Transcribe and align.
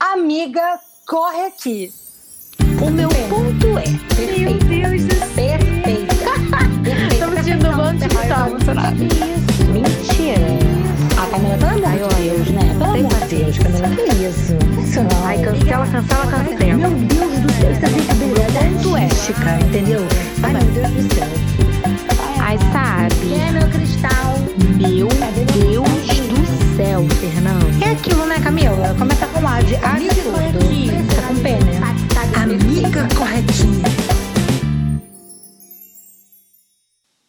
Amiga, 0.00 0.80
corre 1.06 1.44
aqui. 1.44 1.92
O 2.80 2.90
meu 2.90 3.10
ponto 3.28 3.66
é. 3.78 3.84
Meu 4.38 4.54
Deus 4.54 5.04
do 5.04 5.14
céu. 5.14 5.28
Perfeita. 5.36 6.14
Estamos 7.12 7.46
um 7.46 7.76
monte 7.76 8.08
de 8.08 8.28
tá 8.28 8.48
emocionada. 8.48 8.96
Mentira. 9.70 10.40
A 11.18 11.26
Camila, 11.26 11.58
pelo 11.58 11.84
amor 11.84 12.14
de 12.14 12.22
Deus, 12.22 12.48
né? 12.48 12.76
Pelo 12.78 12.94
amor 12.94 13.28
de 13.28 13.36
Deus, 13.36 13.58
Camila, 13.58 13.88
que 13.90 14.02
isso? 14.24 14.56
Isso 14.82 15.02
não. 15.02 15.26
Ai, 15.26 15.38
cancela, 15.42 15.86
cancela, 15.86 16.26
cancela. 16.26 16.74
Meu 16.74 16.90
Deus 16.90 17.38
do 17.40 17.52
céu, 17.52 17.72
isso 17.72 17.84
é 17.84 17.88
brincadeira. 17.90 18.40
Ponto 18.52 18.96
é, 18.96 19.08
Chica, 19.10 19.60
entendeu? 19.60 20.00
Ai, 20.42 20.52
meu 20.54 20.62
Deus 20.62 20.90
do 20.90 21.14
céu. 21.14 21.28
Ai, 22.40 22.58
sabe? 22.72 23.14
Quem 23.20 23.48
é 23.48 23.52
meu 23.52 23.68
cristal? 23.68 24.38
Meu 24.78 25.08
Deus 25.08 26.19
céu, 26.80 27.02
Fernando. 27.20 27.84
É 27.84 27.90
aquilo, 27.92 28.24
né, 28.24 28.36
Camila? 28.42 28.96
Começa 28.98 29.26
com 29.26 29.46
A 29.46 29.60
de 29.60 29.76
Amiga 29.76 30.12
absurdo. 30.12 30.32
corretinha. 30.32 30.92
Com 31.28 31.34
P, 31.42 31.48
né? 31.66 31.76
Amiga 32.42 33.02
corretinha. 33.18 33.84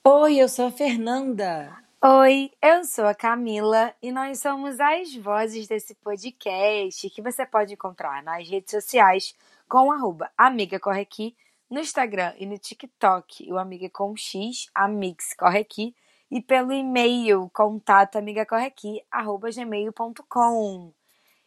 Oi, 0.05 0.37
eu 0.37 0.47
sou 0.47 0.67
a 0.67 0.71
Fernanda. 0.71 1.69
Oi, 2.01 2.49
eu 2.61 2.85
sou 2.85 3.05
a 3.05 3.13
Camila 3.13 3.93
e 4.01 4.09
nós 4.09 4.39
somos 4.39 4.79
as 4.79 5.13
vozes 5.17 5.67
desse 5.67 5.95
podcast 5.95 7.09
que 7.09 7.21
você 7.21 7.45
pode 7.45 7.73
encontrar 7.73 8.23
nas 8.23 8.47
redes 8.47 8.71
sociais 8.71 9.35
com 9.67 9.91
arroba 9.91 10.31
Amiga 10.37 10.79
Corre 10.79 11.01
Aqui, 11.01 11.35
no 11.69 11.81
Instagram 11.81 12.33
e 12.37 12.45
no 12.45 12.57
TikTok, 12.57 13.51
o 13.51 13.57
Amiga 13.57 13.89
com 13.89 14.15
X, 14.15 14.69
Amix 14.73 15.33
Corre 15.33 15.59
Aqui, 15.59 15.93
e 16.31 16.41
pelo 16.41 16.71
e-mail 16.71 17.51
contato 17.53 18.15
amigacorreaqui, 18.15 19.03
arroba 19.11 19.49
gmail.com. 19.51 20.93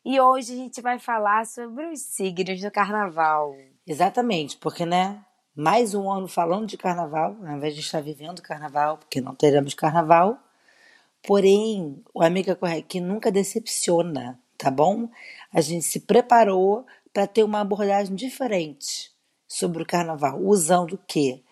E 0.05 0.21
hoje 0.21 0.53
a 0.53 0.57
gente 0.57 0.83
vai 0.83 0.99
falar 0.99 1.47
sobre 1.47 1.87
os 1.87 2.01
signos 2.01 2.61
do 2.61 2.71
carnaval. 2.71 3.57
Exatamente, 3.87 4.59
porque, 4.59 4.85
né? 4.85 5.25
Mais 5.57 5.95
um 5.95 6.11
ano 6.11 6.29
falando 6.29 6.67
de 6.67 6.77
carnaval, 6.77 7.35
ao 7.43 7.57
invés 7.57 7.75
de 7.75 7.81
estar 7.81 8.03
vivendo 8.03 8.43
carnaval, 8.43 8.99
porque 8.99 9.21
não 9.21 9.35
teremos 9.35 9.73
carnaval. 9.73 10.39
Porém, 11.27 12.05
o 12.13 12.23
Amiga 12.23 12.55
Corre 12.55 12.79
Aqui 12.79 13.01
nunca 13.01 13.33
decepciona, 13.33 14.39
tá 14.59 14.71
bom? 14.71 15.09
A 15.51 15.63
gente 15.63 15.87
se 15.87 16.01
preparou 16.01 16.85
para 17.11 17.27
ter 17.27 17.43
uma 17.43 17.61
abordagem 17.61 18.15
diferente 18.15 19.11
sobre 19.49 19.83
o 19.83 19.87
carnaval, 19.87 20.39
usando 20.43 20.95
o 20.95 21.01
quê? 21.07 21.43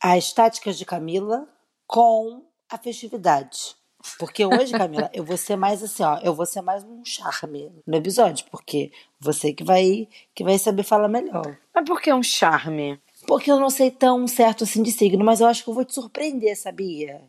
As 0.00 0.32
táticas 0.32 0.78
de 0.78 0.84
Camila 0.84 1.48
com 1.86 2.44
a 2.70 2.78
festividade. 2.78 3.76
Porque 4.18 4.46
hoje, 4.46 4.72
Camila, 4.72 5.10
eu 5.12 5.24
vou 5.24 5.36
ser 5.36 5.56
mais 5.56 5.82
assim, 5.82 6.02
ó, 6.02 6.18
eu 6.22 6.34
vou 6.34 6.46
ser 6.46 6.62
mais 6.62 6.82
um 6.84 7.04
charme 7.04 7.70
no 7.86 7.96
episódio, 7.96 8.46
porque 8.50 8.90
você 9.18 9.52
que 9.52 9.62
vai 9.62 10.08
que 10.34 10.42
vai 10.42 10.58
saber 10.58 10.84
falar 10.84 11.08
melhor. 11.08 11.58
Mas 11.74 11.84
por 11.84 12.00
que 12.00 12.12
um 12.12 12.22
charme? 12.22 12.98
Porque 13.26 13.50
eu 13.50 13.60
não 13.60 13.68
sei 13.68 13.90
tão 13.90 14.26
certo 14.26 14.64
assim 14.64 14.82
de 14.82 14.90
signo, 14.90 15.22
mas 15.24 15.40
eu 15.40 15.46
acho 15.46 15.62
que 15.62 15.68
eu 15.68 15.74
vou 15.74 15.84
te 15.84 15.94
surpreender, 15.94 16.56
sabia? 16.56 17.20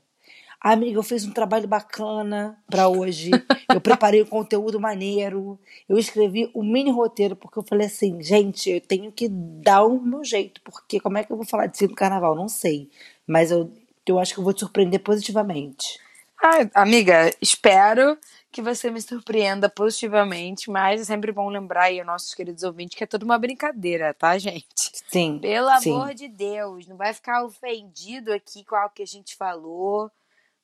Amiga, 0.64 1.00
eu 1.00 1.04
fiz 1.04 1.26
um 1.26 1.32
trabalho 1.32 1.68
bacana 1.68 2.56
pra 2.70 2.88
hoje. 2.88 3.32
Eu 3.68 3.82
preparei 3.82 4.22
um 4.22 4.28
conteúdo 4.28 4.80
maneiro. 4.80 5.60
Eu 5.90 5.98
escrevi 5.98 6.52
um 6.54 6.64
mini 6.64 6.92
roteiro, 6.92 7.36
porque 7.36 7.58
eu 7.58 7.64
falei 7.64 7.88
assim, 7.88 8.22
gente, 8.22 8.70
eu 8.70 8.80
tenho 8.80 9.12
que 9.12 9.28
dar 9.28 9.84
o 9.84 10.00
meu 10.00 10.24
jeito, 10.24 10.62
porque 10.62 11.00
como 11.00 11.18
é 11.18 11.24
que 11.24 11.32
eu 11.32 11.38
vou 11.38 11.48
falar 11.48 11.66
de 11.66 11.78
signo 11.78 11.92
no 11.92 11.98
carnaval? 11.98 12.36
Não 12.36 12.48
sei. 12.48 12.92
Mas 13.26 13.50
eu, 13.50 13.72
eu 14.08 14.20
acho 14.20 14.34
que 14.34 14.40
eu 14.40 14.44
vou 14.44 14.54
te 14.54 14.62
surpreender 14.62 15.02
positivamente. 15.02 16.00
Ah, 16.42 16.82
amiga, 16.82 17.32
espero 17.40 18.18
que 18.52 18.62
você 18.62 18.90
me 18.90 19.02
surpreenda 19.02 19.70
positivamente, 19.70 20.70
mas 20.70 21.02
é 21.02 21.04
sempre 21.06 21.32
bom 21.32 21.48
lembrar 21.50 21.84
aí 21.84 22.00
aos 22.00 22.08
nossos 22.08 22.34
queridos 22.34 22.64
ouvintes 22.64 22.98
que 22.98 23.04
é 23.04 23.08
tudo 23.08 23.24
uma 23.24 23.38
brincadeira, 23.38 24.14
tá, 24.14 24.38
gente? 24.38 24.92
Sim. 25.08 25.40
Pelo 25.40 25.70
sim. 25.80 25.92
amor 25.92 26.14
de 26.14 26.28
Deus, 26.28 26.88
não 26.88 26.98
vai 26.98 27.14
ficar 27.14 27.46
ofendido 27.46 28.34
aqui 28.34 28.66
com 28.66 28.76
algo 28.76 28.94
que 28.94 29.04
a 29.04 29.08
gente 29.08 29.36
falou, 29.36 30.12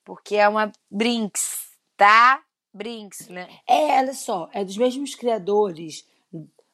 porque 0.03 0.35
é 0.35 0.49
uma 0.49 0.71
brinks, 0.89 1.69
tá? 1.95 2.41
Brinks, 2.73 3.29
né? 3.29 3.47
É, 3.67 3.99
olha 3.99 4.13
só, 4.13 4.49
é 4.53 4.65
dos 4.65 4.77
mesmos 4.77 5.15
criadores, 5.15 6.05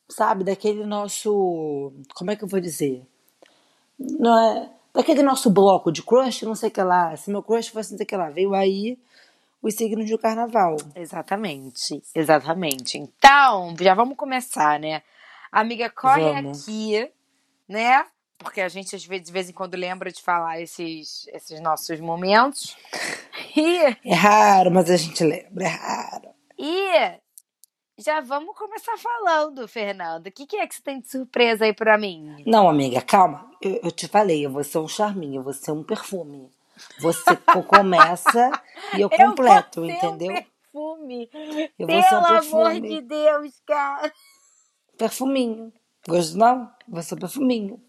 sabe, 0.10 0.44
daquele 0.44 0.86
nosso. 0.86 1.94
Como 2.16 2.32
é 2.32 2.36
que 2.36 2.44
eu 2.44 2.48
vou 2.48 2.60
dizer? 2.60 3.06
Não 4.00 4.38
é, 4.38 4.72
daquele 4.94 5.24
nosso 5.24 5.50
bloco 5.50 5.92
de 5.92 6.02
crush, 6.04 6.44
não 6.44 6.56
sei 6.56 6.70
o 6.70 6.72
que 6.72 6.82
lá. 6.82 7.16
Se 7.18 7.30
meu 7.32 7.42
crush 7.44 7.70
fosse 7.70 7.92
não 7.92 7.98
sei 7.98 8.06
o 8.06 8.08
que 8.08 8.16
lá. 8.16 8.30
Veio 8.30 8.54
aí 8.54 8.98
os 9.62 9.76
signos 9.76 10.10
do 10.10 10.18
carnaval. 10.18 10.78
Exatamente, 10.96 12.02
exatamente. 12.14 12.98
Então, 12.98 13.76
já 13.80 13.94
vamos 13.94 14.18
começar, 14.18 14.80
né? 14.80 15.02
Amiga, 15.52 15.90
corre 15.90 16.34
Vamos. 16.34 16.64
aqui, 16.64 17.10
né? 17.68 18.06
Porque 18.40 18.60
a 18.60 18.68
gente 18.68 18.96
às 18.96 19.06
vezes, 19.06 19.28
de 19.28 19.32
vez 19.32 19.50
em 19.50 19.54
quando 19.54 19.76
lembra 19.76 20.12
de 20.12 20.22
falar 20.22 20.60
esses, 20.60 21.28
esses 21.32 21.60
nossos 21.62 22.00
momentos. 22.00 22.76
E, 23.56 23.78
É 24.06 24.14
raro, 24.16 24.72
mas 24.72 24.90
a 24.90 24.98
gente 24.98 25.24
lembra, 25.24 25.66
é 25.66 25.68
raro. 25.68 26.30
e 26.58 27.20
já 27.98 28.20
vamos 28.22 28.56
começar 28.58 28.98
falando, 28.98 29.68
Fernanda. 29.68 30.30
O 30.30 30.32
que, 30.32 30.46
que 30.48 30.56
é 30.58 30.66
que 30.68 30.76
você 30.76 30.82
tem 30.82 31.00
de 31.00 31.10
surpresa 31.10 31.66
aí 31.66 31.74
pra 31.74 31.98
mim? 31.98 32.44
Não, 32.46 32.68
amiga, 32.70 33.02
calma. 33.02 33.50
Eu, 33.62 33.80
eu 33.84 33.92
te 33.92 34.08
falei, 34.08 34.46
eu 34.46 34.52
vou 34.52 34.64
ser 34.64 34.80
um 34.80 34.88
charminho, 34.88 35.40
eu 35.40 35.44
vou 35.44 35.54
ser 35.54 35.72
um 35.72 35.84
perfume. 35.84 36.50
Você 37.00 37.36
co- 37.36 37.62
começa 37.64 38.52
e 38.98 39.02
eu 39.02 39.10
completo, 39.10 39.82
eu 39.82 39.86
entendeu? 39.86 40.32
Um 40.32 40.34
perfume. 40.36 41.30
Eu 41.78 41.88
ser 41.88 41.96
um 41.98 42.02
Pelo 42.10 42.26
amor 42.26 42.40
perfume. 42.72 42.90
de 42.90 43.02
Deus, 43.02 43.62
cara. 43.66 44.12
Perfuminho. 44.98 45.72
Gosto 46.08 46.38
não? 46.38 46.70
Vou 46.88 47.02
ser 47.02 47.16
perfuminho. 47.16 47.80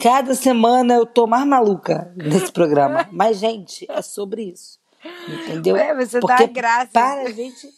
Cada 0.00 0.34
semana 0.34 0.94
eu 0.94 1.06
tô 1.06 1.26
mais 1.26 1.46
maluca 1.46 2.12
nesse 2.16 2.50
programa. 2.52 3.08
Mas, 3.12 3.38
gente, 3.38 3.86
é 3.90 4.02
sobre 4.02 4.44
isso. 4.44 4.78
Entendeu? 5.28 5.76
Ué, 5.76 5.94
você 5.94 6.18
porque 6.20 6.46
dá 6.46 6.52
graça. 6.52 6.90
Para 6.92 7.22
a 7.22 7.30
gente, 7.30 7.68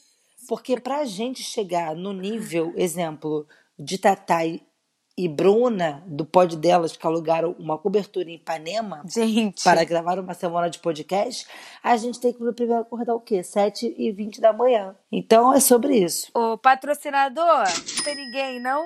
porque 0.51 0.81
pra 0.81 1.05
gente 1.05 1.45
chegar 1.45 1.95
no 1.95 2.13
nível, 2.13 2.73
exemplo, 2.75 3.47
de 3.79 3.97
Tatá 3.97 4.45
e- 4.45 4.61
Bruna, 5.29 6.03
do 6.09 6.25
pod 6.25 6.57
delas, 6.57 6.97
que 6.97 7.07
alugaram 7.07 7.55
uma 7.57 7.79
cobertura 7.79 8.29
em 8.29 8.35
Ipanema 8.35 9.01
Gente. 9.07 9.63
para 9.63 9.85
gravar 9.85 10.19
uma 10.19 10.35
semana 10.35 10.69
de 10.69 10.81
podcast, 10.81 11.47
a 11.85 11.97
gente 11.97 12.19
tem 12.19 12.33
que 12.33 12.39
primeiro 12.53 12.81
acordar 12.83 13.15
o 13.15 13.21
quê? 13.21 13.45
7 13.45 13.95
e 13.97 14.11
20 14.11 14.41
da 14.41 14.53
manhã. 14.53 14.97
Então 15.13 15.55
é 15.55 15.61
sobre 15.61 15.99
isso. 15.99 16.33
Ô, 16.35 16.59
patrocinador, 16.59 17.45
não 17.97 18.03
tem 18.03 18.17
ninguém, 18.17 18.59
não? 18.59 18.85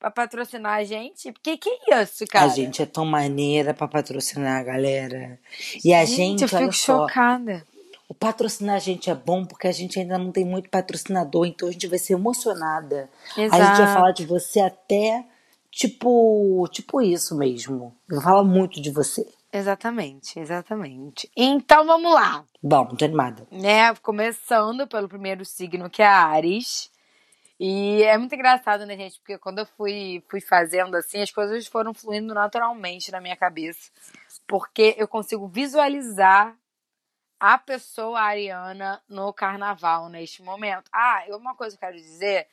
Pra 0.00 0.10
patrocinar 0.10 0.78
a 0.78 0.82
gente? 0.82 1.32
Que 1.40 1.56
que 1.56 1.68
é 1.92 2.02
isso, 2.02 2.26
cara? 2.26 2.46
A 2.46 2.48
gente 2.48 2.82
é 2.82 2.86
tão 2.86 3.04
maneira 3.04 3.74
pra 3.74 3.86
patrocinar 3.86 4.58
a 4.58 4.64
galera. 4.64 5.38
E 5.84 5.94
a 5.94 6.04
gente, 6.06 6.42
eu 6.42 6.48
fico 6.48 6.62
olha 6.62 6.72
só, 6.72 7.06
chocada. 7.06 7.62
O 8.10 8.14
patrocinar 8.14 8.74
a 8.74 8.80
gente 8.80 9.08
é 9.08 9.14
bom 9.14 9.44
porque 9.44 9.68
a 9.68 9.72
gente 9.72 10.00
ainda 10.00 10.18
não 10.18 10.32
tem 10.32 10.44
muito 10.44 10.68
patrocinador, 10.68 11.46
então 11.46 11.68
a 11.68 11.70
gente 11.70 11.86
vai 11.86 11.96
ser 11.96 12.14
emocionada. 12.14 13.08
A 13.36 13.40
gente 13.40 13.50
vai 13.50 13.60
Exato. 13.60 13.94
falar 13.94 14.10
de 14.10 14.26
você 14.26 14.58
até 14.58 15.24
tipo, 15.70 16.66
tipo 16.72 17.00
isso 17.00 17.36
mesmo. 17.38 17.94
Eu 18.10 18.20
falo 18.20 18.44
muito 18.44 18.82
de 18.82 18.90
você. 18.90 19.24
Exatamente, 19.52 20.40
exatamente. 20.40 21.30
Então 21.36 21.86
vamos 21.86 22.12
lá, 22.12 22.44
Bom, 22.60 22.86
tô 22.86 23.04
animada. 23.04 23.46
né? 23.48 23.94
Começando 24.02 24.88
pelo 24.88 25.08
primeiro 25.08 25.44
signo, 25.44 25.88
que 25.88 26.02
é 26.02 26.06
a 26.06 26.26
Ares. 26.26 26.90
E 27.60 28.02
é 28.02 28.18
muito 28.18 28.34
engraçado, 28.34 28.86
né, 28.86 28.96
gente? 28.96 29.20
Porque 29.20 29.38
quando 29.38 29.60
eu 29.60 29.66
fui, 29.76 30.20
fui 30.28 30.40
fazendo 30.40 30.96
assim, 30.96 31.22
as 31.22 31.30
coisas 31.30 31.64
foram 31.68 31.94
fluindo 31.94 32.34
naturalmente 32.34 33.12
na 33.12 33.20
minha 33.20 33.36
cabeça. 33.36 33.88
Porque 34.48 34.96
eu 34.98 35.06
consigo 35.06 35.46
visualizar 35.46 36.56
a 37.40 37.58
pessoa 37.58 38.20
ariana 38.20 39.02
no 39.08 39.32
carnaval 39.32 40.08
neste 40.10 40.42
momento. 40.42 40.90
Ah, 40.92 41.24
uma 41.30 41.54
coisa 41.56 41.76
que 41.76 41.84
eu 41.84 41.88
quero 41.88 42.00
dizer 42.00 42.46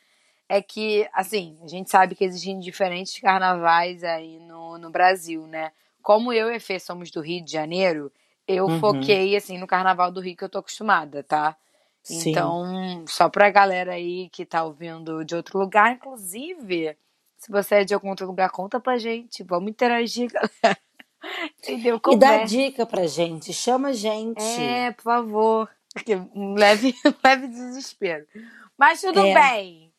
é 0.49 0.61
que, 0.61 1.07
assim, 1.13 1.57
a 1.63 1.67
gente 1.67 1.89
sabe 1.89 2.15
que 2.15 2.23
existem 2.23 2.59
diferentes 2.59 3.19
carnavais 3.19 4.03
aí 4.03 4.39
no, 4.39 4.77
no 4.77 4.89
Brasil, 4.89 5.45
né? 5.47 5.71
Como 6.01 6.31
eu 6.33 6.51
e 6.51 6.55
a 6.55 6.59
Fê 6.59 6.79
somos 6.79 7.11
do 7.11 7.21
Rio 7.21 7.43
de 7.43 7.51
Janeiro, 7.51 8.11
eu 8.47 8.67
Uhum. 8.67 8.79
foquei, 8.79 9.35
assim, 9.35 9.57
no 9.57 9.67
carnaval 9.67 10.11
do 10.11 10.21
Rio 10.21 10.37
que 10.37 10.43
eu 10.43 10.49
tô 10.49 10.59
acostumada, 10.59 11.23
tá? 11.23 11.55
Sim. 12.03 12.21
Então, 12.21 13.05
só 13.07 13.29
pra 13.29 13.49
galera 13.49 13.93
aí 13.93 14.29
que 14.29 14.45
tá 14.45 14.63
ouvindo 14.63 15.25
de 15.25 15.35
outro 15.35 15.59
lugar, 15.59 15.91
inclusive, 15.93 16.97
se 17.37 17.51
você 17.51 17.75
é 17.75 17.83
de 17.83 17.93
algum 17.93 18.09
outro 18.09 18.25
lugar, 18.27 18.49
conta 18.51 18.79
pra 18.79 18.97
gente. 18.97 19.43
Vamos 19.43 19.69
interagir, 19.69 20.31
galera. 20.63 20.79
Entendeu? 21.59 21.99
E 22.09 22.15
dá 22.15 22.37
dica 22.45 22.85
pra 22.85 23.07
gente, 23.07 23.51
chama 23.53 23.89
a 23.89 23.93
gente. 23.93 24.39
É, 24.41 24.91
por 24.91 25.03
favor. 25.03 25.69
Porque 25.93 26.15
um 26.15 26.53
leve, 26.53 26.93
leve 27.23 27.47
desespero. 27.47 28.27
Mas 28.77 29.01
tudo 29.01 29.25
É. 29.25 29.33
bem. 29.33 29.93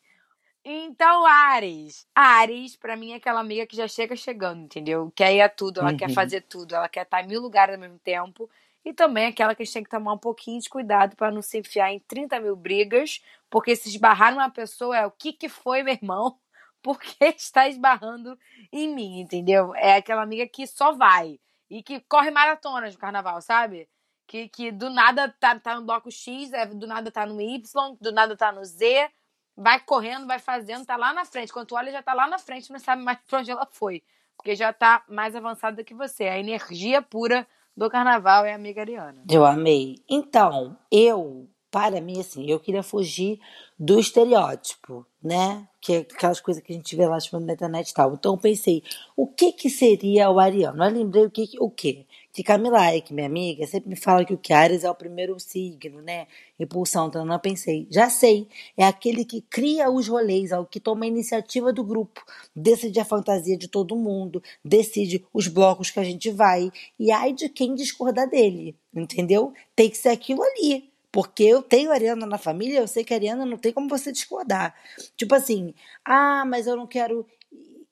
Então, 0.63 1.25
Ares. 1.25 2.05
Ares, 2.13 2.75
pra 2.75 2.95
mim, 2.95 3.11
é 3.11 3.15
aquela 3.15 3.39
amiga 3.39 3.65
que 3.65 3.75
já 3.75 3.87
chega 3.87 4.15
chegando, 4.15 4.63
entendeu? 4.65 5.11
Quer 5.15 5.33
ir 5.33 5.41
a 5.41 5.49
tudo, 5.49 5.79
ela 5.79 5.93
quer 5.93 6.09
Uhum. 6.09 6.13
fazer 6.13 6.41
tudo, 6.41 6.75
ela 6.75 6.89
quer 6.89 7.03
estar 7.03 7.23
em 7.23 7.27
mil 7.27 7.41
lugares 7.41 7.75
ao 7.75 7.81
mesmo 7.81 7.97
tempo. 7.99 8.49
E 8.83 8.93
também 8.93 9.25
aquela 9.27 9.55
que 9.55 9.61
a 9.61 9.65
gente 9.65 9.73
tem 9.73 9.83
que 9.83 9.89
tomar 9.89 10.13
um 10.13 10.17
pouquinho 10.17 10.61
de 10.61 10.69
cuidado 10.69 11.15
pra 11.15 11.31
não 11.31 11.41
se 11.41 11.57
enfiar 11.59 11.91
em 11.91 11.99
30 11.99 12.39
mil 12.39 12.55
brigas, 12.55 13.21
Porque 13.49 13.75
se 13.75 13.89
esbarrar 13.89 14.31
numa 14.31 14.49
pessoa 14.49 14.95
é 14.97 15.05
o 15.07 15.11
que 15.11 15.33
que 15.33 15.49
foi, 15.49 15.81
meu 15.81 15.93
irmão? 15.93 16.37
Por 16.81 16.99
que 16.99 17.25
está 17.35 17.67
esbarrando 17.67 18.37
em 18.71 18.93
mim, 18.93 19.19
entendeu? 19.19 19.73
É 19.75 19.97
aquela 19.97 20.21
amiga 20.21 20.47
que 20.47 20.65
só 20.65 20.93
vai 20.93 21.39
e 21.69 21.83
que 21.83 21.99
corre 22.01 22.31
maratonas 22.31 22.93
no 22.93 22.99
carnaval, 22.99 23.41
sabe? 23.41 23.87
Que, 24.27 24.47
que 24.47 24.71
do 24.71 24.89
nada 24.89 25.33
tá, 25.39 25.59
tá 25.59 25.75
no 25.75 25.85
bloco 25.85 26.11
X, 26.11 26.53
é, 26.53 26.65
do 26.65 26.87
nada 26.87 27.11
tá 27.11 27.25
no 27.25 27.41
Y, 27.41 27.61
do 27.99 28.11
nada 28.11 28.37
tá 28.37 28.51
no 28.51 28.63
Z, 28.63 29.09
vai 29.55 29.79
correndo, 29.79 30.25
vai 30.25 30.39
fazendo, 30.39 30.85
tá 30.85 30.95
lá 30.95 31.13
na 31.13 31.25
frente. 31.25 31.51
Quando 31.51 31.67
tu 31.67 31.75
olha, 31.75 31.91
já 31.91 32.01
tá 32.01 32.13
lá 32.13 32.27
na 32.27 32.39
frente, 32.39 32.71
não 32.71 32.79
sabe 32.79 33.03
mais 33.03 33.19
pra 33.27 33.39
onde 33.39 33.51
ela 33.51 33.67
foi. 33.71 34.03
Porque 34.37 34.55
já 34.55 34.71
tá 34.71 35.03
mais 35.09 35.35
avançada 35.35 35.83
que 35.83 35.93
você. 35.93 36.23
A 36.23 36.39
energia 36.39 37.01
pura 37.01 37.45
do 37.75 37.89
carnaval 37.89 38.45
é 38.45 38.53
a 38.53 38.55
amiga 38.55 38.81
Ariana. 38.81 39.23
Eu 39.29 39.45
amei. 39.45 39.97
Então, 40.09 40.77
eu, 40.91 41.49
para 41.71 42.01
mim, 42.01 42.19
assim, 42.19 42.49
eu 42.49 42.59
queria 42.59 42.81
fugir 42.81 43.39
do 43.77 43.99
estereótipo, 43.99 45.05
né? 45.23 45.67
Que 45.79 45.93
é 45.93 45.97
aquelas 45.99 46.41
coisas 46.41 46.61
que 46.61 46.73
a 46.73 46.75
gente 46.75 46.95
vê 46.95 47.07
lá 47.07 47.17
tipo, 47.19 47.39
na 47.39 47.53
internet 47.53 47.89
e 47.89 47.93
tal. 47.93 48.13
Então 48.13 48.33
eu 48.33 48.37
pensei, 48.37 48.83
o 49.15 49.27
que 49.27 49.53
que 49.53 49.69
seria 49.69 50.29
o 50.29 50.39
ariano? 50.39 50.83
Eu 50.83 50.91
lembrei 50.91 51.25
o 51.25 51.31
que 51.31 51.49
o 51.59 51.69
quê? 51.69 52.05
Que 52.33 52.43
Camila 52.43 52.99
que 53.01 53.13
minha 53.13 53.27
amiga, 53.27 53.65
sempre 53.67 53.89
me 53.89 53.95
fala 53.95 54.25
que 54.25 54.33
o 54.33 54.37
que 54.37 54.51
Ares 54.51 54.83
é 54.83 54.89
o 54.89 54.95
primeiro 54.95 55.39
signo, 55.39 56.01
né? 56.01 56.27
Impulsão. 56.59 57.07
Então 57.07 57.31
eu 57.31 57.39
pensei, 57.39 57.87
já 57.89 58.09
sei, 58.09 58.47
é 58.75 58.85
aquele 58.85 59.23
que 59.23 59.41
cria 59.41 59.89
os 59.89 60.07
rolês, 60.07 60.51
é 60.51 60.59
o 60.59 60.65
que 60.65 60.79
toma 60.79 61.05
a 61.05 61.07
iniciativa 61.07 61.71
do 61.71 61.83
grupo, 61.83 62.21
decide 62.55 62.99
a 62.99 63.05
fantasia 63.05 63.57
de 63.57 63.67
todo 63.67 63.95
mundo, 63.95 64.43
decide 64.63 65.25
os 65.33 65.47
blocos 65.47 65.91
que 65.91 65.99
a 65.99 66.03
gente 66.03 66.31
vai. 66.31 66.71
E 66.99 67.11
ai 67.11 67.33
de 67.33 67.47
quem 67.47 67.75
discordar 67.75 68.29
dele, 68.29 68.75
entendeu? 68.93 69.53
Tem 69.75 69.89
que 69.89 69.97
ser 69.97 70.09
aquilo 70.09 70.41
ali. 70.43 70.89
Porque 71.11 71.43
eu 71.43 71.61
tenho 71.63 71.91
Ariana 71.91 72.25
na 72.25 72.37
família, 72.37 72.79
eu 72.79 72.87
sei 72.87 73.03
que 73.03 73.13
a 73.13 73.17
Ariana 73.17 73.45
não 73.45 73.57
tem 73.57 73.73
como 73.73 73.89
você 73.89 74.11
discordar. 74.11 74.75
Tipo 75.17 75.33
assim, 75.35 75.73
ah, 76.05 76.43
mas 76.45 76.67
eu 76.67 76.75
não 76.77 76.85
quero 76.85 77.25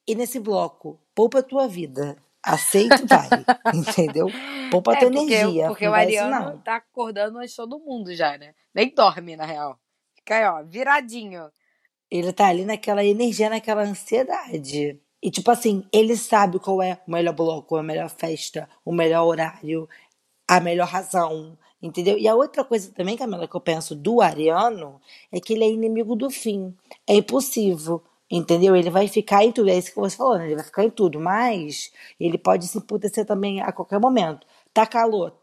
ir 0.08 0.16
nesse 0.16 0.40
bloco. 0.40 1.00
Poupa 1.16 1.40
a 1.40 1.44
tua 1.44 1.68
vida. 1.68 2.16
Aceita 2.44 3.02
e 3.02 3.06
vai. 3.08 3.28
entendeu? 3.74 4.28
Poupa 4.72 4.92
a 4.92 4.96
É, 4.96 5.00
tua 5.00 5.12
porque, 5.12 5.34
energia. 5.34 5.68
porque 5.68 5.86
não 5.86 5.92
o 5.92 5.96
Ariano 5.96 6.52
não. 6.52 6.58
tá 6.60 6.76
acordando 6.76 7.40
antes 7.40 7.56
todo 7.56 7.80
mundo 7.80 8.14
já, 8.14 8.38
né? 8.38 8.54
Nem 8.74 8.94
dorme, 8.94 9.36
na 9.36 9.46
real. 9.46 9.80
Fica 10.16 10.36
aí, 10.36 10.46
ó, 10.46 10.64
viradinho. 10.64 11.50
Ele 12.10 12.32
tá 12.32 12.48
ali 12.48 12.66
naquela 12.66 13.04
energia, 13.04 13.50
naquela 13.50 13.82
ansiedade. 13.82 15.02
E 15.22 15.32
tipo 15.32 15.50
assim, 15.52 15.84
ele 15.92 16.16
sabe 16.16 16.60
qual 16.60 16.82
é 16.82 17.02
o 17.08 17.12
melhor 17.12 17.34
bloco, 17.34 17.76
a 17.76 17.84
melhor 17.84 18.10
festa, 18.10 18.70
o 18.86 18.94
melhor 18.94 19.26
horário, 19.26 19.90
a 20.48 20.60
melhor 20.60 20.88
razão, 20.88 21.58
entendeu? 21.82 22.18
E 22.18 22.28
a 22.28 22.36
outra 22.36 22.64
coisa 22.64 22.92
também, 22.92 23.18
Camila, 23.18 23.48
que 23.48 23.56
eu 23.56 23.62
penso 23.62 23.96
do 23.96 24.22
Ariano 24.22 25.00
é 25.32 25.40
que 25.40 25.54
ele 25.54 25.64
é 25.64 25.70
inimigo 25.70 26.16
do 26.16 26.30
fim. 26.30 26.76
É 27.06 27.16
impulsivo, 27.16 28.04
entendeu? 28.30 28.76
Ele 28.76 28.90
vai 28.90 29.08
ficar 29.08 29.44
em 29.44 29.52
tudo, 29.52 29.70
é 29.70 29.78
isso 29.78 29.92
que 29.92 30.00
você 30.00 30.16
falou, 30.16 30.38
né? 30.38 30.46
Ele 30.46 30.56
vai 30.56 30.66
ficar 30.66 30.84
em 30.84 30.90
tudo, 30.90 31.20
mas 31.20 31.92
ele 32.20 32.38
pode 32.38 32.68
se 32.68 32.78
emputecer 32.78 33.26
também 33.26 33.62
a 33.62 33.72
qualquer 33.72 34.00
momento. 34.00 34.46
Tá 34.74 34.86
calor, 34.86 35.34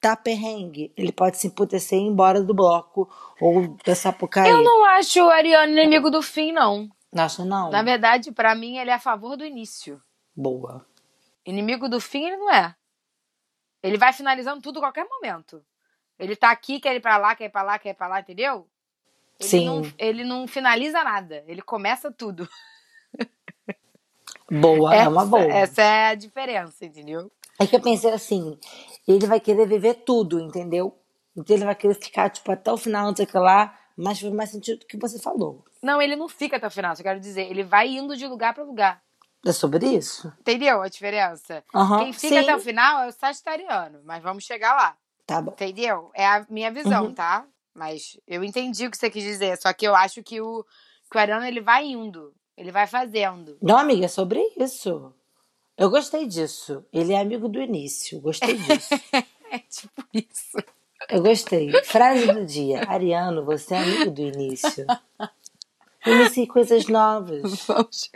tá 0.00 0.16
perrengue, 0.16 0.92
ele 0.96 1.12
pode 1.12 1.38
se 1.38 1.46
emputecer 1.46 1.98
e 1.98 2.02
ir 2.02 2.06
embora 2.06 2.42
do 2.42 2.54
bloco 2.54 3.08
ou 3.40 3.76
da 3.84 3.94
Sapucaí. 3.94 4.50
Eu 4.50 4.62
não 4.62 4.84
acho 4.84 5.20
o 5.20 5.30
Ariano 5.30 5.72
inimigo 5.72 6.10
do 6.10 6.22
fim, 6.22 6.52
não. 6.52 6.88
Não 7.12 7.24
acha, 7.24 7.44
não? 7.44 7.70
Na 7.70 7.82
verdade, 7.82 8.32
pra 8.32 8.54
mim, 8.54 8.76
ele 8.76 8.90
é 8.90 8.94
a 8.94 8.98
favor 8.98 9.36
do 9.36 9.44
início. 9.44 10.02
Boa. 10.34 10.84
Inimigo 11.46 11.88
do 11.88 12.00
fim, 12.00 12.26
ele 12.26 12.36
não 12.36 12.52
é. 12.52 12.74
Ele 13.86 13.98
vai 13.98 14.12
finalizando 14.12 14.60
tudo 14.60 14.78
a 14.78 14.82
qualquer 14.82 15.06
momento. 15.08 15.64
Ele 16.18 16.34
tá 16.34 16.50
aqui, 16.50 16.80
quer 16.80 16.94
ir 16.96 17.00
pra 17.00 17.18
lá, 17.18 17.34
quer 17.36 17.44
ir 17.44 17.50
pra 17.50 17.62
lá, 17.62 17.78
quer 17.78 17.90
ir 17.90 17.94
pra 17.94 18.08
lá, 18.08 18.20
entendeu? 18.20 18.66
Ele 19.38 19.48
Sim. 19.48 19.66
Não, 19.66 19.82
ele 19.98 20.24
não 20.24 20.46
finaliza 20.46 21.04
nada. 21.04 21.44
Ele 21.46 21.60
começa 21.62 22.10
tudo. 22.10 22.48
Boa, 24.50 24.94
é 24.94 25.08
uma 25.08 25.22
Essa- 25.22 25.30
boa. 25.30 25.42
Essa 25.52 25.82
é 25.82 26.06
a 26.08 26.14
diferença, 26.14 26.84
entendeu? 26.84 27.30
É 27.60 27.66
que 27.66 27.74
eu 27.74 27.80
pensei 27.80 28.12
assim, 28.12 28.58
ele 29.06 29.26
vai 29.26 29.40
querer 29.40 29.66
viver 29.66 29.94
tudo, 30.04 30.38
entendeu? 30.38 30.96
Então 31.36 31.56
ele 31.56 31.64
vai 31.64 31.74
querer 31.74 31.94
ficar, 31.94 32.30
tipo, 32.30 32.50
até 32.52 32.70
o 32.72 32.76
final, 32.76 33.06
não 33.06 33.16
sei 33.16 33.24
o 33.24 33.28
que 33.28 33.38
lá, 33.38 33.76
mas 33.96 34.20
faz 34.20 34.32
mais 34.32 34.50
sentido 34.50 34.80
do 34.80 34.86
que 34.86 34.96
você 34.98 35.18
falou. 35.18 35.64
Não, 35.82 36.00
ele 36.00 36.14
não 36.16 36.28
fica 36.28 36.56
até 36.56 36.66
o 36.66 36.70
final, 36.70 36.94
só 36.94 37.02
quero 37.02 37.18
dizer. 37.18 37.50
Ele 37.50 37.62
vai 37.64 37.88
indo 37.88 38.16
de 38.16 38.26
lugar 38.26 38.54
pra 38.54 38.62
lugar. 38.62 39.02
É 39.48 39.52
sobre 39.52 39.86
isso? 39.86 40.32
Entendeu 40.40 40.82
a 40.82 40.88
diferença? 40.88 41.62
Aham, 41.74 41.98
Quem 42.04 42.12
fica 42.12 42.28
sim. 42.28 42.38
até 42.38 42.56
o 42.56 42.58
final 42.58 43.02
é 43.04 43.06
o 43.08 43.12
sagitariano, 43.12 44.00
mas 44.04 44.22
vamos 44.22 44.44
chegar 44.44 44.74
lá. 44.74 44.96
Tá 45.26 45.40
bom. 45.40 45.52
Entendeu? 45.52 46.10
É 46.14 46.26
a 46.26 46.44
minha 46.50 46.70
visão, 46.70 47.06
Uhum. 47.06 47.14
tá? 47.14 47.46
Mas 47.74 48.18
eu 48.26 48.42
entendi 48.42 48.86
o 48.86 48.90
que 48.90 48.96
você 48.96 49.08
quis 49.10 49.22
dizer. 49.22 49.56
Só 49.58 49.72
que 49.72 49.86
eu 49.86 49.94
acho 49.94 50.22
que 50.22 50.40
o, 50.40 50.64
que 51.10 51.16
o 51.16 51.20
Ariano 51.20 51.44
ele 51.44 51.60
vai 51.60 51.84
indo. 51.84 52.34
Ele 52.56 52.72
vai 52.72 52.86
fazendo. 52.86 53.56
Não, 53.60 53.76
amiga, 53.78 54.06
é 54.06 54.08
sobre 54.08 54.40
isso. 54.56 55.12
Eu 55.76 55.90
gostei 55.90 56.26
disso. 56.26 56.84
Ele 56.92 57.12
é 57.12 57.20
amigo 57.20 57.48
do 57.48 57.60
início. 57.60 58.20
Gostei 58.20 58.54
disso. 58.56 58.94
É 59.48 59.60
tipo 59.60 60.02
isso. 60.12 60.56
Eu 61.08 61.22
gostei. 61.22 61.70
Frase 61.84 62.26
do 62.32 62.44
dia. 62.44 62.82
Ariano, 62.88 63.44
você 63.44 63.74
é 63.74 63.78
amigo 63.78 64.10
do 64.10 64.20
início. 64.22 64.84
Inicie 66.06 66.46
coisas 66.46 66.86
novas. 66.88 67.42
Vamos. 67.66 68.10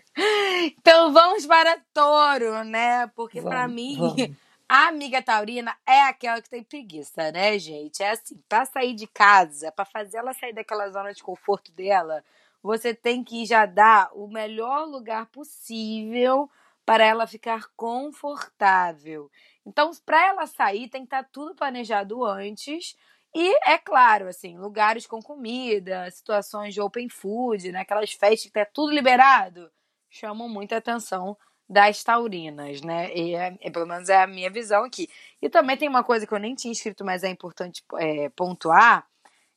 Então 0.79 1.13
vamos 1.13 1.47
para 1.47 1.79
touro, 1.93 2.63
né? 2.65 3.07
Porque 3.09 3.43
pra 3.43 3.67
Vamos, 3.67 3.75
mim, 3.75 3.97
vamos. 3.97 4.37
a 4.69 4.89
amiga 4.89 5.23
taurina 5.23 5.77
é 5.87 6.03
aquela 6.03 6.41
que 6.43 6.51
tem 6.51 6.63
preguiça, 6.63 7.33
né, 7.33 7.59
gente? 7.59 8.03
É 8.03 8.11
assim, 8.11 8.41
pra 8.49 8.65
sair 8.67 8.95
de 8.95 9.07
casa, 9.07 9.73
pra 9.73 9.85
fazer 9.85 10.19
ela 10.19 10.33
sair 10.35 10.53
daquela 10.53 10.89
zona 10.91 11.13
de 11.13 11.23
conforto 11.23 11.73
dela, 11.73 12.23
você 12.63 12.95
tem 12.95 13.25
que 13.25 13.45
já 13.47 13.67
dar 13.67 14.11
o 14.15 14.29
melhor 14.29 14.85
lugar 14.87 15.27
possível 15.27 16.51
para 16.85 17.05
ela 17.05 17.27
ficar 17.27 17.69
confortável. 17.77 19.31
Então, 19.65 19.91
para 20.05 20.27
ela 20.29 20.47
sair, 20.47 20.89
tem 20.89 21.03
que 21.03 21.07
estar 21.07 21.25
tudo 21.31 21.55
planejado 21.55 22.25
antes. 22.25 22.97
E, 23.35 23.55
é 23.71 23.79
claro, 23.79 24.27
assim, 24.29 24.59
lugares 24.59 25.07
com 25.07 25.21
comida, 25.23 26.11
situações 26.11 26.75
de 26.75 26.81
open 26.81 27.09
food, 27.09 27.71
né? 27.73 27.81
Aquelas 27.81 28.13
festas 28.13 28.43
que 28.45 28.51
tá 28.51 28.65
tudo 28.65 28.93
liberado, 28.93 29.71
chamam 30.09 30.49
muita 30.49 30.77
atenção 30.77 31.37
das 31.69 32.03
taurinas, 32.03 32.81
né? 32.83 33.15
E 33.15 33.35
é, 33.37 33.57
é- 33.61 33.71
pelo 33.71 33.87
menos 33.87 34.09
é 34.09 34.23
a 34.23 34.27
minha 34.27 34.51
visão 34.51 34.85
aqui. 34.85 35.09
E 35.41 35.49
também 35.49 35.77
tem 35.77 35.89
uma 35.89 36.03
coisa 36.03 36.27
que 36.27 36.35
eu 36.35 36.39
nem 36.41 36.55
tinha 36.57 36.73
escrito, 36.73 37.05
mas 37.05 37.23
é 37.23 37.29
importante 37.29 37.85
é, 37.99 38.29
pontuar, 38.31 39.07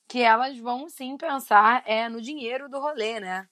que 0.07 0.21
elas 0.21 0.57
vão 0.59 0.89
sim 0.89 1.17
pensar 1.17 1.83
é, 1.87 2.09
no 2.09 2.21
dinheiro 2.21 2.69
do 2.69 2.79
rolê, 2.79 3.19
né? 3.19 3.47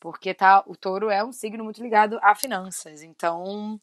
Porque 0.00 0.34
tá, 0.34 0.62
o 0.66 0.76
touro 0.76 1.10
é 1.10 1.24
um 1.24 1.32
signo 1.32 1.64
muito 1.64 1.82
ligado 1.82 2.18
a 2.22 2.34
finanças. 2.34 3.02
Então, 3.02 3.80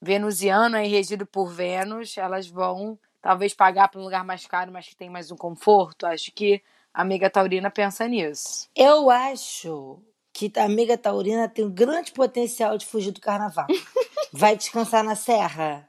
venusiano 0.00 0.76
aí 0.76 0.88
regido 0.88 1.26
por 1.26 1.48
Vênus, 1.50 2.16
elas 2.18 2.48
vão 2.48 2.98
talvez 3.28 3.52
pagar 3.52 3.88
para 3.88 4.00
um 4.00 4.04
lugar 4.04 4.24
mais 4.24 4.46
caro, 4.46 4.72
mas 4.72 4.88
que 4.88 4.96
tem 4.96 5.10
mais 5.10 5.30
um 5.30 5.36
conforto. 5.36 6.06
Acho 6.06 6.32
que 6.32 6.62
a 6.94 7.02
amiga 7.02 7.28
taurina 7.28 7.70
pensa 7.70 8.08
nisso. 8.08 8.70
Eu 8.74 9.10
acho 9.10 10.00
que 10.32 10.50
a 10.56 10.64
amiga 10.64 10.96
taurina 10.96 11.46
tem 11.46 11.62
um 11.62 11.70
grande 11.70 12.10
potencial 12.10 12.78
de 12.78 12.86
fugir 12.86 13.10
do 13.10 13.20
carnaval. 13.20 13.66
Vai 14.32 14.56
descansar 14.56 15.04
na 15.04 15.14
serra. 15.14 15.86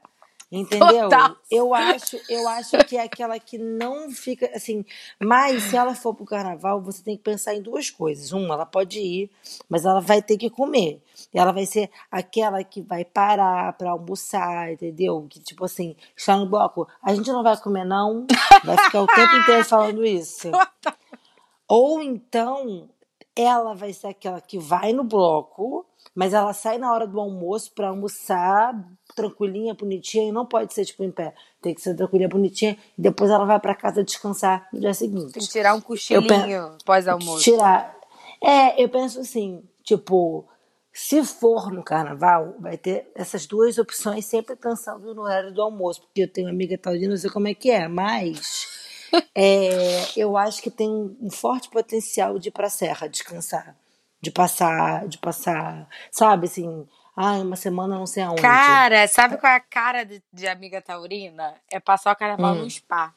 Entendeu? 0.52 1.08
Total. 1.08 1.36
Eu 1.48 1.72
acho, 1.72 2.20
eu 2.28 2.48
acho 2.48 2.76
que 2.84 2.96
é 2.96 3.04
aquela 3.04 3.38
que 3.38 3.56
não 3.56 4.10
fica 4.10 4.50
assim. 4.52 4.84
Mas 5.20 5.62
se 5.64 5.76
ela 5.76 5.94
for 5.94 6.12
pro 6.12 6.24
carnaval, 6.24 6.82
você 6.82 7.02
tem 7.04 7.16
que 7.16 7.22
pensar 7.22 7.54
em 7.54 7.62
duas 7.62 7.88
coisas. 7.88 8.32
Uma, 8.32 8.54
ela 8.54 8.66
pode 8.66 8.98
ir, 8.98 9.30
mas 9.68 9.84
ela 9.84 10.00
vai 10.00 10.20
ter 10.20 10.36
que 10.36 10.50
comer. 10.50 11.00
E 11.32 11.38
ela 11.38 11.52
vai 11.52 11.66
ser 11.66 11.88
aquela 12.10 12.64
que 12.64 12.82
vai 12.82 13.04
parar 13.04 13.72
pra 13.74 13.92
almoçar, 13.92 14.72
entendeu? 14.72 15.24
Que 15.30 15.38
tipo 15.38 15.64
assim, 15.64 15.94
está 16.16 16.36
no 16.36 16.46
bloco. 16.46 16.88
A 17.00 17.14
gente 17.14 17.30
não 17.30 17.44
vai 17.44 17.56
comer, 17.56 17.84
não. 17.84 18.26
Vai 18.64 18.76
ficar 18.76 19.02
o 19.02 19.06
tempo 19.06 19.36
inteiro 19.36 19.64
falando 19.64 20.04
isso. 20.04 20.50
Ou 21.68 22.02
então 22.02 22.88
ela 23.36 23.74
vai 23.74 23.92
ser 23.92 24.08
aquela 24.08 24.40
que 24.40 24.58
vai 24.58 24.92
no 24.92 25.04
bloco, 25.04 25.86
mas 26.14 26.34
ela 26.34 26.52
sai 26.52 26.78
na 26.78 26.92
hora 26.92 27.06
do 27.06 27.20
almoço 27.20 27.72
pra 27.74 27.88
almoçar 27.88 28.74
tranquilinha, 29.14 29.74
bonitinha, 29.74 30.28
e 30.28 30.32
não 30.32 30.46
pode 30.46 30.74
ser 30.74 30.84
tipo 30.84 31.02
em 31.04 31.10
pé. 31.10 31.34
Tem 31.60 31.74
que 31.74 31.80
ser 31.80 31.94
tranquilinha, 31.94 32.28
bonitinha, 32.28 32.76
e 32.98 33.02
depois 33.02 33.30
ela 33.30 33.44
vai 33.44 33.60
pra 33.60 33.74
casa 33.74 34.04
descansar 34.04 34.68
no 34.72 34.80
dia 34.80 34.94
seguinte. 34.94 35.32
Tem 35.32 35.42
que 35.42 35.48
tirar 35.48 35.74
um 35.74 35.80
cochilinho 35.80 36.76
pós-almoço. 36.84 37.42
Tirar. 37.42 37.96
É, 38.42 38.82
eu 38.82 38.88
penso 38.88 39.20
assim, 39.20 39.62
tipo, 39.82 40.48
se 40.92 41.24
for 41.24 41.70
no 41.70 41.82
carnaval, 41.82 42.56
vai 42.58 42.76
ter 42.76 43.10
essas 43.14 43.46
duas 43.46 43.78
opções 43.78 44.24
sempre 44.26 44.56
pensando 44.56 45.14
no 45.14 45.22
horário 45.22 45.52
do 45.52 45.62
almoço, 45.62 46.02
porque 46.02 46.22
eu 46.22 46.28
tenho 46.28 46.48
uma 46.48 46.52
amiga 46.52 46.76
taurina, 46.76 47.10
não 47.10 47.16
sei 47.16 47.30
como 47.30 47.48
é 47.48 47.54
que 47.54 47.70
é, 47.70 47.86
mas 47.86 48.66
é, 49.34 50.06
eu 50.16 50.36
acho 50.36 50.60
que 50.60 50.70
tem 50.70 50.88
um 50.88 51.30
forte 51.30 51.68
potencial 51.70 52.38
de 52.38 52.48
ir 52.48 52.52
pra 52.52 52.68
serra 52.68 53.06
descansar, 53.06 53.76
de 54.20 54.30
passar, 54.30 55.06
de 55.08 55.18
passar, 55.18 55.88
sabe, 56.10 56.46
assim, 56.46 56.86
ai, 57.16 57.40
uma 57.42 57.56
semana 57.56 57.98
não 57.98 58.06
sei 58.06 58.22
aonde. 58.22 58.42
Cara, 58.42 59.06
sabe 59.08 59.36
qual 59.38 59.52
é 59.52 59.56
a 59.56 59.60
cara 59.60 60.04
de, 60.04 60.22
de 60.32 60.46
amiga 60.46 60.82
taurina? 60.82 61.54
É 61.70 61.80
passar 61.80 62.12
o 62.12 62.16
carnaval 62.16 62.54
Hum. 62.54 62.60
num 62.62 62.70
spa. 62.70 63.14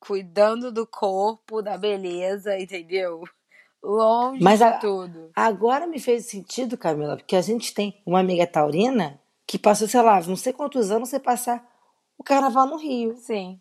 Cuidando 0.00 0.70
do 0.70 0.86
corpo, 0.86 1.62
da 1.62 1.78
beleza, 1.78 2.58
entendeu? 2.58 3.24
Longe 3.82 4.42
Mas 4.42 4.58
de 4.58 4.64
a- 4.64 4.78
tudo. 4.78 5.30
Agora 5.34 5.86
me 5.86 5.98
fez 5.98 6.26
sentido, 6.26 6.76
Camila, 6.76 7.16
porque 7.16 7.36
a 7.36 7.42
gente 7.42 7.72
tem 7.74 8.00
uma 8.06 8.20
amiga 8.20 8.46
taurina 8.46 9.20
que 9.46 9.58
passou, 9.58 9.88
sei 9.88 10.00
lá, 10.02 10.20
não 10.22 10.36
sei 10.36 10.52
quantos 10.52 10.90
anos 10.90 11.08
sem 11.10 11.20
passar 11.20 11.66
o 12.18 12.24
carnaval 12.24 12.66
no 12.66 12.76
Rio. 12.76 13.16
Sim. 13.16 13.60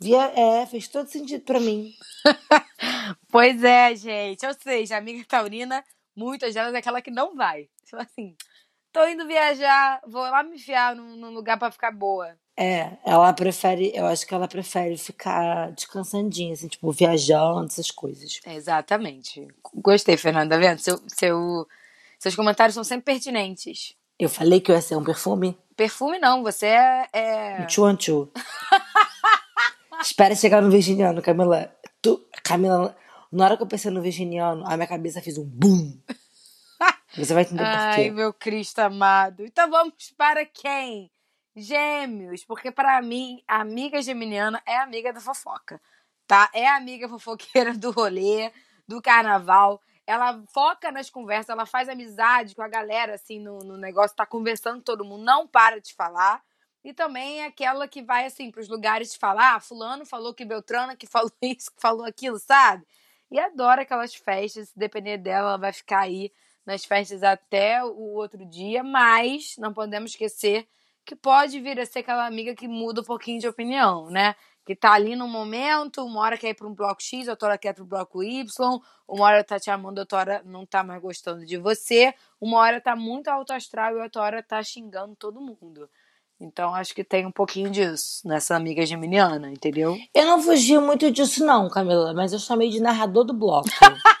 Via, 0.00 0.24
é, 0.38 0.66
fez 0.66 0.88
todo 0.88 1.08
sentido 1.08 1.44
pra 1.44 1.58
mim. 1.60 1.90
Pois 3.30 3.62
é, 3.64 3.94
gente. 3.94 4.44
Ou 4.46 4.54
seja, 4.54 4.96
amiga 4.96 5.24
taurina, 5.28 5.84
muitas 6.16 6.54
delas 6.54 6.74
é 6.74 6.78
aquela 6.78 7.02
que 7.02 7.10
não 7.10 7.36
vai. 7.36 7.68
Tipo 7.84 8.02
assim, 8.02 8.34
tô 8.92 9.06
indo 9.06 9.26
viajar, 9.26 10.00
vou 10.06 10.22
lá 10.22 10.42
me 10.42 10.56
enfiar 10.56 10.96
num, 10.96 11.16
num 11.16 11.30
lugar 11.30 11.58
pra 11.58 11.70
ficar 11.70 11.92
boa. 11.92 12.34
É, 12.56 12.96
ela 13.04 13.32
prefere, 13.34 13.92
eu 13.94 14.06
acho 14.06 14.26
que 14.26 14.34
ela 14.34 14.48
prefere 14.48 14.96
ficar 14.96 15.70
descansandinha, 15.72 16.54
assim, 16.54 16.68
tipo, 16.68 16.90
viajando, 16.90 17.66
essas 17.66 17.90
coisas. 17.90 18.40
Exatamente. 18.46 19.46
Gostei, 19.74 20.16
Fernanda, 20.16 20.56
tá 20.56 20.60
vendo? 20.60 20.78
Seu, 20.78 20.98
seu, 21.06 21.68
seus 22.18 22.34
comentários 22.34 22.74
são 22.74 22.82
sempre 22.82 23.12
pertinentes. 23.12 23.94
Eu 24.18 24.30
falei 24.30 24.60
que 24.60 24.70
eu 24.70 24.74
ia 24.74 24.80
ser 24.80 24.96
um 24.96 25.04
perfume? 25.04 25.58
Perfume 25.76 26.18
não, 26.18 26.42
você 26.42 26.66
é. 26.66 27.06
é... 27.12 27.68
Chuanchu. 27.68 28.32
Espera 30.00 30.34
chegar 30.34 30.62
no 30.62 30.70
virginiano, 30.70 31.20
Camila. 31.20 31.70
Tu, 32.00 32.18
Camila, 32.42 32.96
na 33.36 33.44
hora 33.44 33.56
que 33.56 33.62
eu 33.62 33.66
pensei 33.66 33.90
no 33.90 34.00
virginiano, 34.00 34.64
a 34.66 34.76
minha 34.76 34.86
cabeça 34.86 35.20
fez 35.20 35.36
um 35.36 35.44
boom. 35.44 36.00
Você 37.16 37.34
vai 37.34 37.42
entender 37.42 37.62
por 37.62 37.66
Ai, 37.66 38.04
quê. 38.04 38.10
meu 38.10 38.32
Cristo 38.32 38.78
amado. 38.78 39.44
Então 39.44 39.70
vamos 39.70 40.10
para 40.16 40.44
quem? 40.46 41.10
Gêmeos, 41.54 42.44
porque 42.44 42.70
para 42.70 43.00
mim, 43.02 43.42
a 43.46 43.60
amiga 43.60 44.00
geminiana 44.00 44.62
é 44.66 44.78
amiga 44.78 45.12
da 45.12 45.20
fofoca, 45.20 45.80
tá? 46.26 46.50
É 46.54 46.66
amiga 46.68 47.08
fofoqueira 47.08 47.72
do 47.76 47.90
rolê, 47.90 48.50
do 48.88 49.00
carnaval. 49.02 49.80
Ela 50.06 50.42
foca 50.52 50.90
nas 50.90 51.10
conversas, 51.10 51.50
ela 51.50 51.66
faz 51.66 51.88
amizade 51.88 52.54
com 52.54 52.62
a 52.62 52.68
galera, 52.68 53.14
assim, 53.14 53.38
no, 53.38 53.58
no 53.58 53.76
negócio, 53.76 54.16
tá 54.16 54.24
conversando 54.24 54.82
todo 54.82 55.04
mundo, 55.04 55.24
não 55.24 55.46
para 55.46 55.80
de 55.80 55.94
falar. 55.94 56.42
E 56.84 56.94
também 56.94 57.40
é 57.40 57.46
aquela 57.46 57.88
que 57.88 58.02
vai, 58.02 58.26
assim, 58.26 58.50
pros 58.50 58.68
lugares 58.68 59.12
de 59.12 59.18
falar, 59.18 59.56
ah, 59.56 59.60
fulano 59.60 60.06
falou 60.06 60.32
que 60.32 60.44
Beltrana 60.44 60.94
que 60.94 61.06
falou 61.06 61.32
isso, 61.42 61.70
que 61.74 61.80
falou 61.80 62.04
aquilo, 62.06 62.38
sabe? 62.38 62.86
E 63.30 63.38
adora 63.38 63.82
aquelas 63.82 64.14
festas, 64.14 64.68
se 64.68 64.78
depender 64.78 65.18
dela, 65.18 65.50
ela 65.50 65.58
vai 65.58 65.72
ficar 65.72 66.00
aí 66.00 66.32
nas 66.64 66.84
festas 66.84 67.22
até 67.22 67.82
o 67.84 68.14
outro 68.14 68.44
dia, 68.46 68.82
mas 68.82 69.56
não 69.58 69.72
podemos 69.72 70.12
esquecer 70.12 70.66
que 71.04 71.14
pode 71.14 71.60
vir 71.60 71.78
a 71.78 71.86
ser 71.86 72.00
aquela 72.00 72.26
amiga 72.26 72.54
que 72.54 72.66
muda 72.66 73.00
um 73.00 73.04
pouquinho 73.04 73.40
de 73.40 73.46
opinião, 73.48 74.10
né? 74.10 74.34
Que 74.64 74.74
tá 74.74 74.92
ali 74.92 75.14
no 75.14 75.28
momento, 75.28 76.04
uma 76.04 76.20
hora 76.20 76.36
quer 76.36 76.48
ir 76.50 76.54
para 76.54 76.66
um 76.66 76.74
bloco 76.74 77.00
X, 77.00 77.28
outra 77.28 77.50
hora 77.50 77.58
quer 77.58 77.68
ir 77.70 77.74
para 77.74 77.84
o 77.84 77.86
bloco 77.86 78.22
Y, 78.24 78.44
uma 79.06 79.24
hora 79.26 79.44
tá 79.44 79.60
te 79.60 79.70
amando, 79.70 80.00
outra 80.00 80.18
hora 80.18 80.42
não 80.44 80.66
tá 80.66 80.82
mais 80.82 81.00
gostando 81.00 81.46
de 81.46 81.56
você, 81.56 82.12
uma 82.40 82.58
hora 82.58 82.80
tá 82.80 82.96
muito 82.96 83.28
alto 83.28 83.52
astral 83.52 83.96
e 83.96 84.00
outra 84.02 84.22
hora 84.22 84.42
tá 84.42 84.60
xingando 84.64 85.14
todo 85.14 85.40
mundo. 85.40 85.88
Então 86.40 86.74
acho 86.74 86.94
que 86.94 87.02
tem 87.02 87.24
um 87.24 87.30
pouquinho 87.30 87.70
disso 87.70 88.26
nessa 88.26 88.54
amiga 88.54 88.84
geminiana, 88.84 89.50
entendeu? 89.50 89.96
Eu 90.14 90.26
não 90.26 90.42
fugi 90.42 90.78
muito 90.78 91.10
disso, 91.10 91.44
não, 91.44 91.68
Camila, 91.70 92.12
mas 92.12 92.32
eu 92.32 92.38
chamei 92.38 92.68
de 92.68 92.80
narrador 92.80 93.24
do 93.24 93.32
bloco. 93.32 93.68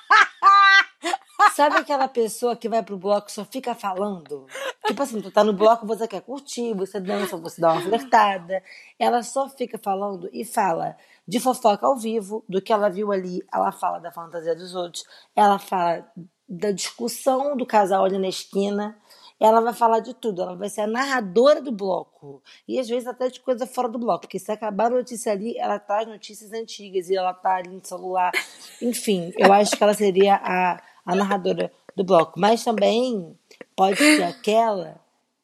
Sabe 1.54 1.76
aquela 1.76 2.08
pessoa 2.08 2.56
que 2.56 2.68
vai 2.68 2.82
pro 2.82 2.98
bloco 2.98 3.28
e 3.28 3.32
só 3.32 3.44
fica 3.44 3.74
falando? 3.74 4.46
Tipo 4.86 5.02
assim, 5.02 5.20
tu 5.20 5.30
tá 5.30 5.42
no 5.42 5.52
bloco, 5.52 5.86
você 5.86 6.06
quer 6.06 6.20
curtir, 6.20 6.74
você 6.74 7.00
dança, 7.00 7.36
você 7.36 7.60
dá 7.60 7.72
uma 7.72 7.80
flertada. 7.80 8.62
Ela 8.98 9.22
só 9.22 9.48
fica 9.48 9.78
falando 9.78 10.28
e 10.32 10.44
fala 10.44 10.96
de 11.26 11.40
fofoca 11.40 11.86
ao 11.86 11.96
vivo, 11.96 12.44
do 12.48 12.62
que 12.62 12.72
ela 12.72 12.88
viu 12.88 13.10
ali, 13.10 13.42
ela 13.52 13.72
fala 13.72 13.98
da 13.98 14.12
fantasia 14.12 14.54
dos 14.54 14.74
outros, 14.74 15.04
ela 15.34 15.58
fala 15.58 16.06
da 16.48 16.70
discussão 16.70 17.56
do 17.56 17.66
casal 17.66 18.04
ali 18.04 18.18
na 18.18 18.28
esquina. 18.28 18.96
Ela 19.38 19.60
vai 19.60 19.74
falar 19.74 20.00
de 20.00 20.14
tudo, 20.14 20.40
ela 20.40 20.56
vai 20.56 20.68
ser 20.70 20.82
a 20.82 20.86
narradora 20.86 21.60
do 21.60 21.70
bloco. 21.70 22.42
E 22.66 22.78
às 22.78 22.88
vezes 22.88 23.06
até 23.06 23.28
de 23.28 23.38
coisa 23.40 23.66
fora 23.66 23.88
do 23.88 23.98
bloco, 23.98 24.20
porque 24.22 24.38
se 24.38 24.50
acabar 24.50 24.86
a 24.86 24.96
notícia 24.96 25.32
ali, 25.32 25.56
ela 25.58 25.78
traz 25.78 26.08
notícias 26.08 26.52
antigas 26.52 27.10
e 27.10 27.16
ela 27.16 27.34
tá 27.34 27.56
ali 27.56 27.68
no 27.68 27.84
celular. 27.84 28.32
Enfim, 28.80 29.32
eu 29.36 29.52
acho 29.52 29.76
que 29.76 29.82
ela 29.82 29.92
seria 29.92 30.36
a, 30.36 30.80
a 31.04 31.14
narradora 31.14 31.70
do 31.94 32.02
bloco. 32.02 32.40
Mas 32.40 32.64
também 32.64 33.38
pode 33.74 33.98
ser 33.98 34.22
aquela 34.22 34.98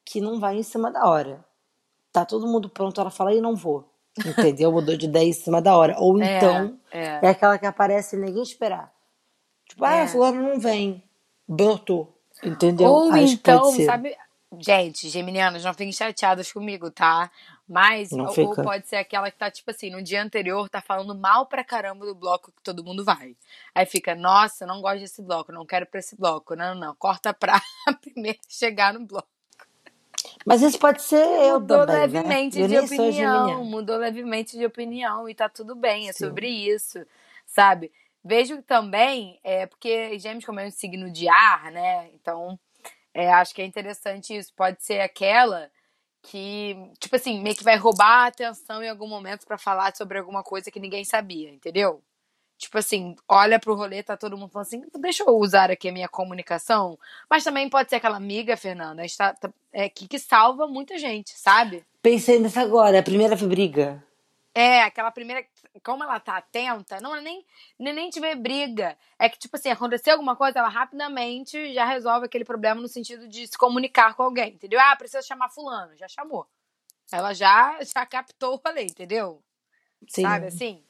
que 0.04 0.20
não 0.20 0.40
vai 0.40 0.56
em 0.56 0.62
cima 0.62 0.90
da 0.90 1.06
hora. 1.06 1.44
Tá 2.10 2.24
todo 2.24 2.46
mundo 2.46 2.68
pronto, 2.70 3.00
ela 3.00 3.10
fala 3.10 3.34
e 3.34 3.40
não 3.40 3.54
vou. 3.54 3.88
Entendeu? 4.26 4.72
Mudou 4.72 4.96
de 4.96 5.06
ideia 5.06 5.28
em 5.28 5.32
cima 5.32 5.60
da 5.60 5.76
hora. 5.76 5.96
Ou 5.98 6.20
É, 6.22 6.36
então 6.36 6.78
é. 6.90 7.20
é 7.22 7.28
aquela 7.28 7.58
que 7.58 7.66
aparece 7.66 8.16
e 8.16 8.18
ninguém 8.18 8.42
esperar. 8.42 8.92
Tipo, 9.68 9.84
ah, 9.84 9.96
É. 9.96 10.06
fulano 10.06 10.42
não 10.42 10.60
vem. 10.60 11.02
Brotou. 11.48 12.18
Entendeu? 12.42 12.88
Ou 12.90 13.12
Acho 13.12 13.34
então, 13.34 13.72
sabe. 13.84 14.16
Gente, 14.58 15.08
geminianas, 15.08 15.64
não 15.64 15.72
fiquem 15.72 15.92
chateadas 15.92 16.52
comigo, 16.52 16.90
tá? 16.90 17.30
Mas, 17.66 18.10
Não 18.10 18.26
ou, 18.26 18.32
fica. 18.34 18.62
pode 18.62 18.86
ser 18.86 18.96
aquela 18.96 19.30
que 19.30 19.38
tá, 19.38 19.50
tipo 19.50 19.70
assim, 19.70 19.88
no 19.88 20.02
dia 20.02 20.22
anterior 20.22 20.68
tá 20.68 20.82
falando 20.82 21.14
mal 21.14 21.46
pra 21.46 21.64
caramba 21.64 22.04
do 22.04 22.14
bloco 22.14 22.52
que 22.52 22.62
todo 22.62 22.84
mundo 22.84 23.02
vai. 23.02 23.34
Aí 23.74 23.86
fica, 23.86 24.14
nossa, 24.14 24.66
não 24.66 24.82
gosto 24.82 24.98
desse 25.00 25.22
bloco, 25.22 25.52
não 25.52 25.64
quero 25.64 25.86
pra 25.86 26.00
esse 26.00 26.14
bloco. 26.14 26.54
Não, 26.54 26.74
não, 26.74 26.88
não. 26.88 26.94
Corta 26.96 27.32
pra 27.32 27.62
primeiro 28.02 28.38
chegar 28.46 28.92
no 28.92 29.06
bloco. 29.06 29.28
Mas 30.44 30.60
isso 30.60 30.78
pode 30.78 31.00
ser 31.02 31.24
eu 31.24 31.60
mudou 31.60 31.86
também, 31.86 32.00
levemente 32.00 32.60
né? 32.60 32.68
De 32.68 32.78
opinião, 32.78 33.64
mudou 33.64 33.96
levemente 33.96 34.56
de 34.56 34.66
opinião 34.66 35.28
e 35.28 35.34
tá 35.34 35.48
tudo 35.48 35.74
bem, 35.74 36.08
é 36.08 36.12
Sim. 36.12 36.26
sobre 36.26 36.48
isso, 36.48 37.04
sabe? 37.46 37.90
Vejo 38.24 38.62
também, 38.62 39.38
é 39.42 39.66
porque 39.66 40.18
Gêmeos 40.18 40.44
como 40.44 40.60
é 40.60 40.66
um 40.66 40.70
signo 40.70 41.10
de 41.10 41.28
ar, 41.28 41.70
né? 41.72 42.08
Então, 42.14 42.58
é, 43.12 43.30
acho 43.32 43.54
que 43.54 43.62
é 43.62 43.64
interessante 43.66 44.36
isso. 44.36 44.52
Pode 44.54 44.82
ser 44.82 45.00
aquela 45.00 45.70
que, 46.22 46.76
tipo 47.00 47.16
assim, 47.16 47.42
meio 47.42 47.56
que 47.56 47.64
vai 47.64 47.76
roubar 47.76 48.24
a 48.24 48.26
atenção 48.26 48.82
em 48.82 48.88
algum 48.88 49.08
momento 49.08 49.44
pra 49.44 49.58
falar 49.58 49.94
sobre 49.96 50.18
alguma 50.18 50.42
coisa 50.42 50.70
que 50.70 50.78
ninguém 50.78 51.04
sabia, 51.04 51.50
entendeu? 51.50 52.00
Tipo 52.56 52.78
assim, 52.78 53.16
olha 53.28 53.58
pro 53.58 53.74
rolê, 53.74 54.04
tá 54.04 54.16
todo 54.16 54.36
mundo 54.38 54.50
falando 54.50 54.66
assim, 54.68 54.84
deixa 55.00 55.24
eu 55.24 55.36
usar 55.36 55.68
aqui 55.68 55.88
a 55.88 55.92
minha 55.92 56.08
comunicação. 56.08 56.96
Mas 57.28 57.42
também 57.42 57.68
pode 57.68 57.90
ser 57.90 57.96
aquela 57.96 58.16
amiga, 58.16 58.56
Fernanda, 58.56 59.04
está, 59.04 59.34
tá- 59.34 59.52
é, 59.72 59.88
que, 59.88 60.06
que 60.06 60.16
salva 60.16 60.68
muita 60.68 60.96
gente, 60.96 61.36
sabe? 61.36 61.84
Pensei 62.00 62.38
nisso 62.38 62.60
agora, 62.60 63.00
a 63.00 63.02
primeira 63.02 63.34
briga. 63.34 64.04
É, 64.54 64.82
aquela 64.82 65.10
primeira. 65.10 65.46
Como 65.82 66.04
ela 66.04 66.20
tá 66.20 66.36
atenta, 66.36 67.00
não 67.00 67.16
é 67.16 67.20
nem, 67.22 67.44
nem, 67.78 67.94
nem 67.94 68.10
tiver 68.10 68.34
briga. 68.34 68.96
É 69.18 69.28
que, 69.28 69.38
tipo 69.38 69.56
assim, 69.56 69.70
aconteceu 69.70 70.12
alguma 70.12 70.36
coisa, 70.36 70.58
ela 70.58 70.68
rapidamente 70.68 71.72
já 71.72 71.86
resolve 71.86 72.26
aquele 72.26 72.44
problema 72.44 72.80
no 72.80 72.88
sentido 72.88 73.26
de 73.26 73.46
se 73.46 73.56
comunicar 73.56 74.14
com 74.14 74.22
alguém, 74.22 74.54
entendeu? 74.54 74.78
Ah, 74.78 74.94
precisa 74.96 75.22
chamar 75.22 75.48
fulano, 75.48 75.96
já 75.96 76.06
chamou. 76.06 76.46
Ela 77.10 77.32
já, 77.32 77.78
já 77.82 78.04
captou 78.04 78.54
o 78.54 78.60
rolê, 78.64 78.84
entendeu? 78.84 79.42
Sim. 80.08 80.22
Sabe 80.22 80.46
assim? 80.46 80.84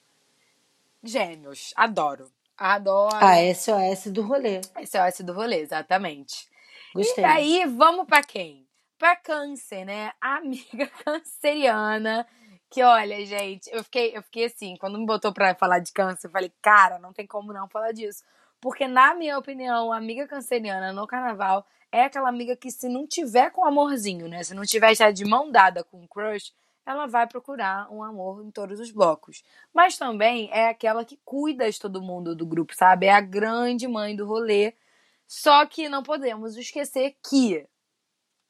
Gêmeos, 1.02 1.73
adoro. 1.76 2.31
Adoro. 2.57 3.16
A 3.16 3.38
SOS 3.54 4.12
do 4.12 4.23
rolê. 4.23 4.61
Esse 4.78 4.97
é 4.97 5.02
o 5.02 5.04
S 5.04 5.23
do 5.23 5.33
rolê, 5.33 5.61
exatamente. 5.61 6.49
Gostei. 6.95 7.25
E 7.25 7.26
aí, 7.26 7.66
vamos 7.66 8.07
pra 8.07 8.23
quem? 8.23 8.69
Pra 8.99 9.16
câncer, 9.16 9.85
né? 9.85 10.12
A 10.21 10.37
amiga 10.37 10.87
canceriana. 11.04 12.26
Que 12.72 12.82
olha, 12.82 13.22
gente, 13.26 13.68
eu 13.70 13.84
fiquei, 13.84 14.16
eu 14.16 14.22
fiquei 14.22 14.46
assim, 14.46 14.76
quando 14.78 14.98
me 14.98 15.04
botou 15.04 15.30
pra 15.30 15.54
falar 15.54 15.78
de 15.78 15.92
câncer, 15.92 16.26
eu 16.26 16.30
falei, 16.30 16.50
cara, 16.62 16.98
não 16.98 17.12
tem 17.12 17.26
como 17.26 17.52
não 17.52 17.68
falar 17.68 17.92
disso. 17.92 18.24
Porque, 18.62 18.88
na 18.88 19.14
minha 19.14 19.36
opinião, 19.36 19.92
a 19.92 19.98
amiga 19.98 20.26
canceriana 20.26 20.90
no 20.90 21.06
carnaval 21.06 21.66
é 21.92 22.04
aquela 22.04 22.30
amiga 22.30 22.56
que, 22.56 22.70
se 22.70 22.88
não 22.88 23.06
tiver 23.06 23.50
com 23.50 23.66
amorzinho, 23.66 24.26
né? 24.26 24.42
Se 24.42 24.54
não 24.54 24.62
tiver 24.62 24.96
já 24.96 25.10
de 25.10 25.22
mão 25.22 25.52
dada 25.52 25.84
com 25.84 25.98
um 25.98 26.06
crush, 26.06 26.54
ela 26.86 27.06
vai 27.06 27.26
procurar 27.26 27.92
um 27.92 28.02
amor 28.02 28.42
em 28.42 28.50
todos 28.50 28.80
os 28.80 28.90
blocos. 28.90 29.42
Mas 29.74 29.98
também 29.98 30.48
é 30.50 30.68
aquela 30.68 31.04
que 31.04 31.20
cuida 31.26 31.70
de 31.70 31.78
todo 31.78 32.00
mundo 32.00 32.34
do 32.34 32.46
grupo, 32.46 32.74
sabe? 32.74 33.04
É 33.04 33.12
a 33.12 33.20
grande 33.20 33.86
mãe 33.86 34.16
do 34.16 34.24
rolê. 34.24 34.72
Só 35.26 35.66
que 35.66 35.90
não 35.90 36.02
podemos 36.02 36.56
esquecer 36.56 37.16
que 37.28 37.66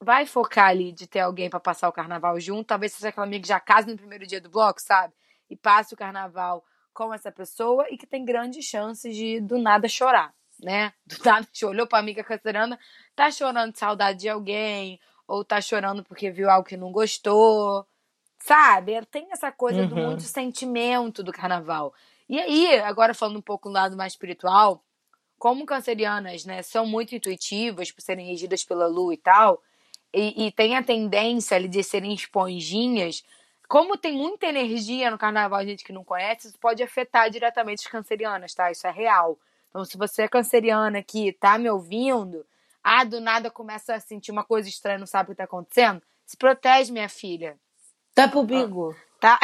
vai 0.02 0.26
focar 0.26 0.68
ali 0.68 0.92
de 0.92 1.06
ter 1.06 1.20
alguém 1.20 1.48
pra 1.50 1.60
passar 1.60 1.88
o 1.88 1.92
carnaval 1.92 2.38
junto. 2.40 2.66
Talvez 2.66 2.92
seja 2.92 3.08
aquela 3.08 3.26
amiga 3.26 3.42
que 3.42 3.48
já 3.48 3.60
casa 3.60 3.88
no 3.90 3.96
primeiro 3.96 4.26
dia 4.26 4.40
do 4.40 4.50
bloco, 4.50 4.80
sabe? 4.80 5.14
E 5.50 5.56
passe 5.56 5.94
o 5.94 5.96
carnaval 5.96 6.64
com 6.92 7.12
essa 7.14 7.32
pessoa 7.32 7.86
e 7.90 7.96
que 7.96 8.06
tem 8.06 8.24
grandes 8.24 8.64
chances 8.64 9.16
de 9.16 9.40
do 9.40 9.58
nada 9.58 9.88
chorar, 9.88 10.34
né? 10.62 10.92
Do 11.06 11.16
nada 11.24 11.46
te 11.52 11.64
olhou 11.64 11.86
pra 11.86 11.98
amiga 11.98 12.22
canceriana, 12.24 12.78
tá 13.16 13.30
chorando 13.30 13.72
de 13.72 13.78
saudade 13.78 14.18
de 14.20 14.28
alguém, 14.28 15.00
ou 15.26 15.44
tá 15.44 15.60
chorando 15.60 16.04
porque 16.04 16.30
viu 16.30 16.50
algo 16.50 16.66
que 16.68 16.76
não 16.76 16.92
gostou, 16.92 17.86
sabe? 18.38 19.04
Tem 19.06 19.28
essa 19.32 19.52
coisa 19.52 19.84
do 19.84 19.96
Uhum. 19.96 20.02
muito 20.02 20.22
sentimento 20.24 21.22
do 21.22 21.32
carnaval. 21.32 21.94
E 22.28 22.38
aí, 22.40 22.78
agora 22.80 23.14
falando 23.14 23.38
um 23.38 23.42
pouco 23.42 23.68
do 23.68 23.74
lado 23.74 23.96
mais 23.96 24.12
espiritual, 24.14 24.84
como 25.38 25.66
cancerianas, 25.66 26.44
né, 26.44 26.62
são 26.62 26.86
muito 26.86 27.14
intuitivas 27.14 27.90
por 27.92 28.00
serem 28.00 28.26
regidas 28.26 28.64
pela 28.64 28.86
lua 28.86 29.14
e 29.14 29.18
tal, 29.18 29.62
e, 30.12 30.46
e 30.46 30.52
tem 30.52 30.76
a 30.76 30.82
tendência 30.82 31.56
ali 31.56 31.68
de 31.68 31.82
serem 31.82 32.12
esponjinhas, 32.12 33.24
como 33.68 33.96
tem 33.96 34.12
muita 34.12 34.46
energia 34.46 35.10
no 35.10 35.16
carnaval, 35.16 35.64
gente 35.64 35.82
que 35.82 35.92
não 35.92 36.04
conhece, 36.04 36.48
isso 36.48 36.58
pode 36.58 36.82
afetar 36.82 37.30
diretamente 37.30 37.86
as 37.86 37.90
cancerianas, 37.90 38.52
tá? 38.52 38.70
Isso 38.70 38.86
é 38.86 38.90
real. 38.90 39.38
Então, 39.70 39.84
se 39.84 39.96
você 39.96 40.22
é 40.22 40.28
canceriana 40.28 40.98
aqui, 40.98 41.32
tá 41.32 41.56
me 41.56 41.70
ouvindo, 41.70 42.44
ah, 42.84 43.04
do 43.04 43.20
nada 43.20 43.50
começa 43.50 43.94
a 43.94 44.00
sentir 44.00 44.30
uma 44.30 44.44
coisa 44.44 44.68
estranha, 44.68 44.98
não 44.98 45.06
sabe 45.06 45.30
o 45.30 45.32
que 45.32 45.38
tá 45.38 45.44
acontecendo, 45.44 46.02
se 46.26 46.36
protege, 46.36 46.92
minha 46.92 47.08
filha. 47.08 47.58
Tá 48.14 48.28
pro 48.28 48.42
bigo. 48.42 48.94
Tá? 49.18 49.40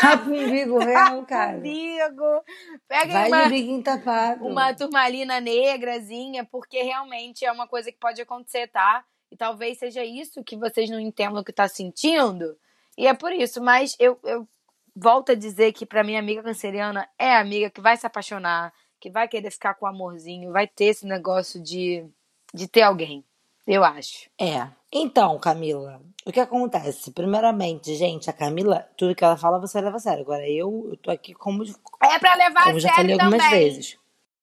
Tá 0.00 0.16
pro 0.16 0.32
umbigo 0.32 0.78
real, 0.80 1.24
cara. 1.24 1.58
Umbigo. 1.58 2.44
Pega 2.88 3.12
Vai 3.12 3.28
uma, 3.28 3.48
de 3.48 3.82
tapado. 3.82 4.46
uma 4.46 4.74
turmalina 4.74 5.40
negrazinha, 5.40 6.44
porque 6.44 6.82
realmente 6.82 7.44
é 7.44 7.52
uma 7.52 7.66
coisa 7.66 7.92
que 7.92 7.98
pode 7.98 8.20
acontecer, 8.20 8.68
tá? 8.68 9.04
E 9.30 9.36
talvez 9.36 9.78
seja 9.78 10.04
isso 10.04 10.42
que 10.42 10.56
vocês 10.56 10.90
não 10.90 10.98
entendam 10.98 11.40
o 11.40 11.44
que 11.44 11.52
tá 11.52 11.68
sentindo. 11.68 12.56
E 12.96 13.06
é 13.06 13.14
por 13.14 13.32
isso, 13.32 13.62
mas 13.62 13.96
eu, 13.98 14.18
eu 14.24 14.48
volto 14.94 15.32
a 15.32 15.34
dizer 15.34 15.72
que 15.72 15.86
pra 15.86 16.02
minha 16.02 16.18
amiga 16.18 16.42
canceriana 16.42 17.08
é 17.18 17.36
amiga 17.36 17.70
que 17.70 17.80
vai 17.80 17.96
se 17.96 18.06
apaixonar, 18.06 18.72
que 18.98 19.10
vai 19.10 19.28
querer 19.28 19.50
ficar 19.50 19.74
com 19.74 19.86
o 19.86 19.88
amorzinho, 19.88 20.52
vai 20.52 20.66
ter 20.66 20.86
esse 20.86 21.06
negócio 21.06 21.62
de, 21.62 22.04
de 22.52 22.66
ter 22.66 22.82
alguém. 22.82 23.24
Eu 23.66 23.84
acho. 23.84 24.28
É. 24.38 24.68
Então, 24.92 25.38
Camila, 25.38 26.00
o 26.26 26.32
que 26.32 26.40
acontece? 26.40 27.12
Primeiramente, 27.12 27.94
gente, 27.94 28.28
a 28.28 28.32
Camila, 28.32 28.86
tudo 28.96 29.14
que 29.14 29.24
ela 29.24 29.36
fala 29.36 29.60
você 29.60 29.80
leva 29.80 29.96
a 29.96 30.00
sério. 30.00 30.22
Agora 30.22 30.48
eu, 30.48 30.88
eu 30.90 30.96
tô 30.96 31.10
aqui 31.10 31.32
como, 31.32 31.62
É 32.02 32.18
pra 32.18 32.34
levar 32.34 32.64
como 32.64 32.76
a 32.76 32.80
já 32.80 32.88
sério 32.88 32.96
falei 32.96 33.20
algumas 33.20 33.42
também. 33.44 33.58
vezes. 33.58 33.96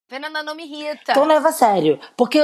Fernanda, 0.08 0.42
não 0.42 0.56
me 0.56 0.64
irrita. 0.64 1.12
Então 1.12 1.26
leva 1.26 1.50
a 1.50 1.52
sério. 1.52 2.00
Porque 2.16 2.40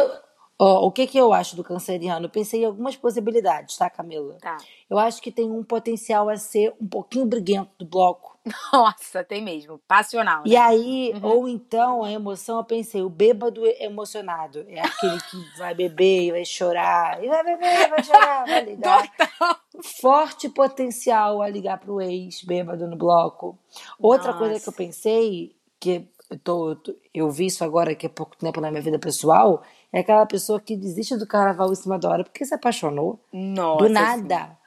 o 0.65 0.91
que, 0.91 1.08
que 1.08 1.17
eu 1.17 1.34
acho 1.34 1.55
do 1.55 1.63
canceriano? 1.63 2.25
Eu 2.25 2.29
pensei 2.29 2.62
em 2.62 2.65
algumas 2.65 2.96
possibilidades, 2.96 3.75
tá, 3.77 3.89
Camila? 3.89 4.38
Tá. 4.41 4.58
Eu 4.89 5.00
acho 5.00 5.22
que 5.22 5.32
tem 5.32 5.50
um 5.50 5.63
potencial 5.63 6.29
a 6.29 6.38
ser 6.38 6.74
um 6.79 6.88
pouquinho 6.88 7.25
briguento 7.25 7.72
do 7.79 7.86
bloco. 7.86 8.38
Nossa, 8.74 9.24
tem 9.24 9.41
mesmo. 9.41 9.79
Passional. 9.88 10.43
E 10.46 10.51
né? 10.51 10.58
aí, 10.58 11.13
Uhum. 11.15 11.25
ou 11.29 11.48
então 11.48 12.03
a 12.03 12.12
emoção, 12.12 12.58
eu 12.58 12.63
pensei, 12.63 13.01
o 13.01 13.10
bêbado 13.10 13.65
emocionado. 13.79 14.65
É 14.67 14.82
aquele 14.82 15.20
que 15.22 15.58
vai 15.58 15.74
beber 15.74 16.24
e 16.24 16.32
vai 16.32 16.46
chorar. 16.46 17.24
E 17.24 17.27
vai 17.27 17.43
beber, 17.43 17.89
vai 17.89 18.03
chorar, 18.03 18.46
vai 18.46 18.63
ligar. 18.65 19.08
Total. 19.17 19.55
Forte 20.01 20.50
potencial 20.50 21.41
a 21.41 21.50
ligar 21.50 21.79
pro 21.79 22.01
ex, 22.01 22.43
bêbado 22.43 22.86
no 22.88 22.96
bloco. 22.98 23.58
Outra 24.00 24.27
Nossa. 24.34 24.39
coisa 24.39 24.60
que 24.60 24.70
eu 24.70 24.74
pensei, 24.74 25.55
que 25.79 26.08
eu, 26.29 26.39
tô, 26.39 26.77
eu 27.13 27.29
vi 27.32 27.48
isso 27.48 27.63
agora 27.63 27.96
que 27.96 28.05
há 28.05 28.10
pouco 28.10 28.36
tempo 28.38 28.60
na 28.62 28.70
minha 28.70 28.84
vida 28.84 29.00
pessoal, 29.00 29.63
é 29.93 30.00
aquela 30.00 30.25
pessoa 30.25 30.59
que 30.59 30.75
desiste 30.75 31.15
do 31.15 31.27
carnaval 31.27 31.71
em 31.71 31.75
cima 31.75 31.97
da 32.00 32.09
hora 32.09 32.23
porque 32.23 32.43
se 32.45 32.53
apaixonou. 32.53 33.19
Nossa. 33.31 33.83
do 33.85 33.89
nada. 33.89 34.57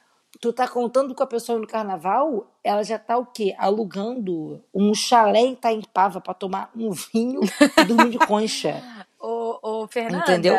Tu 0.40 0.52
tá 0.52 0.68
contando 0.68 1.14
com 1.14 1.22
a 1.22 1.26
pessoa 1.26 1.58
no 1.58 1.66
carnaval, 1.66 2.46
ela 2.62 2.82
já 2.82 2.98
tá 2.98 3.16
o 3.16 3.24
quê? 3.26 3.54
Alugando 3.58 4.62
um 4.74 4.94
chalé 4.94 5.40
em 5.40 5.52
Itaipava 5.52 6.20
pra 6.20 6.34
tomar 6.34 6.70
um 6.76 6.90
vinho 6.90 7.40
e 7.78 7.84
dormir 7.84 8.10
de 8.10 8.18
concha. 8.18 8.82
Ô, 9.18 9.58
ô, 9.62 9.86
Fernanda. 9.88 10.22
Entendeu? 10.32 10.56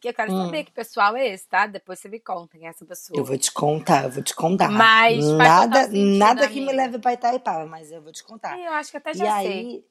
Que 0.00 0.08
eu 0.08 0.14
quero 0.14 0.32
Hum. 0.32 0.44
saber 0.46 0.64
que 0.64 0.72
pessoal 0.72 1.14
é 1.16 1.28
esse, 1.28 1.46
tá? 1.48 1.66
Depois 1.66 1.98
você 1.98 2.08
me 2.08 2.20
conta 2.20 2.56
quem 2.56 2.66
é 2.66 2.70
essa 2.70 2.86
pessoa. 2.86 3.18
Eu 3.18 3.24
vou 3.24 3.36
te 3.36 3.52
contar, 3.52 4.04
eu 4.04 4.10
vou 4.10 4.22
te 4.22 4.34
contar. 4.34 4.70
Mas 4.70 5.24
nada, 5.36 5.84
sentido, 5.84 6.18
nada 6.18 6.48
que 6.48 6.60
me 6.60 6.72
leve 6.72 6.98
pra 6.98 7.12
Itaipava, 7.12 7.66
mas 7.66 7.90
eu 7.92 8.00
vou 8.00 8.12
te 8.12 8.24
contar. 8.24 8.58
Eu 8.58 8.72
acho 8.72 8.90
que 8.92 8.96
até 8.96 9.10
E 9.10 9.14
já 9.14 9.40
sei. 9.42 9.48
aí, 9.50 9.84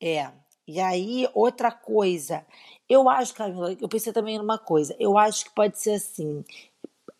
é. 0.00 0.30
E 0.66 0.80
aí, 0.80 1.28
outra 1.34 1.70
coisa. 1.72 2.46
Eu 2.90 3.08
acho, 3.08 3.32
Camila, 3.32 3.72
eu 3.80 3.88
pensei 3.88 4.12
também 4.12 4.36
numa 4.36 4.58
coisa. 4.58 4.96
Eu 4.98 5.16
acho 5.16 5.44
que 5.44 5.54
pode 5.54 5.78
ser 5.78 5.92
assim. 5.92 6.44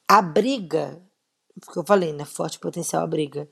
A 0.09 0.21
briga, 0.21 1.01
porque 1.61 1.79
eu 1.79 1.85
falei, 1.85 2.13
né? 2.13 2.25
Forte 2.25 2.59
potencial 2.59 3.05
a 3.05 3.07
briga. 3.07 3.49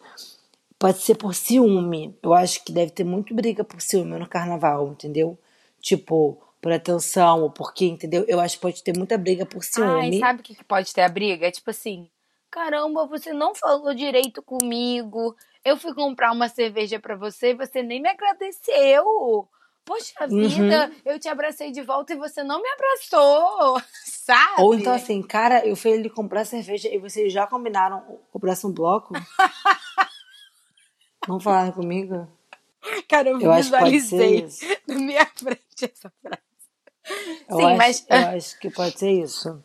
Pode 0.76 0.98
ser 0.98 1.14
por 1.14 1.32
ciúme. 1.32 2.18
Eu 2.20 2.34
acho 2.34 2.64
que 2.64 2.72
deve 2.72 2.90
ter 2.90 3.04
muito 3.04 3.32
briga 3.32 3.62
por 3.62 3.80
ciúme 3.80 4.18
no 4.18 4.28
carnaval, 4.28 4.88
entendeu? 4.88 5.38
Tipo, 5.80 6.42
por 6.60 6.72
atenção, 6.72 7.42
ou 7.42 7.50
porque, 7.50 7.84
entendeu? 7.84 8.24
Eu 8.26 8.40
acho 8.40 8.56
que 8.56 8.62
pode 8.62 8.82
ter 8.82 8.98
muita 8.98 9.16
briga 9.16 9.46
por 9.46 9.58
Ai, 9.58 9.62
ciúme. 9.62 10.18
sabe 10.18 10.40
o 10.40 10.42
que 10.42 10.56
que 10.56 10.64
pode 10.64 10.92
ter 10.92 11.02
a 11.02 11.08
briga? 11.08 11.46
É 11.46 11.52
tipo 11.52 11.70
assim: 11.70 12.10
caramba, 12.50 13.06
você 13.06 13.32
não 13.32 13.54
falou 13.54 13.94
direito 13.94 14.42
comigo. 14.42 15.36
Eu 15.64 15.76
fui 15.76 15.94
comprar 15.94 16.32
uma 16.32 16.48
cerveja 16.48 16.98
pra 16.98 17.14
você 17.14 17.50
e 17.50 17.54
você 17.54 17.80
nem 17.80 18.02
me 18.02 18.08
agradeceu. 18.08 19.48
Poxa 19.88 20.12
Uhum. 20.30 20.48
vida, 20.48 20.92
eu 21.04 21.18
te 21.18 21.28
abracei 21.28 21.70
de 21.72 21.80
volta 21.80 22.12
e 22.12 22.16
você 22.16 22.44
não 22.44 22.60
me 22.60 22.68
abraçou. 22.68 23.80
Sabe? 24.04 24.60
Ou 24.62 24.74
então 24.74 24.92
assim, 24.92 25.22
cara, 25.22 25.66
eu 25.66 25.74
fui 25.74 25.92
ele 25.92 26.10
comprar 26.10 26.44
cerveja 26.44 26.88
e 26.94 26.98
vocês 26.98 27.32
já 27.32 27.46
combinaram 27.46 28.20
o 28.32 28.38
próximo 28.38 28.72
bloco? 28.72 29.14
Não 31.26 31.40
falaram 31.40 31.72
comigo? 31.72 32.28
Cara, 33.08 33.28
eu, 33.30 33.40
Eu 33.40 33.54
visualizei 33.54 34.46
na 34.86 34.94
minha 34.94 35.26
frente 35.26 35.84
essa 35.84 36.10
frase. 36.22 36.42
Eu 37.48 37.56
Sim, 37.58 37.64
acho, 37.64 37.76
mas- 37.76 38.06
eu 38.08 38.16
acho 38.36 38.58
que 38.58 38.70
pode 38.70 38.98
ser 38.98 39.10
isso. 39.10 39.62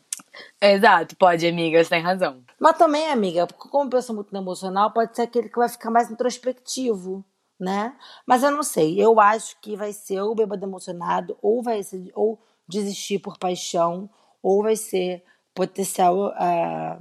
Exato, 0.60 1.16
pode, 1.16 1.46
amiga, 1.46 1.82
você 1.82 1.90
tem 1.90 2.02
razão. 2.02 2.42
Mas 2.58 2.76
também, 2.78 3.08
amiga, 3.10 3.46
como 3.46 3.90
pensa 3.90 4.12
muito 4.12 4.34
emocional, 4.34 4.92
pode 4.92 5.14
ser 5.14 5.22
aquele 5.22 5.48
que 5.48 5.58
vai 5.58 5.68
ficar 5.68 5.90
mais 5.90 6.10
introspectivo, 6.10 7.24
né? 7.64 7.96
Mas 8.26 8.42
eu 8.42 8.50
não 8.50 8.62
sei. 8.62 9.00
Eu 9.00 9.18
acho 9.18 9.58
que 9.60 9.74
vai 9.74 9.92
ser 9.92 10.20
ou 10.20 10.34
bêbado 10.34 10.64
emocionado, 10.64 11.36
ou 11.42 11.62
vai 11.62 11.82
ser, 11.82 12.12
ou 12.14 12.38
desistir 12.68 13.18
por 13.18 13.38
paixão, 13.38 14.08
ou 14.42 14.62
vai 14.62 14.76
ser 14.76 15.24
potencial 15.54 16.32
a 16.36 16.98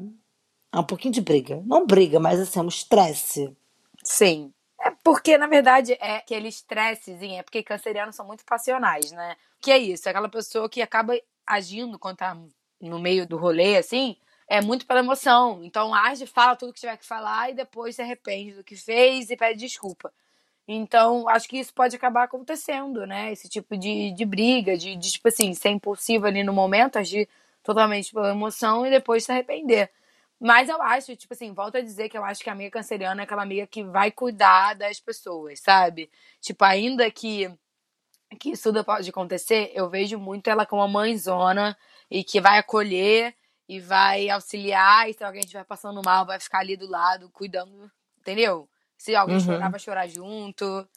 um 0.76 0.84
pouquinho 0.84 1.14
de 1.14 1.22
briga. 1.22 1.62
Não 1.66 1.86
briga, 1.86 2.20
mas 2.20 2.40
assim, 2.40 2.60
um 2.60 2.68
estresse. 2.68 3.56
Sim. 4.04 4.52
É 4.82 4.92
porque, 5.04 5.38
na 5.38 5.48
verdade, 5.48 5.94
é 5.94 6.18
aquele 6.18 6.48
estressezinho, 6.50 7.40
é 7.40 7.44
porque 7.44 7.64
cancerianos 7.64 8.16
são 8.16 8.26
muito 8.26 8.44
passionais, 8.44 9.12
né? 9.12 9.38
Que 9.62 9.72
é 9.72 9.78
isso, 9.78 10.08
é 10.08 10.12
aquela 10.12 10.28
pessoa 10.28 10.68
que 10.68 10.82
acaba 10.82 11.14
agindo 11.46 11.98
quando 11.98 12.18
tá 12.18 12.38
no 12.82 13.00
meio 13.00 13.26
do 13.26 13.38
rolê, 13.38 13.78
assim, 13.78 14.18
é 14.48 14.60
muito 14.62 14.86
pela 14.86 15.00
emoção. 15.00 15.64
Então 15.64 15.94
age, 15.94 16.26
fala 16.26 16.56
tudo 16.56 16.74
que 16.74 16.82
tiver 16.82 16.98
que 16.98 17.06
falar 17.06 17.50
e 17.50 17.54
depois 17.54 17.96
se 17.96 18.02
arrepende 18.02 18.54
do 18.54 18.64
que 18.64 18.76
fez 18.76 19.30
e 19.30 19.38
pede 19.38 19.60
desculpa. 19.60 20.14
Então, 20.68 21.28
acho 21.28 21.48
que 21.48 21.58
isso 21.58 21.74
pode 21.74 21.96
acabar 21.96 22.24
acontecendo, 22.24 23.06
né? 23.06 23.32
Esse 23.32 23.50
tipo 23.50 23.78
de, 23.78 24.12
de 24.14 24.26
briga, 24.26 24.78
de, 24.78 24.96
de, 24.96 25.12
tipo 25.12 25.28
assim, 25.28 25.54
ser 25.54 25.70
impulsivo 25.70 26.26
ali 26.26 26.44
no 26.44 26.54
momento, 26.54 26.98
agir 26.98 27.28
totalmente 27.62 28.14
pela 28.14 28.32
emoção 28.32 28.86
e 28.86 28.90
depois 28.90 29.26
se 29.26 29.32
arrepender. 29.32 29.92
Mas 30.40 30.70
eu 30.70 30.82
acho, 30.82 31.16
tipo 31.16 31.34
assim, 31.34 31.54
volto 31.54 31.78
a 31.78 31.82
dizer 31.82 32.10
que 32.10 32.18
eu 32.18 32.24
acho 32.24 32.44
que 32.44 32.50
a 32.50 32.54
amiga 32.54 32.72
canceriana 32.72 33.22
é 33.22 33.24
aquela 33.24 33.44
amiga 33.44 33.68
que 33.68 33.84
vai 33.84 34.12
cuidar 34.12 34.74
das 34.76 35.00
pessoas, 35.00 35.60
sabe? 35.60 36.10
Tipo, 36.42 36.66
ainda 36.66 37.10
que, 37.12 37.50
que 38.40 38.52
isso 38.52 38.64
tudo 38.64 38.84
pode 38.84 39.10
acontecer, 39.10 39.72
eu 39.74 39.90
vejo 39.90 40.20
muito 40.20 40.50
ela 40.50 40.66
como 40.66 40.82
uma 40.82 40.88
mãezona 40.88 41.78
e 42.12 42.24
que 42.24 42.42
vai 42.42 42.60
acolher 42.60 43.36
e 43.68 43.80
vai 43.80 44.30
auxiliar, 44.30 45.10
e 45.10 45.14
se 45.14 45.24
alguém 45.24 45.42
estiver 45.42 45.64
passando 45.66 46.02
mal, 46.04 46.26
vai 46.26 46.40
ficar 46.40 46.60
ali 46.60 46.76
do 46.76 46.90
lado, 46.90 47.30
cuidando, 47.32 47.90
entendeu? 48.20 48.70
Se 49.04 49.14
alguém 49.18 49.36
Uhum. 49.36 49.44
chorar, 49.44 49.70
vai 49.70 49.80
chorar 49.82 50.08
junto. 50.08 50.88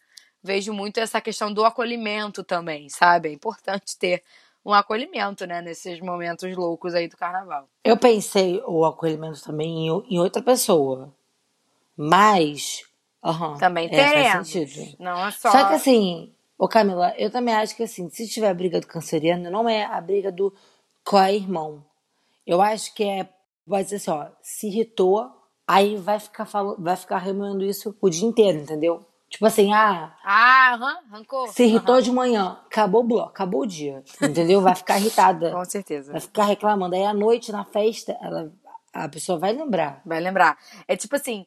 Vejo 0.41 0.73
muito 0.73 0.99
essa 0.99 1.21
questão 1.21 1.53
do 1.53 1.65
acolhimento 1.65 2.45
também, 2.45 2.89
sabe? 2.89 3.31
É 3.31 3.33
importante 3.33 3.99
ter 3.99 4.23
um 4.65 4.73
acolhimento, 4.73 5.45
né, 5.45 5.61
nesses 5.61 5.99
momentos 5.99 6.57
loucos 6.57 6.95
aí 6.95 7.09
do 7.09 7.17
carnaval. 7.17 7.69
Eu 7.83 7.97
pensei 7.97 8.63
o 8.65 8.85
acolhimento 8.85 9.43
também 9.43 9.89
em, 9.89 10.15
em 10.15 10.21
outra 10.21 10.41
pessoa. 10.41 11.13
Mas. 11.97 12.85
aham, 13.25 13.59
Também 13.59 13.89
é, 13.89 13.91
faz 13.91 14.07
teremos. 14.07 14.49
sentido. 14.53 14.97
Não 15.01 15.27
é 15.27 15.31
só. 15.33 15.51
Só 15.51 15.65
que 15.67 15.75
assim, 15.75 16.33
ô 16.57 16.69
Camila, 16.69 17.13
eu 17.19 17.29
também 17.29 17.57
acho 17.57 17.75
que 17.75 17.83
assim, 17.83 18.09
se 18.09 18.29
tiver 18.29 18.51
a 18.51 18.55
briga 18.55 18.81
do 18.81 18.87
canceriano, 18.87 19.51
não 19.51 19.69
é 19.69 19.85
a 19.85 20.01
briga 20.01 20.31
do 20.31 20.55
co-irmão. 21.05 21.85
Eu 22.47 22.63
acho 22.63 22.95
que 22.95 23.03
é, 23.03 23.29
pode 23.67 23.85
dizer 23.85 23.97
assim, 23.97 24.11
ó, 24.13 24.29
se 24.43 24.69
irritou, 24.69 25.36
aí 25.67 25.97
vai 25.97 26.19
ficar 26.21 26.45
falando, 26.47 26.83
vai 26.83 26.97
ficar 26.97 27.19
remoendo 27.19 27.65
isso 27.65 27.97
o 28.01 28.09
dia 28.11 28.27
inteiro, 28.27 28.59
entendeu? 28.59 29.07
Tipo 29.29 29.47
assim, 29.47 29.73
ah, 29.73 30.17
Ah, 30.25 30.75
aham, 30.75 30.99
rancor. 31.11 31.49
se 31.49 31.65
irritou 31.65 31.97
Aham, 31.97 32.03
de 32.05 32.13
manhã, 32.13 32.61
acabou 32.67 33.01
o 33.01 33.07
bloco, 33.07 33.29
acabou 33.31 33.63
o 33.63 33.67
dia, 33.67 34.05
entendeu? 34.23 34.61
Vai 34.61 34.75
ficar 34.75 34.99
irritada, 34.99 35.51
Com 35.51 35.65
certeza. 35.65 36.13
vai 36.13 36.21
ficar 36.21 36.45
reclamando. 36.45 36.95
Aí 36.95 37.05
à 37.05 37.13
noite, 37.13 37.51
na 37.51 37.65
festa, 37.65 38.17
ela, 38.23 38.53
a 38.93 39.09
pessoa 39.09 39.37
vai 39.39 39.53
lembrar. 39.53 40.01
Vai 40.07 40.21
lembrar. 40.21 40.57
É 40.87 40.97
tipo 40.97 41.17
assim, 41.17 41.45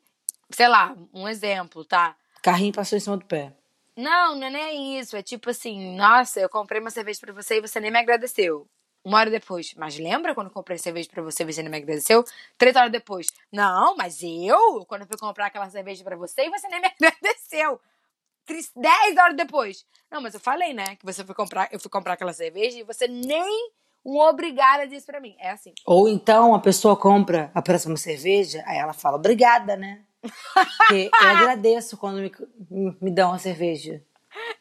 sei 0.52 0.68
lá, 0.68 0.94
um 1.14 1.28
exemplo, 1.28 1.86
tá? 1.86 2.16
Carrinho 2.44 2.74
passou 2.74 2.98
em 2.98 3.02
cima 3.02 3.16
do 3.18 3.26
pé. 3.26 3.54
Não, 3.96 4.36
não 4.36 4.48
é 4.48 4.50
nem 4.50 5.00
isso. 5.00 5.16
É 5.16 5.22
tipo 5.24 5.50
assim, 5.50 5.96
nossa, 5.96 6.40
eu 6.40 6.50
comprei 6.50 6.80
uma 6.82 6.90
cerveja 6.90 7.20
pra 7.22 7.34
você 7.34 7.58
e 7.58 7.62
você 7.62 7.80
nem 7.80 7.92
me 7.92 8.00
agradeceu. 8.00 8.68
Uma 9.04 9.20
hora 9.20 9.30
depois. 9.30 9.74
Mas 9.76 9.98
lembra 9.98 10.36
quando 10.36 10.50
comprei 10.50 10.78
cerveja 10.78 11.10
pra 11.10 11.24
você 11.24 11.44
e 11.44 11.46
você 11.46 11.62
nem 11.62 11.72
me 11.72 11.78
agradeceu? 11.78 12.24
Três 12.58 12.76
horas 12.76 12.92
depois. 12.92 13.28
Não, 13.52 13.96
mas 13.96 14.22
eu, 14.22 14.86
quando 14.86 15.02
eu 15.02 15.08
fui 15.08 15.18
comprar 15.18 15.48
aquela 15.48 15.70
cerveja 15.70 16.04
pra 16.04 16.16
você 16.16 16.46
e 16.46 16.50
você 16.50 16.68
nem 16.68 16.82
me 16.82 16.88
agradeceu. 17.00 17.80
Dez 18.76 19.18
horas 19.18 19.36
depois. 19.36 19.86
Não, 20.12 20.22
mas 20.22 20.34
eu 20.34 20.40
falei, 20.40 20.74
né? 20.74 20.96
Que 20.96 21.06
você 21.06 21.24
foi 21.24 21.36
comprar, 21.36 21.70
eu 21.72 21.80
fui 21.80 21.90
comprar 21.90 22.14
aquela 22.14 22.34
cerveja 22.34 22.80
e 22.80 22.84
você 22.84 23.08
nem 23.08 23.72
um 24.04 24.18
obrigada 24.18 24.88
disse 24.88 25.06
pra 25.06 25.20
mim. 25.20 25.36
É 25.40 25.52
assim. 25.52 25.74
Ou 25.86 26.08
então 26.10 26.56
a 26.56 26.60
pessoa 26.60 26.96
compra 26.96 27.52
a 27.54 27.62
próxima 27.62 27.98
cerveja, 27.98 28.64
aí 28.66 28.78
ela 28.78 28.94
fala, 28.94 29.18
obrigada, 29.18 29.76
né? 29.76 30.04
Porque 30.22 31.12
eu 31.14 31.30
agradeço 31.30 31.98
quando 31.98 32.18
me, 32.70 32.98
me 33.00 33.12
dão 33.12 33.30
uma 33.30 33.40
cerveja. 33.40 34.04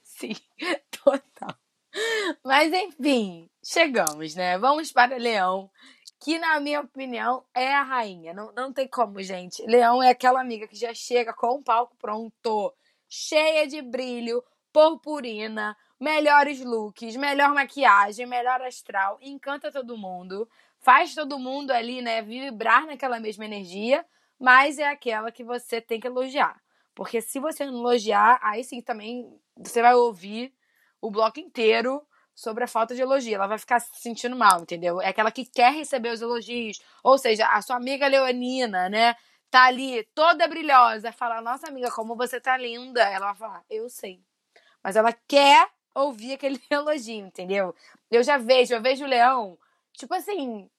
Sim, 0.03 0.35
total. 1.03 1.57
Mas 2.45 2.73
enfim, 2.73 3.49
chegamos, 3.69 4.35
né? 4.35 4.57
Vamos 4.57 4.91
para 4.91 5.19
Leão, 5.19 5.71
que 6.19 6.39
na 6.39 6.59
minha 6.59 6.81
opinião 6.81 7.45
é 7.55 7.75
a 7.75 7.83
rainha. 7.83 8.33
Não, 8.33 8.51
não 8.53 8.73
tem 8.73 8.89
como, 8.89 9.23
gente. 9.23 9.63
Leão 9.67 10.03
é 10.03 10.09
aquela 10.09 10.41
amiga 10.41 10.67
que 10.67 10.75
já 10.75 10.95
chega 10.95 11.35
com 11.35 11.57
o 11.57 11.63
palco 11.63 11.95
pronto, 11.99 12.73
cheia 13.07 13.67
de 13.67 13.83
brilho, 13.83 14.43
purpurina, 14.73 15.77
melhores 16.01 16.65
looks, 16.65 17.15
melhor 17.17 17.53
maquiagem, 17.53 18.25
melhor 18.25 18.63
astral, 18.63 19.19
encanta 19.21 19.71
todo 19.71 19.99
mundo, 19.99 20.49
faz 20.81 21.15
todo 21.15 21.39
mundo 21.39 21.71
ali, 21.71 22.01
né, 22.01 22.23
vibrar 22.23 22.87
naquela 22.87 23.21
mesma 23.21 23.45
energia, 23.45 24.05
mas 24.41 24.79
é 24.79 24.89
aquela 24.89 25.31
que 25.31 25.45
você 25.45 25.79
tem 25.79 26.01
que 26.01 26.07
elogiar. 26.07 26.59
Porque 26.95 27.21
se 27.21 27.39
você 27.39 27.67
não 27.67 27.81
elogiar, 27.81 28.39
aí 28.43 28.65
sim 28.65 28.81
também 28.81 29.39
você 29.55 29.83
vai 29.83 29.95
ouvir 29.95 30.55
o 31.01 31.11
bloco 31.11 31.39
inteiro 31.39 32.03
sobre 32.39 32.63
a 32.63 32.69
falta 32.69 32.95
de 32.95 33.03
elogio. 33.03 33.35
Ela 33.35 33.49
vai 33.49 33.59
ficar 33.59 33.81
se 33.81 33.91
sentindo 34.01 34.37
mal, 34.37 34.61
entendeu? 34.61 35.01
É 35.01 35.09
aquela 35.09 35.33
que 35.33 35.45
quer 35.45 35.73
receber 35.73 36.13
os 36.13 36.23
elogios. 36.23 36.81
Ou 37.03 37.19
seja, 37.19 37.45
a 37.49 37.61
sua 37.61 37.75
amiga 37.75 38.07
Leonina, 38.07 38.89
né? 38.89 39.17
Tá 39.51 39.65
ali 39.65 40.05
toda 40.15 40.47
brilhosa, 40.47 41.11
fala, 41.11 41.41
nossa 41.41 41.67
amiga, 41.67 41.91
como 41.91 42.15
você 42.15 42.41
tá 42.41 42.57
linda. 42.57 43.03
Ela 43.03 43.33
vai 43.33 43.35
falar, 43.35 43.65
eu 43.69 43.91
sei. 43.91 44.23
Mas 44.85 44.95
ela 44.95 45.13
quer 45.27 45.69
ouvir 45.93 46.35
aquele 46.35 46.63
elogio, 46.71 47.27
entendeu? 47.27 47.75
Eu 48.09 48.23
já 48.23 48.39
vejo, 48.39 48.73
eu 48.73 48.81
vejo 48.81 49.05
o 49.05 49.09
leão, 49.09 49.59
tipo 49.93 50.15
assim, 50.15 50.71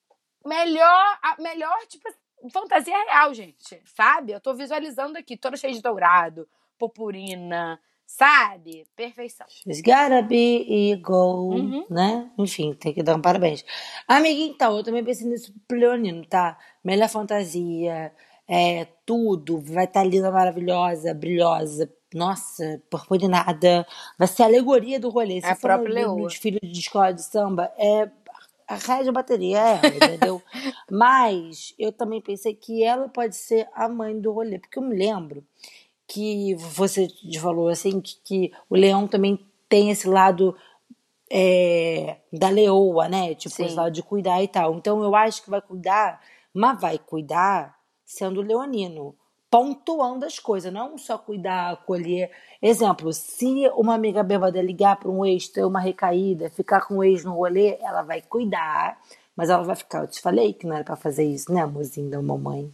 melhor, 0.46 1.18
melhor, 1.38 1.78
tipo, 1.88 2.08
fantasia 2.50 2.96
real, 3.04 3.34
gente, 3.34 3.82
sabe? 3.84 4.32
Eu 4.32 4.40
tô 4.40 4.54
visualizando 4.54 5.18
aqui, 5.18 5.36
toda 5.36 5.58
cheia 5.58 5.74
de 5.74 5.82
dourado, 5.82 6.48
purpurina, 6.78 7.78
sabe? 8.10 8.86
Perfeição. 8.96 9.46
She's 9.48 9.80
gotta 9.80 10.22
be 10.22 10.90
eagle, 10.90 11.50
uhum. 11.50 11.84
né? 11.88 12.30
Enfim, 12.36 12.74
tem 12.74 12.92
que 12.92 13.02
dar 13.02 13.14
um 13.14 13.20
parabéns. 13.20 13.64
Amiga, 14.08 14.42
então, 14.42 14.76
eu 14.76 14.82
também 14.82 15.04
pensei 15.04 15.26
nisso 15.28 15.54
pro 15.68 15.78
Leonino, 15.78 16.26
tá? 16.26 16.58
Melhor 16.84 17.08
fantasia, 17.08 18.12
é, 18.48 18.88
tudo, 19.06 19.60
vai 19.60 19.84
estar 19.84 20.00
tá 20.00 20.06
linda, 20.06 20.30
maravilhosa, 20.30 21.14
brilhosa, 21.14 21.90
nossa, 22.12 22.82
purpurinada, 22.90 23.86
vai 24.18 24.26
ser 24.26 24.42
a 24.42 24.46
alegoria 24.46 24.98
do 24.98 25.08
rolê. 25.08 25.40
Se 25.40 25.46
é 25.46 25.54
for 25.54 25.70
de 26.28 26.38
filho 26.38 26.58
de 26.60 26.80
escola 26.80 27.12
de 27.12 27.22
samba, 27.22 27.72
é 27.78 28.10
a 28.66 29.02
de 29.02 29.10
bateria 29.10 29.58
é 29.58 29.78
ela, 29.78 29.86
entendeu? 29.86 30.42
Mas 30.90 31.74
eu 31.78 31.90
também 31.90 32.20
pensei 32.20 32.54
que 32.54 32.84
ela 32.84 33.08
pode 33.08 33.34
ser 33.34 33.68
a 33.74 33.88
mãe 33.88 34.20
do 34.20 34.32
rolê, 34.32 34.58
porque 34.58 34.78
eu 34.78 34.82
me 34.82 34.96
lembro 34.96 35.44
que 36.10 36.56
você 36.56 37.06
falou 37.40 37.68
assim 37.68 38.00
que, 38.00 38.16
que 38.24 38.52
o 38.68 38.74
leão 38.74 39.06
também 39.06 39.38
tem 39.68 39.90
esse 39.90 40.08
lado 40.08 40.56
é, 41.30 42.16
da 42.32 42.48
leoa, 42.48 43.08
né? 43.08 43.32
Tipo, 43.36 43.54
Sim. 43.54 43.66
esse 43.66 43.76
lado 43.76 43.92
de 43.92 44.02
cuidar 44.02 44.42
e 44.42 44.48
tal. 44.48 44.74
Então 44.74 45.04
eu 45.04 45.14
acho 45.14 45.40
que 45.44 45.48
vai 45.48 45.62
cuidar, 45.62 46.20
mas 46.52 46.80
vai 46.80 46.98
cuidar 46.98 47.78
sendo 48.04 48.42
leonino 48.42 49.14
pontuando 49.48 50.24
as 50.24 50.38
coisas, 50.38 50.72
não 50.72 50.98
só 50.98 51.16
cuidar, 51.16 51.72
acolher. 51.72 52.30
Exemplo, 52.60 53.12
se 53.12 53.68
uma 53.76 53.94
amiga 53.94 54.24
bêbada 54.24 54.60
ligar 54.60 54.96
para 54.96 55.10
um 55.10 55.24
ex, 55.24 55.48
ter 55.48 55.64
uma 55.64 55.80
recaída, 55.80 56.50
ficar 56.50 56.86
com 56.86 56.98
o 56.98 57.04
ex 57.04 57.24
no 57.24 57.34
rolê, 57.34 57.76
ela 57.80 58.02
vai 58.02 58.20
cuidar, 58.20 58.98
mas 59.36 59.48
ela 59.48 59.62
vai 59.62 59.76
ficar. 59.76 60.02
Eu 60.02 60.08
te 60.08 60.20
falei 60.20 60.52
que 60.52 60.66
não 60.66 60.74
era 60.74 60.84
para 60.84 60.96
fazer 60.96 61.24
isso, 61.24 61.52
né, 61.52 61.62
amorzinho 61.62 62.10
da 62.10 62.20
mamãe? 62.20 62.72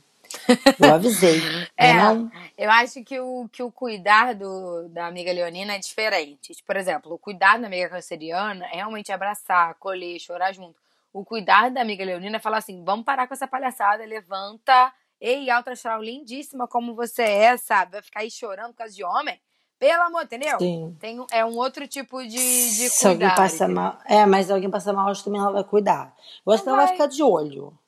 Eu 0.80 0.94
avisei, 0.94 1.40
né? 1.40 1.68
É, 1.76 1.94
não? 1.94 2.30
eu 2.56 2.70
acho 2.70 3.02
que 3.04 3.18
o, 3.20 3.48
que 3.50 3.62
o 3.62 3.70
cuidar 3.70 4.34
do, 4.34 4.88
da 4.88 5.06
amiga 5.06 5.32
leonina 5.32 5.74
é 5.74 5.78
diferente. 5.78 6.54
Por 6.66 6.76
exemplo, 6.76 7.12
o 7.12 7.18
cuidar 7.18 7.58
da 7.58 7.66
amiga 7.66 7.88
canceriana 7.88 8.66
é 8.66 8.76
realmente 8.76 9.12
abraçar, 9.12 9.70
acolher, 9.70 10.18
chorar 10.18 10.52
junto. 10.52 10.76
O 11.12 11.24
cuidar 11.24 11.70
da 11.70 11.80
amiga 11.80 12.04
leonina 12.04 12.36
é 12.36 12.40
falar 12.40 12.58
assim: 12.58 12.84
vamos 12.84 13.04
parar 13.04 13.26
com 13.26 13.34
essa 13.34 13.46
palhaçada, 13.46 14.04
levanta 14.04 14.92
Ei, 15.20 15.48
alta 15.50 15.72
astral 15.72 16.02
lindíssima 16.02 16.68
como 16.68 16.94
você 16.94 17.22
é, 17.22 17.56
sabe? 17.56 17.92
Vai 17.92 18.02
ficar 18.02 18.20
aí 18.20 18.30
chorando 18.30 18.72
por 18.72 18.78
causa 18.78 18.94
de 18.94 19.02
homem? 19.02 19.40
Pelo 19.78 20.02
amor, 20.02 20.24
entendeu? 20.24 20.58
Sim. 20.58 20.96
Tem, 20.98 21.24
é 21.30 21.44
um 21.44 21.56
outro 21.56 21.86
tipo 21.86 22.22
de, 22.22 22.28
de 22.30 22.90
Se 22.90 23.06
alguém 23.06 23.28
passa 23.34 23.68
mal. 23.68 23.98
É, 24.06 24.24
mas 24.24 24.46
se 24.46 24.52
alguém 24.52 24.70
passa 24.70 24.92
mal, 24.92 25.08
acho 25.08 25.20
que 25.20 25.26
também 25.26 25.40
ela 25.40 25.52
vai 25.52 25.64
cuidar. 25.64 26.14
Eu 26.46 26.52
acho 26.52 26.62
que 26.62 26.68
ela 26.68 26.78
vai 26.78 26.88
ficar 26.88 27.06
de 27.06 27.22
olho. 27.22 27.78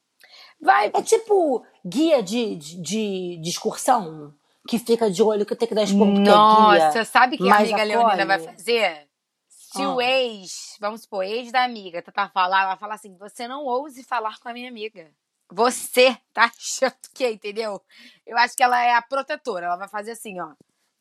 Vai. 0.60 0.90
É 0.94 1.02
tipo 1.02 1.64
guia 1.84 2.22
de, 2.22 2.56
de, 2.56 2.82
de, 2.82 3.40
de 3.40 3.48
excursão 3.48 4.34
que 4.68 4.78
fica 4.78 5.10
de 5.10 5.22
olho 5.22 5.46
que 5.46 5.56
tem 5.56 5.68
que 5.68 5.74
dar 5.74 5.82
esporro 5.82 6.12
Nossa, 6.12 6.98
é 6.98 7.04
sabe 7.04 7.36
o 7.36 7.38
que 7.38 7.50
a 7.50 7.56
amiga 7.56 7.76
acolhe. 7.76 7.88
Leonina 7.88 8.26
vai 8.26 8.38
fazer? 8.38 9.08
Se 9.48 9.82
ah. 9.82 9.94
o 9.94 10.00
ex, 10.00 10.76
vamos 10.80 11.02
supor, 11.02 11.24
ex 11.24 11.52
da 11.52 11.64
amiga, 11.64 12.02
tá 12.02 12.28
falar, 12.28 12.60
ela 12.60 12.68
vai 12.68 12.78
falar 12.78 12.94
assim: 12.94 13.16
você 13.16 13.46
não 13.46 13.64
ouse 13.64 14.02
falar 14.04 14.38
com 14.38 14.48
a 14.48 14.52
minha 14.52 14.68
amiga. 14.68 15.10
Você 15.50 16.16
tá 16.32 16.44
achando 16.56 16.96
que, 17.14 17.28
entendeu? 17.28 17.80
Eu 18.26 18.36
acho 18.36 18.54
que 18.54 18.62
ela 18.62 18.82
é 18.82 18.94
a 18.94 19.02
protetora. 19.02 19.66
Ela 19.66 19.76
vai 19.76 19.88
fazer 19.88 20.12
assim, 20.12 20.38
ó. 20.40 20.52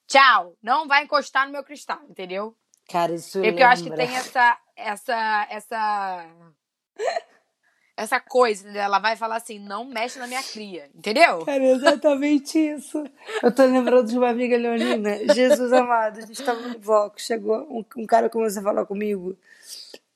Tchau, 0.08 0.56
não 0.62 0.88
vai 0.88 1.04
encostar 1.04 1.46
no 1.46 1.52
meu 1.52 1.64
cristal, 1.64 2.00
entendeu? 2.10 2.56
Cara, 2.90 3.14
isso 3.14 3.42
Porque 3.42 3.62
eu 3.62 3.68
acho 3.68 3.84
que 3.84 3.92
tem 3.92 4.16
essa 4.16 4.58
essa 4.76 5.48
essa 5.50 6.26
essa 7.98 8.20
coisa, 8.20 8.70
ela 8.70 9.00
vai 9.00 9.16
falar 9.16 9.38
assim, 9.38 9.60
não 9.60 9.84
mexe 9.84 10.20
na 10.20 10.28
minha 10.28 10.44
cria, 10.44 10.90
entendeu? 10.96 11.44
Cara, 11.44 11.64
é 11.64 11.72
exatamente 11.72 12.58
isso. 12.58 13.04
Eu 13.42 13.52
tô 13.52 13.66
lembrando 13.66 14.08
de 14.08 14.18
uma 14.18 14.30
amiga 14.30 14.56
leonina, 14.56 15.34
Jesus 15.34 15.74
amado, 15.74 16.20
a 16.20 16.22
gente 16.22 16.44
tava 16.44 16.62
no 16.62 16.80
bloco, 16.80 17.20
chegou 17.20 17.58
um, 17.70 17.84
um 17.98 18.06
cara 18.06 18.30
começou 18.30 18.62
a 18.62 18.64
falar 18.64 18.86
comigo, 18.86 19.36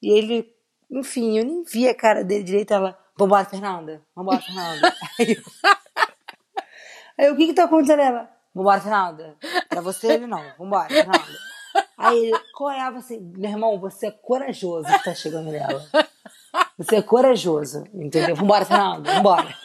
e 0.01 0.11
ele, 0.11 0.53
enfim, 0.89 1.39
eu 1.39 1.45
nem 1.45 1.63
vi 1.63 1.89
a 1.89 1.95
cara 1.95 2.23
dele 2.23 2.43
direito, 2.43 2.73
ela, 2.73 2.97
Vambora, 3.17 3.45
Fernanda. 3.45 4.01
Vambora, 4.15 4.39
Fernanda. 4.39 4.95
aí, 5.19 5.33
eu... 5.33 5.43
aí 7.17 7.29
o 7.29 7.35
que 7.35 7.47
que 7.47 7.53
tá 7.53 7.65
acontecendo? 7.65 8.01
Ela, 8.01 8.31
vambora, 8.53 8.81
Fernanda. 8.81 9.37
Pra 9.69 9.81
você 9.81 10.13
ele 10.13 10.25
não. 10.25 10.43
Vambora, 10.57 10.89
Fernanda. 10.89 11.37
Aí 11.97 12.17
ele 12.17 12.39
coreava 12.53 12.97
assim, 12.97 13.19
meu 13.37 13.51
irmão, 13.51 13.79
você 13.79 14.07
é 14.07 14.11
corajoso 14.11 14.87
que 14.87 15.03
tá 15.03 15.13
chegando 15.13 15.51
nela. 15.51 15.85
Você 16.77 16.97
é 16.97 17.01
corajoso, 17.01 17.83
entendeu? 17.93 18.35
Vambora, 18.35 18.65
Fernanda, 18.65 19.13
vambora. 19.13 19.55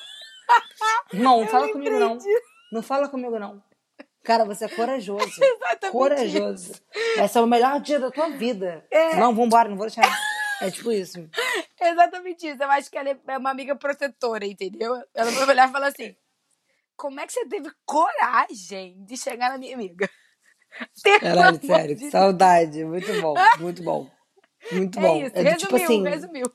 Irmão, 1.12 1.40
não 1.40 1.48
fala 1.48 1.72
comigo 1.72 1.98
não. 1.98 2.18
Não 2.72 2.82
fala 2.82 3.08
comigo 3.08 3.38
não. 3.38 3.62
Cara, 4.22 4.44
você 4.44 4.64
é 4.64 4.68
corajoso. 4.68 5.24
Exatamente. 5.24 5.92
Corajoso. 5.92 6.74
Vai 7.16 7.28
ser 7.28 7.38
o 7.40 7.46
melhor 7.46 7.80
dia 7.80 8.00
da 8.00 8.10
tua 8.10 8.28
vida. 8.30 8.84
É. 8.90 9.16
Não, 9.16 9.34
vambora, 9.34 9.68
não 9.68 9.76
vou 9.76 9.86
deixar. 9.86 10.04
É 10.60 10.70
tipo 10.70 10.90
isso. 10.90 11.28
Exatamente 11.80 12.48
isso. 12.48 12.62
Eu 12.62 12.70
acho 12.70 12.90
que 12.90 12.98
ela 12.98 13.16
é 13.26 13.38
uma 13.38 13.50
amiga 13.50 13.76
protetora, 13.76 14.44
entendeu? 14.46 15.00
Ela 15.14 15.30
vai 15.30 15.48
olhar 15.48 15.68
e 15.68 15.72
falar 15.72 15.88
assim: 15.88 16.16
como 16.96 17.20
é 17.20 17.26
que 17.26 17.32
você 17.32 17.46
teve 17.46 17.70
coragem 17.84 19.04
de 19.04 19.16
chegar 19.16 19.50
na 19.50 19.58
minha 19.58 19.74
amiga? 19.74 20.08
Caralho, 21.20 21.64
sério, 21.64 21.94
de 21.94 22.10
saudade. 22.10 22.84
Muito 22.84 23.20
bom, 23.20 23.34
muito 23.60 23.82
bom. 23.82 24.10
Muito 24.72 24.98
é 24.98 25.02
bom. 25.02 25.16
Isso, 25.24 25.36
é 25.36 25.42
resumiu, 25.42 25.58
tipo 25.58 25.76
assim, 25.76 26.02
resumiu. 26.02 26.52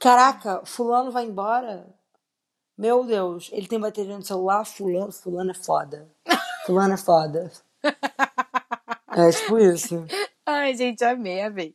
Caraca, 0.00 0.64
fulano 0.64 1.10
vai 1.10 1.24
embora? 1.24 1.86
Meu 2.76 3.04
Deus, 3.04 3.50
ele 3.52 3.68
tem 3.68 3.78
bateria 3.78 4.16
no 4.16 4.24
celular, 4.24 4.64
fulano, 4.64 5.12
fulano 5.12 5.50
é 5.50 5.54
foda. 5.54 6.08
Fulano 6.66 6.94
é 6.94 6.98
foda. 6.98 7.52
É 9.16 9.30
tipo 9.30 9.56
isso. 9.60 10.04
Ai, 10.44 10.74
gente, 10.74 11.04
amei, 11.04 11.40
amei. 11.40 11.72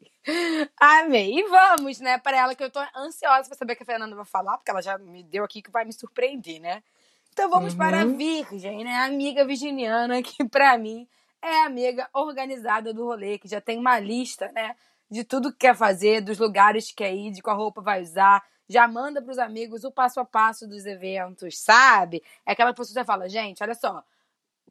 Amei. 0.78 1.39
E 1.39 1.43
vamos, 1.47 2.02
né, 2.02 2.17
para 2.17 2.38
ela 2.38 2.54
que 2.54 2.62
eu 2.62 2.69
tô 2.69 2.80
ansiosa 2.95 3.47
pra 3.47 3.58
saber 3.58 3.73
o 3.73 3.75
que 3.78 3.84
a 3.84 3.86
Fernanda 3.86 4.13
vai 4.13 4.25
falar, 4.25 4.58
porque 4.58 4.69
ela 4.69 4.82
já 4.82 4.97
me 4.97 5.23
deu 5.23 5.45
aqui 5.45 5.62
que 5.62 5.71
vai 5.71 5.86
me 5.86 5.93
surpreender, 5.93 6.60
né? 6.60 6.84
Então 7.32 7.49
vamos 7.49 7.71
uhum. 7.71 7.78
para 7.78 8.02
a 8.02 8.06
Virgem, 8.06 8.84
né? 8.84 8.93
A 8.97 9.06
amiga 9.06 9.45
virginiana, 9.45 10.21
que 10.21 10.43
para 10.43 10.78
mim 10.78 11.08
é 11.41 11.62
a 11.62 11.65
amiga 11.65 12.10
organizada 12.13 12.93
do 12.93 13.06
rolê, 13.06 13.38
que 13.38 13.47
já 13.47 13.62
tem 13.62 13.80
uma 13.80 13.97
lista, 13.99 14.52
né? 14.52 14.75
De 15.10 15.24
tudo 15.24 15.52
que 15.52 15.60
quer 15.60 15.76
fazer, 15.76 16.22
dos 16.22 16.38
lugares 16.38 16.89
que 16.89 16.95
quer 16.95 17.13
ir, 17.13 17.32
de 17.32 17.41
qual 17.41 17.58
roupa 17.58 17.82
vai 17.82 18.02
usar. 18.02 18.43
Já 18.67 18.88
manda 18.88 19.22
pros 19.22 19.39
amigos 19.39 19.84
o 19.84 19.91
passo 19.91 20.19
a 20.19 20.26
passo 20.26 20.67
dos 20.67 20.86
eventos, 20.86 21.58
sabe? 21.58 22.24
É 22.45 22.52
aquela 22.52 22.74
pessoa 22.74 22.93
que 22.93 23.00
já 23.00 23.06
fala, 23.06 23.28
gente, 23.28 23.63
olha 23.63 23.74
só, 23.74 24.04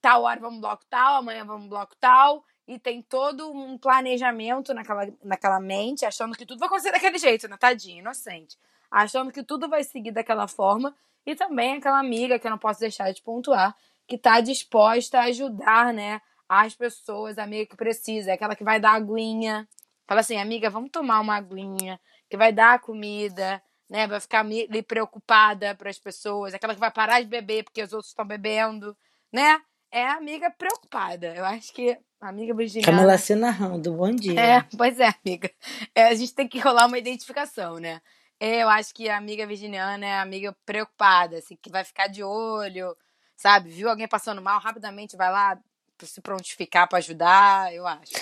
tal 0.00 0.22
hora 0.22 0.38
vamos 0.38 0.60
bloco 0.60 0.84
tal, 0.88 1.16
amanhã 1.16 1.44
vamos 1.44 1.68
bloco 1.68 1.96
tal 1.96 2.44
e 2.68 2.78
tem 2.78 3.00
todo 3.00 3.50
um 3.50 3.78
planejamento 3.78 4.74
naquela, 4.74 5.08
naquela 5.24 5.58
mente, 5.58 6.04
achando 6.04 6.36
que 6.36 6.44
tudo 6.44 6.58
vai 6.58 6.66
acontecer 6.66 6.92
daquele 6.92 7.16
jeito, 7.16 7.48
né? 7.48 7.56
Tadinho, 7.56 8.00
inocente. 8.00 8.58
Achando 8.90 9.32
que 9.32 9.42
tudo 9.42 9.70
vai 9.70 9.82
seguir 9.82 10.12
daquela 10.12 10.46
forma. 10.46 10.94
E 11.24 11.34
também 11.34 11.78
aquela 11.78 11.98
amiga 11.98 12.38
que 12.38 12.46
eu 12.46 12.50
não 12.50 12.58
posso 12.58 12.80
deixar 12.80 13.10
de 13.10 13.22
pontuar, 13.22 13.74
que 14.06 14.16
está 14.16 14.40
disposta 14.40 15.18
a 15.18 15.24
ajudar, 15.24 15.94
né? 15.94 16.20
As 16.46 16.74
pessoas, 16.74 17.38
a 17.38 17.44
amiga 17.44 17.64
que 17.70 17.76
precisa, 17.76 18.30
é 18.30 18.34
aquela 18.34 18.54
que 18.54 18.64
vai 18.64 18.78
dar 18.78 18.92
aguinha. 18.92 19.66
Fala 20.08 20.20
assim, 20.22 20.38
amiga, 20.38 20.68
vamos 20.68 20.90
tomar 20.90 21.20
uma 21.20 21.36
aguinha, 21.36 22.00
que 22.28 22.36
vai 22.36 22.52
dar 22.52 22.74
a 22.74 22.78
comida, 22.80 23.62
né? 23.88 24.08
Vai 24.08 24.18
ficar 24.18 24.40
ali 24.40 24.82
preocupada 24.82 25.74
para 25.76 25.90
as 25.90 25.98
pessoas, 25.98 26.52
aquela 26.52 26.74
que 26.74 26.80
vai 26.80 26.90
parar 26.90 27.20
de 27.20 27.28
beber 27.28 27.62
porque 27.62 27.82
os 27.82 27.92
outros 27.92 28.10
estão 28.10 28.26
bebendo, 28.26 28.96
né? 29.32 29.60
é 29.90 30.04
a 30.06 30.14
amiga 30.14 30.50
preocupada. 30.50 31.34
Eu 31.34 31.44
acho 31.44 31.72
que 31.72 31.96
a 32.20 32.28
amiga 32.28 32.54
virginiana. 32.54 32.92
Camila 32.92 33.18
se 33.18 33.34
narrando, 33.34 33.92
bom 33.92 34.10
dia. 34.10 34.40
É, 34.40 34.66
pois 34.76 34.98
é, 35.00 35.14
amiga. 35.24 35.50
É, 35.94 36.04
a 36.08 36.14
gente 36.14 36.34
tem 36.34 36.48
que 36.48 36.58
rolar 36.58 36.86
uma 36.86 36.98
identificação, 36.98 37.78
né? 37.78 38.00
É, 38.40 38.62
Eu 38.62 38.68
acho 38.68 38.94
que 38.94 39.08
a 39.08 39.16
amiga 39.16 39.46
virginiana 39.46 40.06
é 40.06 40.14
a 40.14 40.22
amiga 40.22 40.56
preocupada, 40.64 41.38
assim, 41.38 41.56
que 41.60 41.70
vai 41.70 41.84
ficar 41.84 42.06
de 42.06 42.22
olho, 42.22 42.96
sabe? 43.36 43.70
Viu 43.70 43.88
alguém 43.88 44.06
passando 44.06 44.42
mal, 44.42 44.60
rapidamente 44.60 45.16
vai 45.16 45.30
lá 45.30 45.58
se 46.02 46.20
prontificar 46.20 46.88
pra 46.88 46.98
ajudar, 46.98 47.74
eu 47.74 47.86
acho. 47.86 48.12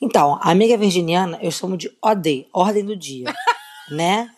Então, 0.00 0.38
a 0.42 0.50
amiga 0.50 0.76
virginiana, 0.76 1.38
eu 1.40 1.50
chamo 1.50 1.76
de 1.76 1.90
OD, 2.02 2.46
ordem 2.52 2.84
do 2.84 2.96
dia, 2.96 3.32
né? 3.90 4.30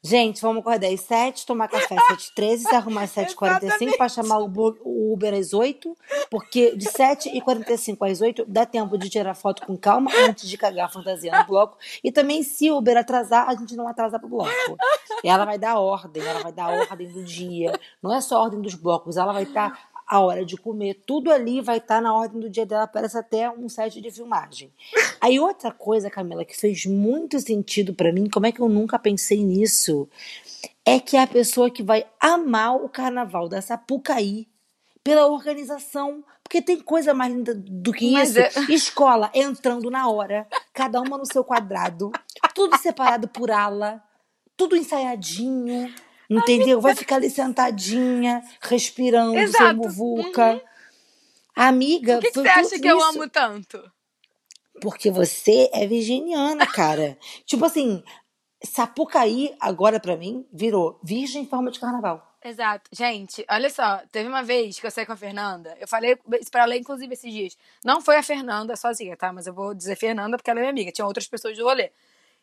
Gente, 0.00 0.40
vamos 0.40 0.60
acordar 0.60 0.92
às 0.92 1.00
7, 1.00 1.44
tomar 1.44 1.66
café 1.66 1.96
às 1.96 2.18
7h13, 2.18 2.58
se 2.58 2.74
arrumar 2.74 3.02
às 3.02 3.10
7h45 3.10 3.96
pra 3.96 4.08
chamar 4.08 4.38
o 4.38 5.12
Uber 5.12 5.34
às 5.34 5.52
8, 5.52 5.96
porque 6.30 6.76
de 6.76 6.86
7h45 6.86 8.08
às 8.08 8.20
8 8.20 8.44
dá 8.46 8.64
tempo 8.64 8.96
de 8.96 9.10
tirar 9.10 9.34
foto 9.34 9.66
com 9.66 9.76
calma 9.76 10.08
antes 10.24 10.48
de 10.48 10.56
cagar 10.56 10.86
a 10.86 10.88
fantasia 10.88 11.36
no 11.36 11.44
bloco. 11.46 11.76
E 12.04 12.12
também, 12.12 12.44
se 12.44 12.70
o 12.70 12.76
Uber 12.76 12.96
atrasar, 12.96 13.48
a 13.48 13.54
gente 13.56 13.74
não 13.74 13.88
atrasa 13.88 14.20
pro 14.20 14.28
bloco. 14.28 14.76
E 15.24 15.28
ela 15.28 15.44
vai 15.44 15.58
dar 15.58 15.80
ordem, 15.80 16.24
ela 16.24 16.42
vai 16.42 16.52
dar 16.52 16.68
ordem 16.68 17.08
do 17.10 17.24
dia. 17.24 17.72
Não 18.00 18.14
é 18.14 18.20
só 18.20 18.40
ordem 18.40 18.60
dos 18.60 18.74
blocos, 18.74 19.16
ela 19.16 19.32
vai 19.32 19.42
estar 19.42 19.90
a 20.08 20.20
hora 20.20 20.44
de 20.44 20.56
comer, 20.56 21.02
tudo 21.06 21.30
ali 21.30 21.60
vai 21.60 21.76
estar 21.76 22.00
na 22.00 22.14
ordem 22.14 22.40
do 22.40 22.48
dia 22.48 22.64
dela, 22.64 22.86
parece 22.86 23.18
até 23.18 23.50
um 23.50 23.68
set 23.68 24.00
de 24.00 24.10
filmagem. 24.10 24.72
Aí 25.20 25.38
outra 25.38 25.70
coisa, 25.70 26.08
Camila, 26.08 26.44
que 26.44 26.56
fez 26.56 26.86
muito 26.86 27.38
sentido 27.38 27.92
pra 27.92 28.12
mim, 28.12 28.28
como 28.28 28.46
é 28.46 28.52
que 28.52 28.60
eu 28.60 28.68
nunca 28.68 28.98
pensei 28.98 29.44
nisso? 29.44 30.08
É 30.84 30.98
que 30.98 31.16
é 31.16 31.22
a 31.22 31.26
pessoa 31.26 31.70
que 31.70 31.82
vai 31.82 32.06
amar 32.18 32.76
o 32.76 32.88
carnaval 32.88 33.48
da 33.48 33.60
Sapucaí 33.60 34.48
pela 35.04 35.26
organização, 35.26 36.24
porque 36.42 36.62
tem 36.62 36.80
coisa 36.80 37.12
mais 37.12 37.32
linda 37.32 37.54
do 37.54 37.92
que 37.92 38.10
Mas 38.10 38.30
isso. 38.30 38.40
é- 38.40 38.72
Escola 38.72 39.30
entrando 39.34 39.90
na 39.90 40.08
hora, 40.08 40.46
cada 40.72 41.00
uma 41.00 41.18
no 41.18 41.26
seu 41.26 41.44
quadrado, 41.44 42.10
tudo 42.54 42.78
separado 42.78 43.28
por 43.28 43.50
ala, 43.50 44.02
tudo 44.56 44.74
ensaiadinho. 44.76 45.92
Entendeu? 46.28 46.80
Vai 46.80 46.94
ficar 46.94 47.16
ali 47.16 47.30
sentadinha, 47.30 48.42
respirando, 48.60 49.32
sem 49.32 49.42
Exato. 49.42 49.76
muvuca. 49.76 50.62
Amiga, 51.54 52.14
Por 52.16 52.22
que, 52.22 52.30
que 52.30 52.40
você 52.40 52.48
acha 52.48 52.78
que 52.78 52.86
eu 52.86 52.98
isso. 52.98 53.06
amo 53.06 53.28
tanto? 53.28 53.92
Porque 54.80 55.10
você 55.10 55.68
é 55.72 55.86
virginiana, 55.86 56.66
cara. 56.66 57.18
tipo 57.44 57.64
assim, 57.64 58.02
Sapucaí, 58.62 59.54
agora 59.58 59.98
pra 59.98 60.16
mim, 60.16 60.46
virou 60.52 61.00
virgem 61.02 61.42
em 61.42 61.46
forma 61.46 61.70
de 61.70 61.80
carnaval. 61.80 62.24
Exato. 62.44 62.88
Gente, 62.92 63.44
olha 63.50 63.68
só, 63.68 64.00
teve 64.12 64.28
uma 64.28 64.42
vez 64.42 64.78
que 64.78 64.86
eu 64.86 64.90
saí 64.90 65.04
com 65.04 65.12
a 65.12 65.16
Fernanda, 65.16 65.76
eu 65.80 65.88
falei 65.88 66.16
isso 66.40 66.50
pra 66.50 66.62
ela, 66.62 66.76
inclusive, 66.76 67.12
esses 67.12 67.32
dias. 67.32 67.56
Não 67.84 68.00
foi 68.00 68.16
a 68.16 68.22
Fernanda 68.22 68.76
sozinha, 68.76 69.16
tá? 69.16 69.32
Mas 69.32 69.46
eu 69.46 69.52
vou 69.52 69.74
dizer 69.74 69.96
Fernanda 69.96 70.36
porque 70.36 70.50
ela 70.50 70.60
é 70.60 70.62
minha 70.62 70.70
amiga, 70.70 70.92
tinha 70.92 71.06
outras 71.06 71.26
pessoas 71.26 71.56
do 71.56 71.64
rolê. 71.64 71.90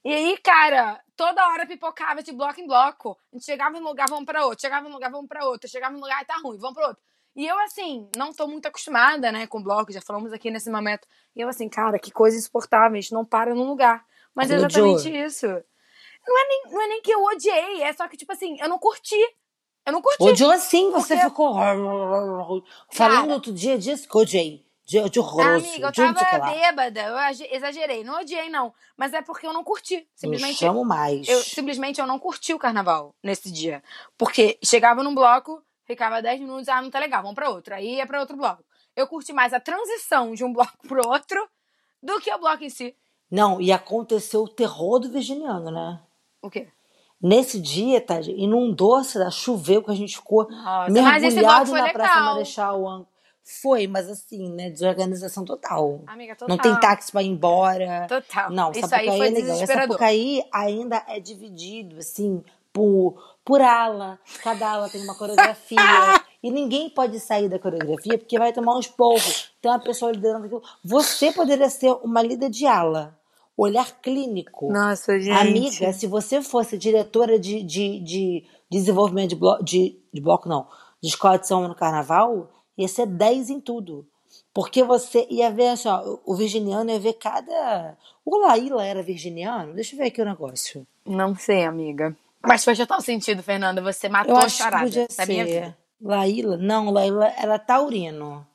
E 0.05 0.13
aí, 0.13 0.37
cara, 0.37 1.01
toda 1.17 1.47
hora 1.49 1.65
pipocava 1.65 2.21
de 2.21 2.31
bloco 2.31 2.61
em 2.61 2.67
bloco. 2.67 3.17
A 3.33 3.35
gente 3.35 3.45
chegava 3.45 3.79
num 3.79 3.87
lugar, 3.87 4.07
vamos 4.07 4.25
pra 4.25 4.45
outro. 4.45 4.61
Chegava 4.61 4.87
num 4.87 4.93
lugar, 4.93 5.09
vamos 5.09 5.27
pra 5.27 5.43
outro. 5.45 5.67
Chegava 5.67 5.93
num 5.95 5.99
lugar, 5.99 6.23
tá 6.25 6.35
ruim, 6.43 6.59
vamos 6.59 6.75
pra 6.75 6.89
outro. 6.89 7.01
E 7.35 7.45
eu, 7.45 7.57
assim, 7.59 8.07
não 8.15 8.31
tô 8.31 8.47
muito 8.47 8.67
acostumada, 8.67 9.31
né, 9.31 9.45
com 9.47 9.61
bloco, 9.61 9.91
já 9.91 9.99
falamos 9.99 10.31
aqui 10.31 10.49
nesse 10.51 10.69
momento. 10.69 11.05
E 11.35 11.41
eu, 11.41 11.49
assim, 11.49 11.67
cara, 11.67 11.97
que 11.99 12.11
coisa 12.11 12.37
insuportável, 12.37 12.95
a 12.97 13.01
gente 13.01 13.11
não 13.11 13.25
para 13.25 13.53
num 13.55 13.65
lugar. 13.67 14.05
Mas 14.33 14.51
é 14.51 14.55
Odiou. 14.59 14.67
exatamente 14.95 15.25
isso. 15.25 15.47
Não 15.47 16.39
é, 16.39 16.47
nem, 16.47 16.63
não 16.71 16.81
é 16.81 16.87
nem 16.87 17.01
que 17.01 17.11
eu 17.11 17.23
odiei, 17.23 17.81
é 17.83 17.91
só 17.93 18.07
que, 18.07 18.15
tipo 18.15 18.31
assim, 18.31 18.57
eu 18.61 18.69
não 18.69 18.77
curti. 18.79 19.15
Eu 19.85 19.91
não 19.93 20.01
curti. 20.01 20.23
Odiou 20.23 20.51
assim, 20.51 20.91
você 20.91 21.15
Porque- 21.15 21.29
ficou. 21.29 21.53
Falando 21.55 22.79
Cara. 22.93 23.33
outro 23.33 23.51
dia 23.51 23.77
disso 23.77 24.07
que 24.07 24.17
odiei. 24.17 24.64
De, 24.85 25.09
de 25.09 25.19
horroroso. 25.19 25.65
amiga, 25.67 25.85
eu 25.87 25.89
o 25.89 26.13
que 26.13 26.25
tava 26.25 26.51
bêbada, 26.51 27.01
eu 27.01 27.17
ag- 27.17 27.49
exagerei. 27.51 28.03
Não 28.03 28.19
odiei, 28.21 28.49
não. 28.49 28.71
Mas 28.95 29.13
é 29.13 29.21
porque 29.21 29.47
eu 29.47 29.51
não 29.53 29.63
curti. 29.63 30.07
Simplesmente 30.15 30.59
chamo 30.59 30.85
mais. 30.85 31.27
eu 31.27 31.41
simplesmente 31.41 31.99
eu 31.99 32.05
não 32.05 32.19
curti 32.19 32.53
o 32.53 32.59
carnaval 32.59 33.15
nesse 33.23 33.51
dia. 33.51 33.83
Porque 34.15 34.59
chegava 34.63 35.01
num 35.03 35.15
bloco, 35.15 35.61
ficava 35.85 36.21
10 36.21 36.39
minutos, 36.39 36.69
ah, 36.69 36.81
não 36.81 36.91
tá 36.91 36.99
legal, 36.99 37.23
vamos 37.23 37.35
pra 37.35 37.49
outro. 37.49 37.73
Aí 37.73 37.95
ia 37.95 38.05
pra 38.05 38.19
outro 38.19 38.37
bloco. 38.37 38.63
Eu 38.95 39.07
curti 39.07 39.33
mais 39.33 39.53
a 39.53 39.59
transição 39.59 40.33
de 40.35 40.43
um 40.43 40.53
bloco 40.53 40.77
pro 40.87 41.07
outro 41.07 41.49
do 42.01 42.19
que 42.21 42.31
o 42.31 42.37
bloco 42.37 42.63
em 42.63 42.69
si. 42.69 42.95
Não, 43.29 43.59
e 43.59 43.71
aconteceu 43.71 44.43
o 44.43 44.47
terror 44.47 44.99
do 44.99 45.09
virginiano, 45.09 45.71
né? 45.71 45.99
O 46.43 46.49
quê? 46.49 46.67
Nesse 47.19 47.59
dia, 47.59 47.99
Tade, 47.99 48.29
inundou 48.31 48.95
a 48.97 49.03
cidade, 49.03 49.33
choveu, 49.33 49.81
que 49.81 49.89
a 49.89 49.95
gente 49.95 50.15
ficou 50.15 50.47
Nossa, 50.47 50.91
mergulhado 50.91 51.71
na 51.71 51.89
Praça 51.91 52.13
legal. 52.13 52.33
Marechal. 52.33 53.07
Foi, 53.45 53.85
mas 53.85 54.09
assim, 54.09 54.51
né? 54.51 54.71
Desorganização 54.71 55.45
total. 55.45 56.01
Amiga, 56.07 56.35
total. 56.35 56.49
Não 56.49 56.61
tem 56.61 56.79
táxi 56.79 57.11
pra 57.11 57.21
ir 57.21 57.27
embora. 57.27 58.07
Total. 58.09 58.49
Não, 58.49 58.71
Isso 58.71 58.81
Sapucaí 58.81 59.07
aí 59.09 59.17
foi 59.17 59.27
é 59.27 59.29
legal. 59.29 59.61
E. 59.61 59.67
Sapucaí 59.67 60.43
ainda 60.51 61.03
é 61.07 61.19
dividido, 61.19 61.99
assim, 61.99 62.43
por, 62.73 63.13
por 63.45 63.61
ala. 63.61 64.19
Cada 64.41 64.71
ala 64.71 64.89
tem 64.89 65.03
uma 65.03 65.13
coreografia. 65.13 65.77
e 66.41 66.49
ninguém 66.49 66.89
pode 66.89 67.19
sair 67.19 67.47
da 67.47 67.59
coreografia 67.59 68.17
porque 68.17 68.39
vai 68.39 68.51
tomar 68.51 68.79
uns 68.79 68.87
porros. 68.87 69.51
Tem 69.61 69.69
uma 69.69 69.79
pessoa 69.79 70.11
liderando 70.11 70.45
aquilo. 70.45 70.63
Você 70.83 71.31
poderia 71.31 71.69
ser 71.69 71.91
uma 72.03 72.23
líder 72.23 72.49
de 72.49 72.65
ala. 72.65 73.15
Olhar 73.55 74.01
clínico. 74.01 74.73
Nossa, 74.73 75.19
gente. 75.19 75.37
Amiga, 75.37 75.93
se 75.93 76.07
você 76.07 76.41
fosse 76.41 76.79
diretora 76.79 77.37
de, 77.37 77.61
de, 77.61 77.99
de 77.99 78.43
desenvolvimento 78.71 79.29
de 79.29 79.35
bloco, 79.35 79.63
de, 79.63 79.99
de 80.11 80.19
bloco, 80.19 80.49
não, 80.49 80.67
de 81.01 81.09
escola 81.09 81.37
de 81.37 81.47
samba 81.47 81.67
no 81.67 81.75
carnaval, 81.75 82.49
ia 82.77 82.87
ser 82.87 83.05
10 83.05 83.49
em 83.49 83.59
tudo. 83.59 84.07
Porque 84.53 84.83
você 84.83 85.27
ia 85.29 85.49
ver 85.51 85.69
assim, 85.69 85.87
ó, 85.87 86.17
o 86.25 86.35
virginiano 86.35 86.89
ia 86.89 86.99
ver 86.99 87.13
cada. 87.13 87.97
O 88.23 88.37
Laíla 88.37 88.85
era 88.85 89.03
virginiano? 89.03 89.73
Deixa 89.73 89.95
eu 89.95 89.99
ver 89.99 90.07
aqui 90.07 90.21
o 90.21 90.25
negócio. 90.25 90.85
Não 91.05 91.35
sei, 91.35 91.63
amiga. 91.65 92.15
Mas 92.41 92.63
faz 92.63 92.77
total 92.77 93.01
sentido, 93.01 93.43
Fernanda. 93.43 93.81
Você 93.81 94.07
matou 94.07 94.35
Eu 94.35 94.41
a 94.41 94.45
acho 94.45 94.57
que 94.57 94.63
charada 94.63 94.85
podia 94.85 95.07
da 95.17 95.25
minha 95.25 95.45
vida. 95.45 95.77
Laíla? 96.01 96.57
Não, 96.57 96.89
Laíla 96.89 97.33
era 97.37 97.57
taurino. 97.57 98.45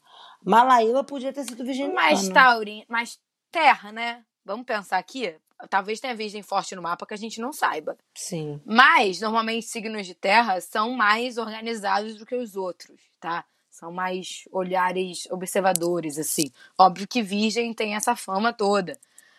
Mas 0.43 0.67
Laíla 0.67 1.05
podia 1.05 1.33
ter 1.33 1.45
sido 1.45 1.65
virginiano. 1.65 1.95
Mas 1.95 2.29
Tauri, 2.29 2.85
mas 2.89 3.19
terra, 3.51 3.93
né? 3.93 4.23
Vamos 4.45 4.65
pensar 4.65 4.99
aqui. 4.99 5.35
Talvez 5.69 6.01
tenha 6.01 6.15
virgem 6.15 6.43
forte 6.43 6.75
no 6.75 6.81
mapa 6.81 7.05
que 7.05 7.13
a 7.13 7.19
gente 7.19 7.41
não 7.41 7.53
saiba. 7.53 7.97
Sim. 8.15 8.61
Mas, 8.65 9.21
normalmente, 9.21 9.67
signos 9.67 10.07
de 10.07 10.15
terra 10.15 10.59
são 10.61 10.93
mais 10.93 11.37
organizados 11.37 12.17
do 12.17 12.25
que 12.25 12.35
os 12.35 12.57
outros, 12.57 12.99
tá? 13.21 13.45
São 13.81 13.91
mais 13.91 14.47
olhares 14.53 15.27
observadores, 15.31 16.19
assim. 16.19 16.53
Óbvio 16.79 17.09
que 17.09 17.23
virgem 17.23 17.73
tem 17.73 17.95
essa 17.97 18.15
fama 18.15 18.53
toda. 18.53 18.93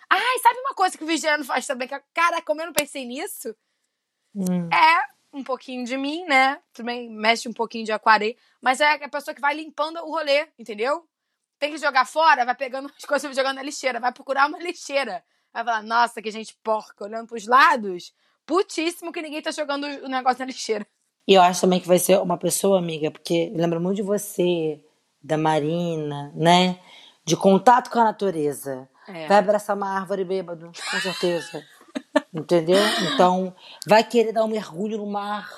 Ai, 0.09 0.39
sabe 0.39 0.59
uma 0.61 0.73
coisa 0.73 0.97
que 0.97 1.03
o 1.03 1.07
virginiano 1.07 1.45
faz 1.45 1.67
também? 1.67 1.87
Que, 1.87 2.01
cara, 2.11 2.41
como 2.41 2.59
eu 2.59 2.65
não 2.65 2.73
pensei 2.73 3.05
nisso, 3.05 3.55
Hum. 4.35 4.67
é 4.73 5.03
um 5.31 5.43
pouquinho 5.43 5.85
de 5.85 5.95
mim, 5.95 6.25
né? 6.25 6.59
Também 6.73 7.07
mexe 7.07 7.47
um 7.47 7.53
pouquinho 7.53 7.85
de 7.85 7.91
aquarei. 7.91 8.35
Mas 8.59 8.81
é 8.81 8.93
a 8.93 9.09
pessoa 9.09 9.35
que 9.35 9.39
vai 9.39 9.53
limpando 9.53 9.97
o 9.97 10.09
rolê, 10.09 10.47
entendeu? 10.57 11.07
Tem 11.59 11.71
que 11.71 11.77
jogar 11.77 12.05
fora, 12.05 12.43
vai 12.43 12.55
pegando 12.55 12.91
as 12.97 13.05
coisas 13.05 13.31
e 13.31 13.35
jogando 13.35 13.57
na 13.57 13.63
lixeira. 13.63 13.99
Vai 13.99 14.11
procurar 14.11 14.47
uma 14.47 14.57
lixeira. 14.57 15.23
Vai 15.53 15.63
falar, 15.63 15.83
nossa, 15.83 16.19
que 16.19 16.31
gente 16.31 16.57
porca, 16.63 17.05
olhando 17.05 17.27
pros 17.27 17.45
lados. 17.45 18.11
Putíssimo 18.43 19.11
que 19.11 19.21
ninguém 19.21 19.43
tá 19.43 19.51
jogando 19.51 19.85
o 19.85 20.09
negócio 20.09 20.39
na 20.39 20.45
lixeira. 20.45 20.87
E 21.27 21.33
eu 21.33 21.41
acho 21.41 21.61
também 21.61 21.79
que 21.79 21.87
vai 21.87 21.99
ser 21.99 22.19
uma 22.19 22.37
pessoa, 22.37 22.77
amiga, 22.79 23.11
porque 23.11 23.51
lembra 23.55 23.79
muito 23.79 23.97
de 23.97 24.01
você, 24.01 24.83
da 25.23 25.37
Marina, 25.37 26.31
né? 26.35 26.79
De 27.23 27.35
contato 27.37 27.89
com 27.91 27.99
a 27.99 28.03
natureza. 28.05 28.89
É. 29.07 29.27
Vai 29.27 29.37
abraçar 29.37 29.75
uma 29.75 29.89
árvore 29.95 30.23
bêbado, 30.23 30.67
com 30.91 30.99
certeza. 30.99 31.63
Entendeu? 32.33 32.79
Então, 33.13 33.53
vai 33.87 34.03
querer 34.03 34.31
dar 34.31 34.43
um 34.43 34.47
mergulho 34.47 34.97
no 34.97 35.05
mar 35.05 35.49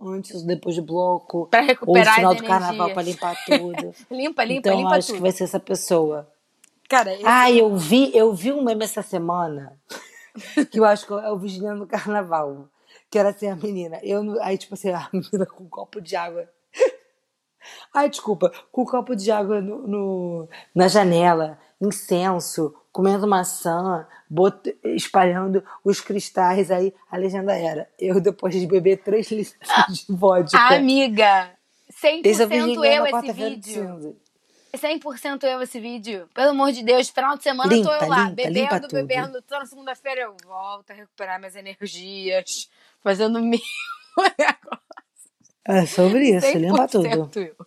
antes 0.00 0.42
ou 0.42 0.46
depois 0.46 0.76
do 0.76 0.82
bloco. 0.82 1.46
Pra 1.48 1.60
Ou 1.60 1.64
no 1.64 1.68
recuperar 1.70 2.14
final 2.14 2.34
do 2.34 2.44
carnaval 2.44 2.90
pra 2.92 3.02
limpar 3.02 3.36
tudo. 3.46 3.92
Limpa, 4.10 4.44
limpa, 4.44 4.58
então, 4.68 4.76
limpa 4.76 4.96
acho 4.96 5.08
tudo. 5.08 5.16
que 5.16 5.22
vai 5.22 5.32
ser 5.32 5.44
essa 5.44 5.58
pessoa. 5.60 6.28
Cara, 6.88 7.12
esse- 7.12 7.24
Ah, 7.26 7.50
eu 7.50 7.76
vi, 7.76 8.10
eu 8.16 8.32
vi 8.32 8.52
um 8.52 8.62
meme 8.62 8.84
essa 8.84 9.02
semana 9.02 9.76
que 10.70 10.78
eu 10.78 10.84
acho 10.84 11.06
que 11.06 11.12
é 11.12 11.30
o 11.30 11.38
Vigilando 11.38 11.80
no 11.80 11.86
Carnaval. 11.86 12.68
Que 13.10 13.18
era 13.18 13.30
assim, 13.30 13.48
a 13.48 13.56
menina. 13.56 13.98
Eu, 14.02 14.40
aí, 14.42 14.58
tipo 14.58 14.74
assim, 14.74 14.90
a 14.92 15.08
menina 15.12 15.46
com 15.46 15.64
um 15.64 15.68
copo 15.68 16.00
de 16.00 16.14
água. 16.16 16.48
Ai, 17.92 18.08
desculpa. 18.08 18.50
Com 18.70 18.82
um 18.82 18.84
copo 18.84 19.14
de 19.16 19.30
água 19.30 19.60
no, 19.60 19.86
no- 19.86 20.48
na 20.74 20.88
janela, 20.88 21.58
incenso, 21.80 22.74
comendo 22.92 23.26
maçã, 23.26 24.06
bot- 24.28 24.78
espalhando 24.84 25.62
os 25.84 26.00
cristais. 26.00 26.70
Aí 26.70 26.94
a 27.10 27.16
legenda 27.16 27.56
era: 27.56 27.88
eu, 27.98 28.20
depois 28.20 28.54
de 28.54 28.66
beber 28.66 28.98
três 29.02 29.28
litros 29.32 29.56
de 29.88 30.04
vodka. 30.14 30.58
Amiga, 30.58 31.50
100% 31.90 32.20
Esse 32.24 32.42
é 32.42 32.46
o 32.46 32.48
Vigilando 32.48 32.84
eu 32.84 33.02
na 33.02 33.08
esse 33.18 33.26
de 33.26 33.32
vídeo. 33.32 33.72
cinza. 33.74 34.16
100% 34.76 35.44
eu 35.44 35.62
esse 35.62 35.80
vídeo. 35.80 36.28
Pelo 36.34 36.50
amor 36.50 36.70
de 36.72 36.84
Deus, 36.84 37.08
final 37.08 37.36
de 37.36 37.42
semana 37.42 37.72
Limpa, 37.72 37.90
eu 37.90 37.98
tô 37.98 38.04
eu 38.04 38.08
lá, 38.10 38.28
limpa, 38.28 38.42
limpa 38.42 38.78
bebendo, 38.78 38.80
tudo. 38.88 38.92
bebendo. 38.94 39.42
Toda 39.42 39.66
segunda-feira 39.66 40.20
eu 40.22 40.36
volto 40.44 40.90
a 40.90 40.94
recuperar 40.94 41.38
minhas 41.38 41.56
energias, 41.56 42.70
fazendo 43.02 43.40
mil 43.42 43.60
negócio. 44.38 44.88
É 45.66 45.86
sobre 45.86 46.36
isso, 46.36 46.56
limpa 46.56 46.88
tudo. 46.88 47.06
100% 47.06 47.36
eu. 47.36 47.66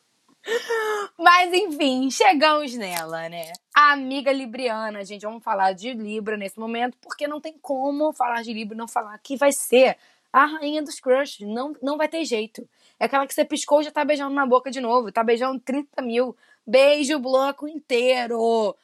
Mas 1.18 1.54
enfim, 1.54 2.10
chegamos 2.10 2.74
nela, 2.76 3.30
né? 3.30 3.54
A 3.76 3.92
amiga 3.92 4.32
libriana, 4.32 5.06
gente, 5.06 5.22
vamos 5.22 5.44
falar 5.44 5.74
de 5.74 5.94
Libra 5.94 6.36
nesse 6.36 6.60
momento, 6.60 6.98
porque 7.00 7.28
não 7.28 7.40
tem 7.40 7.60
como 7.62 8.12
falar 8.12 8.42
de 8.42 8.52
Libra 8.52 8.74
e 8.74 8.78
não 8.78 8.88
falar 8.88 9.18
que 9.20 9.38
vai 9.38 9.52
ser 9.52 9.98
a 10.34 10.46
rainha 10.46 10.82
dos 10.82 11.00
crushes. 11.00 11.48
Não, 11.48 11.74
não 11.82 11.98
vai 11.98 12.08
ter 12.08 12.26
jeito. 12.26 12.68
É 13.00 13.06
aquela 13.06 13.28
que 13.28 13.34
você 13.34 13.46
piscou 13.46 13.82
e 13.82 13.84
já 13.84 13.92
tá 13.92 14.04
beijando 14.04 14.34
na 14.34 14.46
boca 14.46 14.72
de 14.72 14.82
novo. 14.82 15.12
Tá 15.12 15.24
beijando 15.24 15.60
30 15.60 16.02
mil. 16.02 16.36
Beijo 16.66 17.18
o 17.18 17.20
bloco 17.20 17.68
inteiro. 17.68 18.76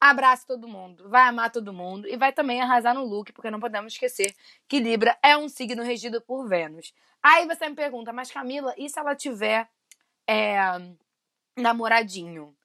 Abraça 0.00 0.46
todo 0.46 0.68
mundo, 0.68 1.08
vai 1.08 1.22
amar 1.22 1.50
todo 1.50 1.72
mundo 1.72 2.06
e 2.06 2.16
vai 2.16 2.32
também 2.32 2.60
arrasar 2.60 2.94
no 2.94 3.04
look, 3.04 3.32
porque 3.32 3.50
não 3.50 3.58
podemos 3.58 3.92
esquecer 3.92 4.32
que 4.68 4.78
Libra 4.78 5.18
é 5.22 5.36
um 5.36 5.48
signo 5.48 5.82
regido 5.82 6.20
por 6.20 6.48
Vênus. 6.48 6.94
Aí 7.20 7.46
você 7.46 7.68
me 7.68 7.74
pergunta, 7.74 8.12
mas 8.12 8.30
Camila, 8.30 8.72
e 8.78 8.88
se 8.88 8.98
ela 8.98 9.16
tiver 9.16 9.68
é, 10.24 10.56
namoradinho? 11.56 12.56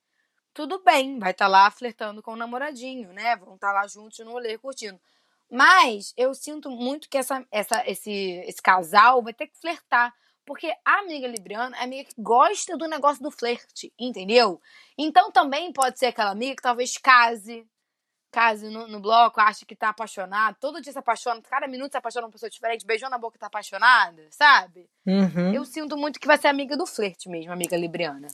Tudo 0.54 0.84
bem, 0.84 1.18
vai 1.18 1.32
estar 1.32 1.46
tá 1.46 1.50
lá 1.50 1.72
flertando 1.72 2.22
com 2.22 2.34
o 2.34 2.36
namoradinho, 2.36 3.12
né? 3.12 3.36
Vão 3.36 3.56
estar 3.56 3.70
tá 3.70 3.74
lá 3.74 3.88
juntos 3.88 4.20
no 4.20 4.32
rolê 4.32 4.56
curtindo. 4.60 5.02
Mas 5.50 6.14
eu 6.16 6.34
sinto 6.36 6.70
muito 6.70 7.10
que 7.10 7.18
essa, 7.18 7.46
essa, 7.52 7.84
esse, 7.90 8.12
esse 8.46 8.62
casal 8.62 9.24
vai 9.24 9.34
ter 9.34 9.48
que 9.48 9.60
flertar. 9.60 10.14
Porque 10.46 10.74
a 10.86 11.00
amiga 11.00 11.28
libriana 11.28 11.76
é 11.78 11.80
a 11.80 11.84
amiga 11.84 12.10
que 12.10 12.22
gosta 12.22 12.78
do 12.78 12.88
negócio 12.88 13.24
do 13.24 13.32
flerte, 13.32 13.94
entendeu? 13.98 14.60
Então 14.98 15.32
também 15.32 15.72
pode 15.72 15.98
ser 15.98 16.08
aquela 16.08 16.32
amiga 16.32 16.56
que 16.56 16.62
talvez 16.62 16.98
case, 16.98 17.66
case 18.32 18.70
no, 18.70 18.88
no 18.88 19.00
bloco, 19.00 19.40
acha 19.40 19.66
que 19.66 19.76
tá 19.76 19.90
apaixonado, 19.90 20.58
todo 20.60 20.82
dia 20.82 20.92
se 20.92 21.00
apaixona, 21.00 21.42
cada 21.42 21.68
minuto 21.68 21.92
se 21.92 21.98
apaixona 21.98 22.26
uma 22.26 22.32
pessoa 22.32 22.50
diferente, 22.50 22.86
beijou 22.86 23.10
na 23.10 23.18
boca 23.18 23.38
e 23.38 23.40
tá 23.40 23.48
apaixonada, 23.48 24.28
sabe? 24.32 24.90
Uhum. 25.06 25.54
Eu 25.54 25.64
sinto 25.64 25.96
muito 25.96 26.20
que 26.20 26.28
vai 26.28 26.38
ser 26.38 26.48
amiga 26.48 26.76
do 26.76 26.86
flerte 26.86 27.30
mesmo, 27.30 27.54
amiga 27.54 27.78
libriana. 27.78 28.28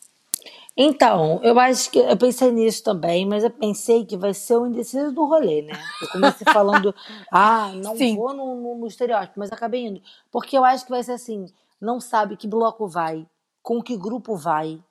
Então, 0.75 1.41
eu 1.43 1.59
acho 1.59 1.91
que 1.91 1.99
eu 1.99 2.15
pensei 2.15 2.51
nisso 2.51 2.83
também, 2.83 3.25
mas 3.25 3.43
eu 3.43 3.49
pensei 3.49 4.05
que 4.05 4.15
vai 4.15 4.33
ser 4.33 4.55
o 4.55 4.65
indeciso 4.65 5.11
do 5.11 5.25
rolê, 5.25 5.61
né? 5.61 5.73
Eu 6.01 6.07
comecei 6.07 6.47
falando, 6.53 6.95
ah, 7.31 7.73
não 7.75 7.97
Sim. 7.97 8.15
vou 8.15 8.33
no, 8.33 8.55
no, 8.55 8.75
no 8.75 8.87
estereótipo, 8.87 9.37
mas 9.37 9.51
acabei 9.51 9.85
indo. 9.85 10.01
Porque 10.31 10.57
eu 10.57 10.63
acho 10.63 10.85
que 10.85 10.91
vai 10.91 11.03
ser 11.03 11.13
assim: 11.13 11.45
não 11.81 11.99
sabe 11.99 12.37
que 12.37 12.47
bloco 12.47 12.87
vai, 12.87 13.27
com 13.61 13.81
que 13.81 13.97
grupo 13.97 14.35
vai, 14.35 14.83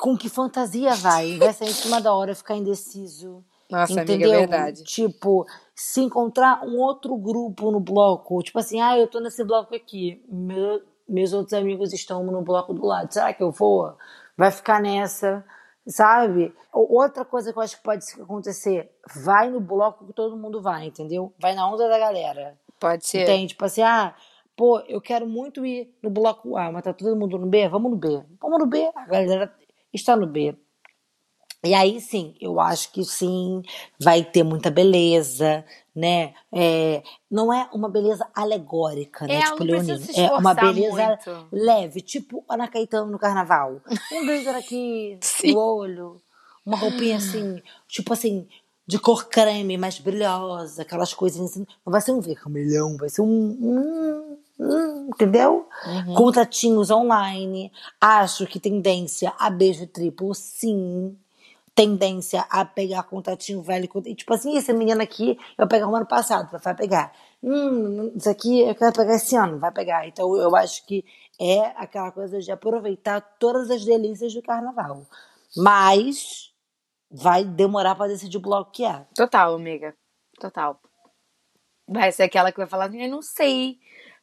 com 0.00 0.16
que 0.16 0.28
fantasia 0.28 0.94
vai. 0.94 1.36
Vai 1.36 1.52
sair 1.52 1.68
em 1.68 1.72
cima 1.72 2.00
da 2.00 2.12
hora, 2.14 2.34
ficar 2.34 2.56
indeciso. 2.56 3.44
Nossa, 3.70 3.92
entendeu? 3.92 4.30
amiga, 4.30 4.34
é 4.34 4.38
verdade. 4.46 4.84
Tipo, 4.84 5.46
se 5.76 6.00
encontrar 6.00 6.64
um 6.64 6.78
outro 6.78 7.16
grupo 7.16 7.70
no 7.70 7.78
bloco, 7.78 8.42
tipo 8.42 8.58
assim, 8.58 8.80
ah, 8.80 8.98
eu 8.98 9.06
tô 9.06 9.20
nesse 9.20 9.44
bloco 9.44 9.74
aqui, 9.74 10.24
meu, 10.28 10.82
meus 11.08 11.32
outros 11.32 11.52
amigos 11.52 11.92
estão 11.92 12.24
no 12.24 12.42
bloco 12.42 12.74
do 12.74 12.84
lado, 12.84 13.12
será 13.12 13.32
que 13.32 13.42
eu 13.42 13.52
vou? 13.52 13.94
Vai 14.36 14.50
ficar 14.50 14.80
nessa, 14.80 15.44
sabe? 15.86 16.52
Outra 16.72 17.24
coisa 17.24 17.52
que 17.52 17.58
eu 17.58 17.62
acho 17.62 17.76
que 17.76 17.82
pode 17.82 18.04
acontecer, 18.20 18.90
vai 19.22 19.48
no 19.50 19.60
bloco 19.60 20.06
que 20.06 20.12
todo 20.12 20.36
mundo 20.36 20.60
vai, 20.60 20.86
entendeu? 20.86 21.32
Vai 21.38 21.54
na 21.54 21.68
onda 21.68 21.88
da 21.88 21.98
galera. 21.98 22.58
Pode 22.80 23.06
ser. 23.06 23.22
Entende? 23.22 23.48
Tipo 23.48 23.66
assim, 23.66 23.82
ah, 23.82 24.14
pô, 24.60 24.78
eu 24.80 25.00
quero 25.00 25.26
muito 25.26 25.64
ir 25.64 25.90
no 26.02 26.10
bloco 26.10 26.54
A, 26.54 26.70
mas 26.70 26.82
tá 26.82 26.92
todo 26.92 27.16
mundo 27.16 27.38
no 27.38 27.46
B? 27.46 27.66
Vamos 27.66 27.92
no 27.92 27.96
B. 27.96 28.22
Vamos 28.38 28.58
no 28.58 28.66
B. 28.66 28.90
A 28.94 29.06
galera 29.06 29.54
está 29.90 30.14
no 30.14 30.26
B. 30.26 30.54
E 31.64 31.72
aí 31.72 31.98
sim, 31.98 32.34
eu 32.38 32.60
acho 32.60 32.92
que 32.92 33.02
sim, 33.02 33.62
vai 33.98 34.22
ter 34.22 34.42
muita 34.42 34.70
beleza, 34.70 35.64
né? 35.96 36.34
É, 36.52 37.02
não 37.30 37.50
é 37.50 37.70
uma 37.72 37.88
beleza 37.88 38.28
alegórica, 38.34 39.26
né? 39.26 39.36
É, 39.36 39.42
tipo 39.44 40.02
se 40.12 40.20
É 40.20 40.30
uma 40.30 40.52
beleza 40.52 41.06
muito. 41.06 41.48
leve, 41.50 42.02
tipo 42.02 42.44
Ana 42.46 42.68
Caetano 42.68 43.10
no 43.10 43.18
carnaval. 43.18 43.80
Um 44.12 44.26
glitter 44.26 44.56
aqui 44.56 45.16
Sim. 45.22 45.54
no 45.54 45.58
olho, 45.58 46.20
uma 46.66 46.76
roupinha 46.76 47.16
assim, 47.16 47.62
tipo 47.88 48.12
assim, 48.12 48.46
de 48.86 48.98
cor 48.98 49.26
creme, 49.28 49.78
mais 49.78 49.98
brilhosa, 49.98 50.82
aquelas 50.82 51.14
coisinhas 51.14 51.52
assim. 51.52 51.66
Não 51.86 51.90
vai 51.90 52.02
ser 52.02 52.12
um 52.12 52.20
vermelhão, 52.20 52.98
vai 52.98 53.08
ser 53.08 53.22
um, 53.22 53.26
um 53.26 54.38
entendeu? 55.08 55.68
Uhum. 55.86 56.14
Contatinhos 56.14 56.90
online. 56.90 57.72
Acho 58.00 58.46
que 58.46 58.60
tendência 58.60 59.32
a 59.38 59.50
beijo 59.50 59.86
triplo, 59.86 60.34
sim. 60.34 61.16
Tendência 61.74 62.44
a 62.50 62.64
pegar 62.64 63.04
contatinho 63.04 63.62
velho. 63.62 63.88
E 64.04 64.14
tipo 64.14 64.34
assim, 64.34 64.56
esse 64.56 64.72
menino 64.72 65.02
aqui 65.02 65.38
eu 65.56 65.66
pegar 65.66 65.88
o 65.88 65.96
ano 65.96 66.06
passado, 66.06 66.50
vai 66.62 66.74
pegar. 66.74 67.12
Hum, 67.42 68.12
isso 68.14 68.28
aqui 68.28 68.60
eu 68.60 68.74
quero 68.74 68.92
pegar 68.92 69.14
esse 69.14 69.34
ano, 69.36 69.58
vai 69.58 69.72
pegar. 69.72 70.06
Então 70.06 70.36
eu 70.36 70.54
acho 70.54 70.84
que 70.86 71.04
é 71.40 71.72
aquela 71.76 72.12
coisa 72.12 72.38
de 72.40 72.52
aproveitar 72.52 73.20
todas 73.38 73.70
as 73.70 73.84
delícias 73.84 74.34
do 74.34 74.42
carnaval. 74.42 75.06
Mas 75.56 76.52
vai 77.10 77.44
demorar 77.44 77.94
pra 77.94 78.06
decidir 78.06 78.36
o 78.36 78.40
bloco 78.40 78.70
que 78.70 78.84
é. 78.84 79.06
Total, 79.14 79.54
amiga. 79.54 79.94
Total. 80.38 80.78
Vai 81.88 82.12
ser 82.12 82.24
aquela 82.24 82.52
que 82.52 82.58
vai 82.58 82.68
falar 82.68 82.86
assim, 82.86 83.02
"Ai, 83.02 83.08
não 83.08 83.22
sei, 83.22 83.78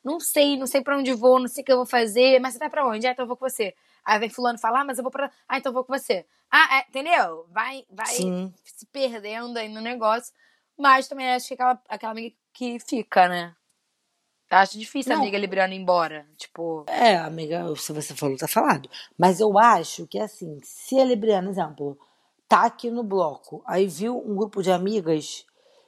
não 0.07 0.21
sei, 0.21 0.57
não 0.57 0.65
sei 0.65 0.81
pra 0.81 0.97
onde 0.97 1.13
vou, 1.13 1.37
não 1.37 1.49
sei 1.49 1.61
o 1.61 1.65
que 1.65 1.71
eu 1.71 1.75
vou 1.77 1.85
fazer, 1.85 2.39
mas 2.39 2.53
você 2.53 2.59
vai 2.59 2.69
pra 2.69 2.87
onde? 2.87 3.05
Ah, 3.05 3.11
então 3.11 3.23
eu 3.23 3.27
vou 3.27 3.35
com 3.35 3.47
você. 3.47 3.75
Aí 4.05 4.17
vem 4.17 4.29
fulano 4.29 4.57
falar, 4.57 4.81
ah, 4.81 4.85
mas 4.85 4.97
eu 4.97 5.03
vou 5.03 5.11
pra... 5.11 5.29
Ah, 5.49 5.57
então 5.57 5.69
eu 5.69 5.73
vou 5.73 5.83
com 5.83 5.93
você. 5.93 6.25
Ah, 6.49 6.77
é, 6.77 6.85
entendeu? 6.87 7.45
Vai, 7.51 7.83
vai 7.91 8.07
Sim. 8.07 8.53
se 8.63 8.85
perdendo 8.85 9.57
aí 9.57 9.67
no 9.67 9.81
negócio, 9.81 10.33
mas 10.77 11.09
também 11.09 11.29
acho 11.33 11.49
que 11.49 11.55
aquela, 11.55 11.81
aquela 11.89 12.11
amiga 12.13 12.33
que 12.53 12.79
fica, 12.79 13.27
né? 13.27 13.53
Acho 14.49 14.79
difícil 14.79 15.11
a 15.11 15.15
Não. 15.15 15.23
amiga 15.23 15.37
libriana 15.37 15.73
ir 15.75 15.77
embora. 15.77 16.25
Tipo, 16.37 16.85
É, 16.87 17.17
amiga, 17.17 17.65
se 17.75 17.91
você 17.91 18.15
falou, 18.15 18.37
tá 18.37 18.47
falado. 18.47 18.89
Mas 19.17 19.41
eu 19.41 19.59
acho 19.59 20.07
que 20.07 20.17
assim, 20.17 20.57
se 20.63 20.97
a 20.97 21.03
Libriana, 21.03 21.49
exemplo, 21.49 21.99
tá 22.47 22.63
aqui 22.63 22.89
no 22.89 23.03
bloco, 23.03 23.61
aí 23.67 23.87
viu 23.87 24.17
um 24.17 24.37
grupo 24.37 24.63
de 24.63 24.71
amigas, 24.71 25.45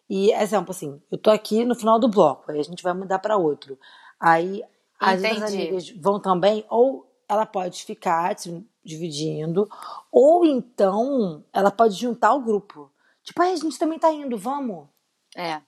e, 0.10 0.32
exemplo, 0.34 0.71
assim, 0.71 0.99
eu 1.12 1.17
tô 1.19 1.29
aqui 1.29 1.63
no 1.63 1.75
final 1.75 1.99
do 1.99 2.10
bloco, 2.10 2.51
aí 2.51 2.60
a 2.60 2.63
gente 2.63 2.82
vai 2.82 2.93
mudar 2.93 3.19
pra 3.19 3.38
outro. 3.38 3.77
Aí 4.19 4.63
as 4.99 5.19
Entendi. 5.23 5.43
amigas 5.43 5.89
vão 5.91 6.19
também, 6.19 6.65
ou 6.69 7.10
ela 7.27 7.45
pode 7.45 7.84
ficar 7.86 8.36
dividindo, 8.84 9.69
ou 10.12 10.43
então 10.45 11.43
ela 11.53 11.71
pode 11.71 11.95
juntar 11.95 12.34
o 12.34 12.41
grupo. 12.41 12.91
Tipo, 13.23 13.41
"Ai, 13.43 13.53
a 13.53 13.55
gente 13.55 13.77
também 13.77 13.99
tá 13.99 14.12
indo, 14.12 14.38
vamos. 14.38 14.88
é. 15.36 15.62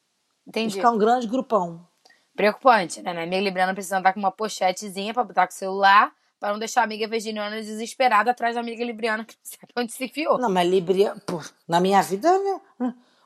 Entendi. 0.48 0.76
ficar 0.76 0.90
um 0.92 0.98
grande 0.98 1.28
grupão. 1.28 1.88
Preocupante, 2.36 3.02
né? 3.02 3.12
Minha 3.14 3.24
amiga 3.26 3.42
libriana 3.42 3.74
precisa 3.74 4.00
andar 4.00 4.12
com 4.12 4.20
uma 4.20 4.32
pochetezinha 4.32 5.14
pra 5.14 5.24
botar 5.24 5.46
com 5.48 5.54
o 5.54 5.56
celular, 5.56 6.12
pra 6.40 6.52
não 6.52 6.58
deixar 6.60 6.82
a 6.82 6.84
amiga 6.84 7.08
virginiana 7.08 7.58
desesperada 7.58 8.32
atrás 8.32 8.56
da 8.56 8.62
amiga 8.62 8.84
libriana 8.84 9.24
que 9.24 9.36
não 9.36 9.42
sabe 9.44 9.72
onde 9.78 9.92
se 9.94 10.04
enfiou. 10.06 10.40
Não, 10.40 10.50
mas 10.50 10.68
Libra, 10.68 11.16
pô, 11.28 11.40
na 11.68 11.80
minha 11.80 12.02
vida, 12.02 12.28
né, 12.40 12.60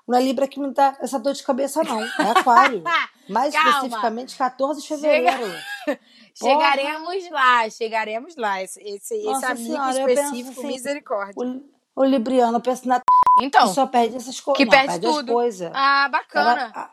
não 0.06 0.18
é 0.18 0.22
Libra 0.22 0.46
que 0.48 0.60
me 0.60 0.72
dá 0.74 0.96
essa 1.00 1.18
dor 1.18 1.34
de 1.34 1.42
cabeça, 1.44 1.82
não. 1.84 2.02
É 2.04 2.32
Aquário. 2.38 2.84
Mais 3.30 3.54
Calma. 3.54 3.70
especificamente, 3.72 4.36
14 4.36 4.82
de 4.82 4.88
fevereiro. 4.88 5.54
Chegaremos 6.38 7.30
lá, 7.32 7.70
chegaremos 7.70 8.36
lá. 8.36 8.62
Esse, 8.62 8.80
esse, 8.82 9.16
esse 9.16 9.24
Nossa 9.26 9.48
amigo 9.52 9.68
Senhora, 9.68 10.12
específico, 10.14 10.60
assim, 10.60 10.68
misericórdia. 10.68 11.34
O, 11.38 12.02
o 12.02 12.04
Libriano 12.04 12.60
pensa 12.62 12.88
na 12.88 13.02
Então, 13.42 13.68
que 13.68 13.74
só 13.74 13.88
perde 13.88 14.18
essas 14.18 14.40
coisas. 14.40 14.58
que 14.58 14.66
Não, 14.66 14.72
perde 14.72 14.88
perde 15.00 15.08
tudo. 15.08 15.32
coisas. 15.32 15.72
ah, 15.74 16.10
bacana. 16.10 16.52
Ela- 16.52 16.72
a- 16.76 16.92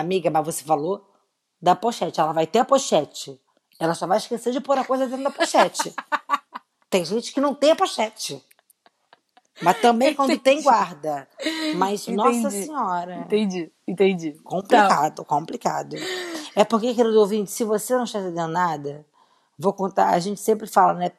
amiga, 0.00 0.30
mas 0.30 0.44
você 0.44 0.62
falou 0.64 1.10
da 1.60 1.74
pochete. 1.74 2.20
Ela 2.20 2.32
vai 2.32 2.46
ter 2.46 2.58
a 2.58 2.64
pochete. 2.64 3.40
Ela 3.80 3.94
só 3.94 4.06
vai 4.06 4.18
esquecer 4.18 4.52
de 4.52 4.60
pôr 4.60 4.76
a 4.78 4.84
coisa 4.84 5.06
dentro 5.06 5.24
da 5.24 5.30
pochete. 5.30 5.94
tem 6.90 7.04
gente 7.04 7.32
que 7.32 7.40
não 7.40 7.54
tem 7.54 7.70
a 7.70 7.76
pochete. 7.76 8.44
Mas 9.62 9.80
também 9.80 10.14
quando 10.14 10.38
tem, 10.38 10.62
guarda. 10.62 11.28
Mas, 11.76 12.06
nossa 12.08 12.38
Entendi. 12.38 12.64
senhora. 12.64 13.16
Entendi, 13.16 13.72
entendi. 13.86 14.32
Complicado, 14.44 15.24
complicado. 15.24 15.96
É 16.54 16.64
porque, 16.64 16.94
querido 16.94 17.18
ouvinte, 17.18 17.50
se 17.50 17.64
você 17.64 17.94
não 17.96 18.04
está 18.04 18.20
entendendo 18.20 18.52
nada, 18.52 19.04
vou 19.58 19.72
contar. 19.72 20.10
A 20.10 20.18
gente 20.18 20.40
sempre 20.40 20.66
fala, 20.66 20.94
né? 20.94 21.12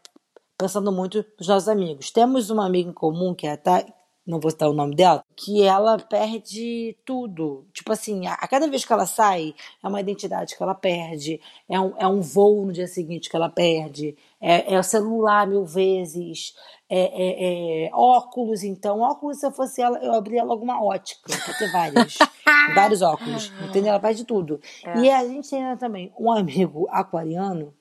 Pensando 0.57 0.91
muito 0.91 1.25
nos 1.37 1.47
nossos 1.47 1.69
amigos. 1.69 2.11
Temos 2.11 2.49
uma 2.49 2.65
amiga 2.65 2.89
em 2.89 2.93
comum, 2.93 3.33
que 3.33 3.47
é 3.47 3.53
a 3.53 3.57
Thay, 3.57 3.85
não 4.29 4.39
vou 4.39 4.51
citar 4.51 4.69
o 4.69 4.73
nome 4.73 4.95
dela, 4.95 5.23
que 5.35 5.63
ela 5.63 5.97
perde 5.97 6.95
tudo. 7.03 7.65
Tipo 7.73 7.91
assim, 7.91 8.27
a, 8.27 8.33
a 8.33 8.47
cada 8.47 8.67
vez 8.67 8.85
que 8.85 8.93
ela 8.93 9.05
sai, 9.05 9.55
é 9.83 9.87
uma 9.87 9.99
identidade 9.99 10.55
que 10.55 10.61
ela 10.61 10.75
perde, 10.75 11.41
é 11.67 11.79
um, 11.79 11.93
é 11.97 12.07
um 12.07 12.21
voo 12.21 12.65
no 12.65 12.71
dia 12.71 12.87
seguinte 12.87 13.29
que 13.29 13.35
ela 13.35 13.49
perde, 13.49 14.15
é, 14.39 14.75
é 14.75 14.79
o 14.79 14.83
celular 14.83 15.47
mil 15.47 15.65
vezes, 15.65 16.53
é, 16.89 16.99
é- 16.99 17.85
é 17.87 17.89
óculos, 17.93 18.63
então. 18.63 18.99
Óculos, 19.01 19.39
se 19.39 19.45
eu 19.45 19.51
fosse 19.51 19.81
ela, 19.81 19.97
eu 19.99 20.13
abria 20.13 20.43
logo 20.43 20.63
uma 20.63 20.83
ótica, 20.83 21.35
pra 21.45 21.53
ter 21.55 21.71
vários. 21.71 22.17
vários 22.75 23.01
óculos, 23.01 23.51
entendeu? 23.67 23.89
Ela 23.91 23.99
perde 23.99 24.23
tudo. 24.25 24.59
E 25.03 25.09
a 25.09 25.25
gente 25.27 25.49
tem 25.49 25.77
também 25.77 26.11
um 26.19 26.31
amigo 26.31 26.87
aquariano, 26.91 27.73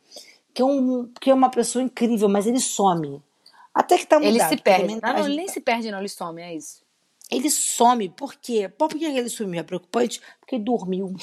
que 0.55 0.62
é, 0.62 0.64
um, 0.64 1.11
que 1.20 1.30
é 1.30 1.34
uma 1.34 1.51
pessoa 1.51 1.82
incrível, 1.82 2.28
mas 2.28 2.46
ele 2.46 2.59
some. 2.59 3.22
Até 3.79 3.97
que 3.97 4.09
tá 4.09 4.18
mudado. 4.18 4.35
Ele 4.35 4.45
se 4.45 4.57
perde. 4.57 5.01
Não, 5.01 5.12
não, 5.12 5.24
ele 5.24 5.37
nem 5.37 5.47
se 5.47 5.61
perde, 5.61 5.89
não, 5.89 6.01
ele 6.01 6.09
some, 6.09 6.43
é 6.43 6.53
isso. 6.53 6.83
ele 7.31 7.49
some, 7.49 8.09
por 8.09 8.35
quê? 8.35 8.68
Por 8.68 8.89
que 8.89 9.05
ele 9.05 9.29
sumiu? 9.29 9.61
É 9.61 9.62
preocupante? 9.62 10.20
Porque 10.41 10.57
ele 10.57 10.64
dormiu. 10.64 11.14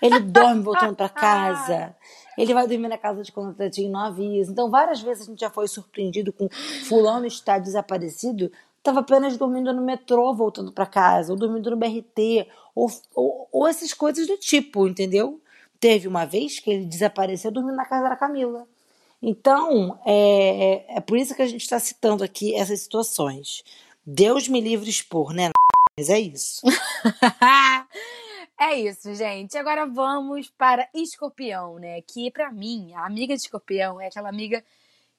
Ele 0.00 0.18
dorme 0.20 0.62
voltando 0.62 0.96
pra 0.96 1.10
casa. 1.10 1.94
Ele 2.38 2.54
vai 2.54 2.66
dormir 2.66 2.88
na 2.88 2.96
casa 2.96 3.22
de 3.22 3.30
contratinho 3.30 3.88
e 3.88 3.90
não 3.90 4.00
avisa. 4.00 4.50
Então, 4.50 4.70
várias 4.70 5.02
vezes 5.02 5.24
a 5.24 5.30
gente 5.30 5.40
já 5.40 5.50
foi 5.50 5.68
surpreendido 5.68 6.32
com 6.32 6.48
fulano 6.88 7.26
está 7.26 7.58
desaparecido. 7.58 8.50
Tava 8.82 9.00
apenas 9.00 9.36
dormindo 9.36 9.70
no 9.72 9.82
metrô, 9.82 10.34
voltando 10.34 10.72
pra 10.72 10.86
casa, 10.86 11.32
ou 11.32 11.38
dormindo 11.38 11.70
no 11.70 11.76
BRT, 11.76 12.48
ou, 12.74 12.90
ou, 13.14 13.48
ou 13.52 13.68
essas 13.68 13.92
coisas 13.92 14.26
do 14.26 14.38
tipo, 14.38 14.88
entendeu? 14.88 15.38
Teve 15.78 16.08
uma 16.08 16.24
vez 16.24 16.60
que 16.60 16.70
ele 16.70 16.86
desapareceu 16.86 17.50
dormindo 17.50 17.76
na 17.76 17.84
casa 17.84 18.08
da 18.08 18.16
Camila. 18.16 18.66
Então, 19.26 19.98
é, 20.04 20.96
é 20.96 21.00
por 21.00 21.16
isso 21.16 21.34
que 21.34 21.40
a 21.40 21.46
gente 21.46 21.62
está 21.62 21.80
citando 21.80 22.22
aqui 22.22 22.54
essas 22.54 22.80
situações. 22.80 23.64
Deus 24.04 24.48
me 24.48 24.60
livre 24.60 24.90
expor, 24.90 25.32
né? 25.32 25.48
Mas 25.98 26.10
é 26.10 26.20
isso. 26.20 26.60
é 28.60 28.74
isso, 28.74 29.14
gente. 29.14 29.56
Agora 29.56 29.86
vamos 29.86 30.50
para 30.50 30.86
Escorpião, 30.92 31.78
né? 31.78 32.02
Que 32.02 32.30
pra 32.30 32.52
mim, 32.52 32.92
a 32.92 33.06
amiga 33.06 33.34
de 33.34 33.40
Escorpião 33.40 33.98
é 33.98 34.08
aquela 34.08 34.28
amiga 34.28 34.62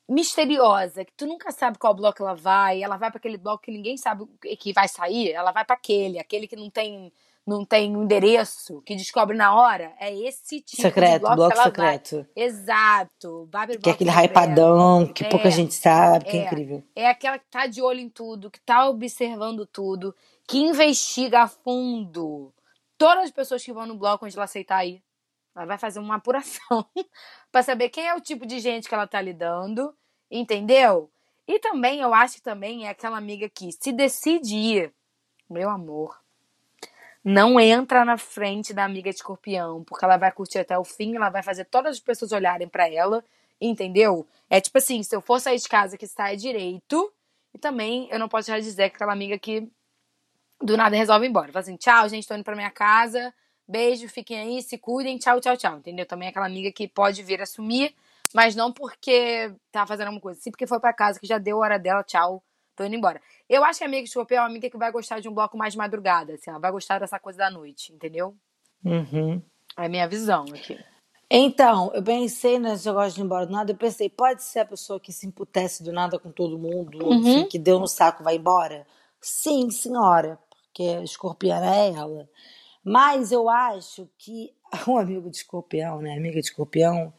misteriosa, 0.08 1.04
que 1.04 1.14
tu 1.18 1.26
nunca 1.26 1.52
sabe 1.52 1.80
qual 1.80 1.96
bloco 1.96 2.22
ela 2.22 2.36
vai, 2.36 2.84
ela 2.84 2.98
vai 2.98 3.10
para 3.10 3.18
aquele 3.18 3.40
bloco 3.40 3.64
que 3.64 3.72
ninguém 3.72 3.98
sabe 3.98 4.24
que 4.60 4.72
vai 4.72 4.88
sair, 4.88 5.32
ela 5.32 5.52
vai 5.52 5.66
para 5.66 5.76
aquele, 5.76 6.20
aquele 6.20 6.48
que 6.48 6.56
não 6.56 6.70
tem 6.70 7.12
não 7.46 7.64
tem 7.64 7.96
um 7.96 8.04
endereço, 8.04 8.82
que 8.82 8.96
descobre 8.96 9.38
na 9.38 9.54
hora, 9.54 9.94
é 10.00 10.14
esse 10.14 10.62
tipo 10.62 10.82
secreto, 10.82 11.14
de 11.14 11.20
bloco, 11.20 11.36
bloco 11.36 11.64
secreto. 11.64 12.16
vai. 12.36 12.46
Exato. 12.46 13.48
Pro 13.52 13.80
Que 13.80 13.90
é 13.90 13.94
aquele 13.94 14.10
secreto. 14.10 14.32
hypadão 14.32 15.08
que 15.14 15.26
É, 15.26 15.30
pouca 15.30 15.52
gente 15.52 15.74
sabe, 15.76 16.26
que 16.26 16.38
é, 16.38 16.42
é. 16.42 16.46
incrível. 16.46 16.84
É 16.96 17.08
aquela 17.08 17.38
que 17.38 17.46
tá 17.50 17.68
de 17.68 17.82
olho 17.82 18.00
em 18.00 18.10
tudo, 18.10 18.50
que 18.50 18.60
tá 18.60 18.90
observando 18.90 19.66
tudo, 19.68 20.16
que 20.48 20.58
investiga 20.58 21.44
a 21.44 21.48
fundo 21.48 22.52
todas 22.98 23.26
as 23.26 23.32
pessoas 23.32 23.64
que 23.64 23.74
vão 23.74 23.86
no 23.86 23.96
bloco 23.96 24.26
onde 24.26 24.36
ela 24.36 24.46
aceitar 24.46 24.86
ir. 24.86 25.04
Ela 25.56 25.66
vai 25.66 25.78
fazer 25.78 26.00
uma 26.00 26.16
apuração 26.16 26.86
pra 27.52 27.62
saber 27.62 27.90
quem 27.90 28.08
é 28.08 28.16
o 28.16 28.22
tipo 28.22 28.46
de 28.46 28.60
gente 28.60 28.90
que 28.90 28.96
ela 28.96 29.08
tá 29.08 29.22
lidando, 29.22 29.94
entendeu? 30.30 31.10
E 31.48 31.60
também, 31.60 32.02
eu 32.02 32.14
acho 32.14 32.36
que 32.38 32.42
também 32.42 32.88
é 32.88 32.90
aquela 32.90 33.18
amiga 33.18 33.48
que 33.48 33.72
se 33.72 33.92
decide 33.92 34.56
ir, 34.56 34.94
meu 35.48 35.70
amor, 35.70 36.20
não 37.26 37.60
entra 37.60 38.06
na 38.06 38.20
frente 38.20 38.72
da 38.72 38.86
amiga 38.86 39.10
de 39.10 39.16
escorpião, 39.16 39.84
porque 39.84 40.06
ela 40.06 40.16
vai 40.16 40.32
curtir 40.32 40.60
até 40.60 40.78
o 40.78 40.84
fim, 40.84 41.16
ela 41.16 41.32
vai 41.32 41.42
fazer 41.42 41.66
todas 41.66 41.96
as 41.96 42.00
pessoas 42.00 42.32
olharem 42.32 42.68
pra 42.68 42.88
ela, 42.88 43.26
entendeu? 43.60 44.28
É 44.48 44.62
tipo 44.62 44.78
assim, 44.78 45.02
se 45.02 45.16
eu 45.16 45.20
for 45.22 45.40
sair 45.40 45.58
de 45.58 45.68
casa 45.68 45.98
que 45.98 46.06
é 46.20 46.36
direito, 46.36 47.12
e 47.52 47.58
também 47.58 48.08
eu 48.12 48.20
não 48.20 48.30
posso 48.30 48.50
já 48.50 48.60
dizer 48.60 48.92
que 48.92 48.98
aquela 48.98 49.14
amiga 49.14 49.40
que 49.40 49.68
do 50.62 50.78
nada 50.78 50.96
resolve 50.96 51.26
ir 51.26 51.30
embora. 51.30 51.52
Fala 51.52 51.62
assim, 51.62 51.76
tchau, 51.76 52.08
gente, 52.08 52.28
tô 52.28 52.36
indo 52.36 52.44
pra 52.44 52.56
minha 52.56 52.70
casa, 52.70 53.34
beijo, 53.68 54.08
fiquem 54.08 54.40
aí, 54.40 54.62
se 54.62 54.78
cuidem, 54.78 55.18
tchau, 55.18 55.42
tchau, 55.42 55.58
tchau, 55.58 55.78
entendeu? 55.78 56.06
Também 56.06 56.28
é 56.28 56.30
aquela 56.30 56.46
amiga 56.46 56.72
que 56.72 56.88
pode 56.88 57.24
vir 57.24 57.42
assumir, 57.42 57.96
mas 58.36 58.56
não 58.56 58.72
porque 58.72 59.52
tá 59.72 59.84
fazendo 59.88 60.08
alguma 60.08 60.22
coisa, 60.22 60.40
sim 60.40 60.52
porque 60.52 60.68
foi 60.68 60.80
pra 60.80 60.94
casa, 60.94 61.20
que 61.20 61.26
já 61.26 61.40
deu 61.40 61.58
a 61.58 61.62
hora 61.62 61.80
dela, 61.80 62.04
tchau, 62.04 62.44
tô 62.76 62.84
indo 62.84 62.96
embora. 62.96 63.22
Eu 63.50 63.64
acho 63.64 63.80
que 63.80 63.84
a 63.84 63.88
amiga 63.88 64.04
de 64.04 64.10
escorpião 64.10 64.40
é 64.40 64.42
uma 64.42 64.50
amiga 64.50 64.70
que 64.70 64.78
vai 64.78 64.92
gostar 64.92 65.20
de 65.20 65.30
um 65.30 65.34
bloco 65.34 65.58
mais 65.58 65.74
de 65.74 65.78
madrugada, 65.78 66.34
assim, 66.34 66.50
ela 66.50 66.60
vai 66.60 66.72
gostar 66.72 67.00
dessa 67.00 67.20
coisa 67.20 67.38
da 67.40 67.50
noite, 67.50 67.94
entendeu? 67.94 68.36
Uhum. 68.84 69.42
É 69.78 69.86
a 69.86 69.90
minha 69.90 70.08
visão 70.08 70.46
aqui. 70.54 70.78
Então, 71.30 71.92
eu 71.94 72.04
pensei 72.04 72.60
nesse 72.60 72.86
negócio 72.88 73.16
de 73.16 73.22
ir 73.22 73.24
embora 73.24 73.46
do 73.48 73.52
nada, 73.52 73.72
eu 73.72 73.76
pensei, 73.76 74.10
pode 74.10 74.44
ser 74.44 74.60
a 74.60 74.66
pessoa 74.66 75.00
que 75.00 75.12
se 75.12 75.26
emputece 75.26 75.84
do 75.84 75.92
nada 75.92 76.20
com 76.20 76.32
todo 76.32 76.58
mundo, 76.58 77.04
Uhum. 77.04 77.14
enfim, 77.16 77.46
que 77.48 77.58
deu 77.58 77.80
no 77.80 77.88
saco 77.88 78.22
e 78.22 78.24
vai 78.24 78.36
embora? 78.36 78.86
Sim, 79.20 79.72
senhora, 79.72 80.38
porque 80.68 80.84
escorpiana 81.04 81.76
é 81.76 81.94
ela. 81.94 82.30
Mas 82.84 83.32
eu 83.32 83.50
acho 83.50 84.08
que 84.20 84.54
o 84.88 84.98
amigo 85.00 85.30
de 85.32 85.38
escorpião, 85.38 86.00
né, 86.00 86.14
amiga 86.16 86.40
de 86.40 86.48
escorpião, 86.48 87.12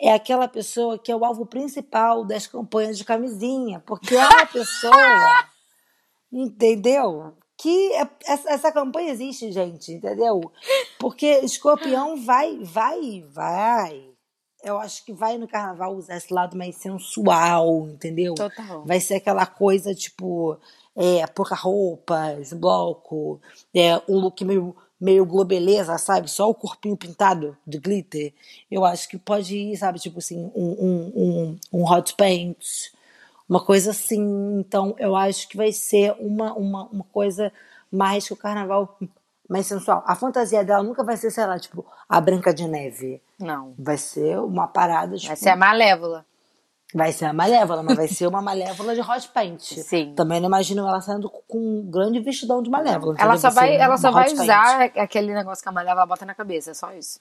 é 0.00 0.12
aquela 0.12 0.46
pessoa 0.46 0.98
que 0.98 1.10
é 1.10 1.16
o 1.16 1.24
alvo 1.24 1.46
principal 1.46 2.24
das 2.24 2.46
campanhas 2.46 2.98
de 2.98 3.04
camisinha, 3.04 3.82
porque 3.86 4.14
é 4.14 4.26
uma 4.26 4.46
pessoa, 4.46 4.94
entendeu? 6.30 7.34
Que 7.58 7.92
é- 7.94 8.10
essa, 8.26 8.50
essa 8.50 8.72
campanha 8.72 9.10
existe, 9.12 9.50
gente, 9.50 9.92
entendeu? 9.92 10.40
Porque 10.98 11.26
escorpião 11.38 12.16
vai, 12.22 12.58
vai, 12.58 13.24
vai. 13.30 14.10
Eu 14.62 14.78
acho 14.78 15.04
que 15.04 15.12
vai 15.12 15.38
no 15.38 15.46
carnaval 15.46 15.94
usar 15.94 16.16
esse 16.16 16.32
lado 16.32 16.56
mais 16.56 16.76
sensual, 16.76 17.88
entendeu? 17.88 18.34
Total. 18.34 18.84
Vai 18.84 19.00
ser 19.00 19.14
aquela 19.14 19.46
coisa 19.46 19.94
tipo, 19.94 20.58
é, 20.94 21.26
pouca 21.28 21.54
roupa, 21.54 22.36
bloco, 22.58 23.40
é, 23.74 23.96
um 24.08 24.18
look 24.18 24.44
meio, 24.44 24.74
meio 25.00 25.26
globeleza, 25.26 25.96
sabe? 25.98 26.30
Só 26.30 26.48
o 26.48 26.54
corpinho 26.54 26.96
pintado 26.96 27.56
de 27.66 27.78
glitter. 27.78 28.32
Eu 28.70 28.84
acho 28.84 29.08
que 29.08 29.18
pode 29.18 29.56
ir, 29.56 29.76
sabe? 29.76 29.98
Tipo 29.98 30.18
assim, 30.18 30.50
um, 30.54 30.76
um, 30.78 31.12
um, 31.14 31.58
um 31.72 31.84
hot 31.84 32.14
paint, 32.14 32.90
uma 33.48 33.64
coisa 33.64 33.90
assim. 33.90 34.58
Então, 34.58 34.94
eu 34.98 35.14
acho 35.14 35.48
que 35.48 35.56
vai 35.56 35.72
ser 35.72 36.14
uma, 36.18 36.54
uma, 36.54 36.84
uma 36.88 37.04
coisa 37.04 37.52
mais 37.90 38.26
que 38.26 38.32
o 38.32 38.36
carnaval 38.36 38.98
mais 39.48 39.66
sensual. 39.66 40.02
A 40.06 40.14
fantasia 40.14 40.64
dela 40.64 40.82
nunca 40.82 41.04
vai 41.04 41.16
ser, 41.16 41.30
sei 41.30 41.46
lá, 41.46 41.58
tipo, 41.58 41.84
a 42.08 42.20
Branca 42.20 42.52
de 42.52 42.66
Neve. 42.66 43.22
Não. 43.38 43.74
Vai 43.78 43.96
ser 43.96 44.38
uma 44.38 44.66
parada, 44.66 45.16
tipo, 45.16 45.28
Vai 45.28 45.36
ser 45.36 45.50
a 45.50 45.56
malévola. 45.56 46.26
Vai 46.94 47.12
ser 47.12 47.24
a 47.26 47.32
Malévola, 47.32 47.82
mas 47.82 47.96
vai 47.96 48.08
ser 48.08 48.26
uma 48.26 48.40
Malévola 48.40 48.94
de 48.94 49.00
hot 49.00 49.28
paint. 49.28 49.60
Sim. 49.60 50.14
Também 50.14 50.40
não 50.40 50.46
imagino 50.48 50.86
ela 50.86 51.00
saindo 51.00 51.28
com 51.28 51.58
um 51.58 51.90
grande 51.90 52.20
vestidão 52.20 52.62
de 52.62 52.70
Malévola. 52.70 53.16
Ela 53.18 53.36
só 53.36 53.50
vai, 53.50 53.76
ela 53.76 53.96
só 53.98 54.08
uma 54.08 54.20
vai 54.20 54.24
paint. 54.26 54.40
usar 54.40 54.82
aquele 54.96 55.34
negócio 55.34 55.62
que 55.62 55.68
a 55.68 55.72
malévola 55.72 56.06
bota 56.06 56.24
na 56.24 56.34
cabeça, 56.34 56.70
é 56.70 56.74
só 56.74 56.92
isso. 56.92 57.20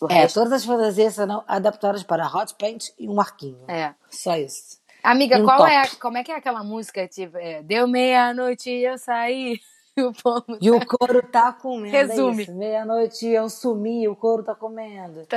O 0.00 0.06
É, 0.10 0.14
resto- 0.22 0.34
todas 0.40 0.52
as 0.52 0.64
fantasias 0.64 1.14
serão 1.14 1.44
adaptadas 1.46 2.02
para 2.02 2.26
hot 2.26 2.54
paint 2.58 2.90
e 2.98 3.08
um 3.08 3.20
arquinho. 3.20 3.58
é. 3.68 3.92
Só 4.10 4.36
isso. 4.36 4.80
Amiga, 5.02 5.36
um 5.38 5.44
qual 5.44 5.58
top. 5.58 5.70
é, 5.72 5.86
como 6.00 6.16
é 6.16 6.22
que 6.22 6.30
é 6.30 6.36
aquela 6.36 6.62
música? 6.62 7.06
Tipo, 7.08 7.36
é, 7.36 7.60
deu 7.60 7.88
meia-noite 7.88 8.70
e 8.70 8.84
eu 8.84 8.96
saí. 8.96 9.60
E 9.96 10.02
o 10.02 10.12
povo 10.12 10.44
E 10.60 10.70
o 10.70 10.86
couro 10.86 11.22
tá 11.22 11.52
comendo. 11.52 11.92
Resume. 11.94 12.44
É. 12.44 12.50
Meia-noite 12.50 13.26
eu 13.26 13.48
sumi, 13.50 14.08
o 14.08 14.16
couro 14.16 14.42
tá 14.42 14.54
comendo. 14.54 15.26
tá 15.26 15.36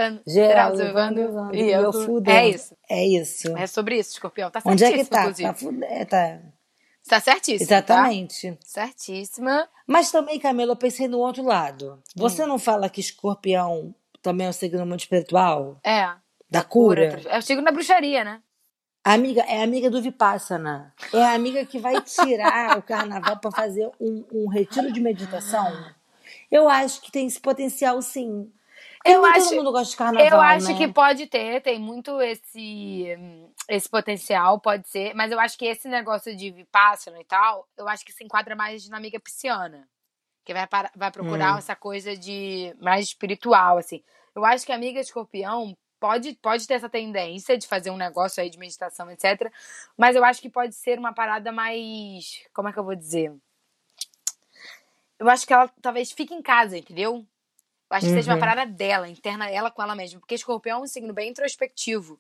levando 0.70 1.18
levando, 1.18 1.56
e 1.56 1.64
e 1.64 1.72
eu 1.74 1.82
eu 1.82 1.92
fu- 1.94 2.06
fudendo. 2.06 2.38
É 2.38 2.48
isso. 2.50 2.78
É 2.90 3.06
isso. 3.06 3.58
É 3.58 3.68
sobre 3.68 3.98
isso, 4.00 4.12
escorpião. 4.14 4.50
Tá 4.50 4.62
Onde 4.64 4.84
é 4.84 4.88
certíssimo, 4.88 5.10
que 5.10 5.16
tá? 5.16 5.22
inclusive. 5.24 5.50
Tá, 5.50 5.54
fude... 5.56 5.84
é, 5.84 6.06
tá. 6.06 6.40
Tá 7.08 7.20
certíssimo. 7.20 7.64
Exatamente. 7.66 8.52
Tá? 8.54 8.58
Certíssima. 8.62 9.68
Mas 9.86 10.10
também, 10.12 10.40
Camila, 10.40 10.72
eu 10.72 10.78
pensei 10.78 11.08
no 11.08 11.20
outro 11.20 11.44
lado. 11.44 12.02
Você 12.16 12.44
Hum. 12.44 12.48
não 12.48 12.58
fala 12.58 12.90
que 12.90 13.02
escorpião 13.02 13.94
também 14.22 14.48
é 14.48 14.50
um 14.50 14.54
signo 14.54 14.86
muito 14.86 15.02
espiritual? 15.02 15.80
É. 15.84 16.10
Da 16.50 16.64
cura? 16.64 17.22
Eu 17.30 17.42
chego 17.42 17.62
na 17.62 17.72
bruxaria, 17.72 18.24
né? 18.24 18.42
Amiga, 19.08 19.42
é 19.44 19.62
amiga 19.62 19.88
do 19.88 20.02
Vipassana. 20.02 20.92
É 21.14 21.24
a 21.24 21.34
amiga 21.34 21.64
que 21.64 21.78
vai 21.78 22.02
tirar 22.02 22.76
o 22.76 22.82
carnaval 22.82 23.38
para 23.38 23.52
fazer 23.52 23.88
um, 24.02 24.26
um 24.32 24.48
retiro 24.50 24.92
de 24.92 25.00
meditação. 25.00 25.72
Eu 26.50 26.68
acho 26.68 27.00
que 27.02 27.12
tem 27.12 27.28
esse 27.28 27.40
potencial, 27.40 28.02
sim. 28.02 28.52
Eu 29.06 29.22
nem 29.22 29.32
acho- 29.34 29.50
todo 29.50 29.58
mundo 29.58 29.72
gosta 29.72 29.92
de 29.92 29.98
carnaval, 29.98 30.28
eu 30.32 30.42
acho 30.42 30.70
né? 30.70 30.74
que 30.74 30.88
pode 30.88 31.28
ter, 31.28 31.62
tem 31.62 31.78
muito 31.80 32.20
esse 32.20 33.16
esse 33.70 33.88
potencial, 33.88 34.60
pode 34.60 34.88
ser, 34.90 35.14
mas 35.14 35.32
eu 35.32 35.40
acho 35.40 35.56
que 35.56 35.66
esse 35.66 35.88
negócio 35.88 36.36
de 36.36 36.50
vipassana 36.52 37.20
e 37.22 37.26
tal, 37.26 37.68
eu 37.78 37.88
acho 37.88 38.04
que 38.04 38.12
se 38.12 38.24
enquadra 38.24 38.56
mais 38.56 38.90
na 38.90 38.98
amiga 38.98 39.20
pisciana, 39.20 39.88
que 40.44 40.52
vai, 40.54 40.66
para- 40.66 40.92
vai 40.96 41.12
procurar 41.12 41.54
Hum. 41.54 41.58
essa 41.60 41.76
coisa 41.76 42.18
de 42.18 42.76
mais 42.80 43.06
espiritual, 43.06 43.78
assim. 43.78 44.04
Eu 44.36 44.44
acho 44.44 44.66
que 44.66 44.72
a 44.72 44.76
amiga 44.76 45.00
escorpião 45.00 45.76
pode, 46.06 46.34
pode 46.36 46.68
ter 46.68 46.76
essa 46.76 46.88
tendência 46.88 47.58
de 47.58 47.66
fazer 47.68 47.90
um 47.90 47.98
negócio 47.98 48.42
aí 48.42 48.48
de 48.48 48.60
meditação, 48.60 49.10
etc. 49.10 49.52
Mas 49.98 50.16
eu 50.16 50.24
acho 50.24 50.40
que 50.40 50.50
pode 50.52 50.76
ser 50.76 51.00
uma 51.00 51.12
parada 51.14 51.52
mais. 51.52 52.44
Como 52.54 52.70
é 52.70 52.74
que 52.74 52.78
eu 52.78 52.84
vou 52.84 52.96
dizer? 52.96 53.34
Eu 55.18 55.28
acho 55.30 55.48
que 55.48 55.54
ela 55.54 55.68
talvez 55.82 56.12
fique 56.12 56.34
em 56.34 56.44
casa, 56.44 56.78
entendeu? 56.78 57.26
Eu 57.90 57.98
acho 57.98 58.06
que 58.08 58.14
seja 58.14 58.30
uma 58.30 58.36
Uhum. 58.36 58.40
parada 58.40 58.66
dela, 58.66 59.08
interna 59.10 59.50
ela 59.50 59.72
com 59.72 59.82
ela 59.82 59.96
mesma. 59.96 60.20
Porque 60.20 60.36
escorpião 60.36 60.80
é 60.80 60.82
um 60.84 60.88
signo 60.88 61.12
bem 61.12 61.30
introspectivo. 61.32 62.20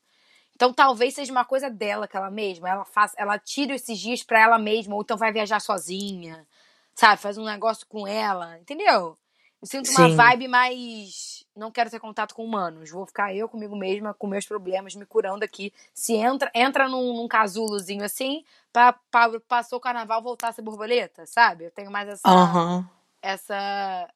Então 0.55 0.73
talvez 0.73 1.13
seja 1.13 1.31
uma 1.31 1.45
coisa 1.45 1.69
dela 1.69 2.07
com 2.07 2.17
ela 2.17 2.31
mesma. 2.31 2.67
Ela 2.69 2.85
faça, 2.85 3.13
ela 3.19 3.37
tira 3.37 3.75
esses 3.75 3.99
dias 3.99 4.23
pra 4.23 4.41
ela 4.41 4.57
mesma, 4.57 4.95
ou 4.95 5.01
então 5.03 5.17
vai 5.17 5.31
viajar 5.31 5.59
sozinha. 5.59 6.47
Sabe? 6.95 7.21
Faz 7.21 7.37
um 7.37 7.45
negócio 7.45 7.85
com 7.87 8.07
ela. 8.07 8.57
Entendeu? 8.57 9.15
Eu 9.61 9.67
sinto 9.67 9.89
uma 9.91 10.07
Sim. 10.09 10.15
vibe 10.15 10.47
mais. 10.47 11.45
Não 11.55 11.71
quero 11.71 11.89
ter 11.89 11.99
contato 11.99 12.35
com 12.35 12.43
humanos. 12.45 12.89
Vou 12.91 13.05
ficar 13.05 13.33
eu 13.33 13.47
comigo 13.49 13.75
mesma, 13.75 14.13
com 14.13 14.27
meus 14.27 14.45
problemas, 14.45 14.95
me 14.95 15.05
curando 15.05 15.43
aqui. 15.43 15.73
Se 15.93 16.13
entra, 16.13 16.51
entra 16.53 16.87
num, 16.87 17.15
num 17.15 17.27
casulozinho 17.27 18.03
assim, 18.03 18.43
pra, 18.71 18.93
pra 19.09 19.39
passou 19.47 19.77
o 19.77 19.81
carnaval 19.81 20.21
voltar 20.21 20.49
a 20.49 20.51
ser 20.51 20.61
borboleta, 20.61 21.25
sabe? 21.25 21.65
Eu 21.65 21.71
tenho 21.71 21.89
mais 21.91 22.07
essa 22.09 22.29
Aham. 22.29 22.89
essa 23.21 24.13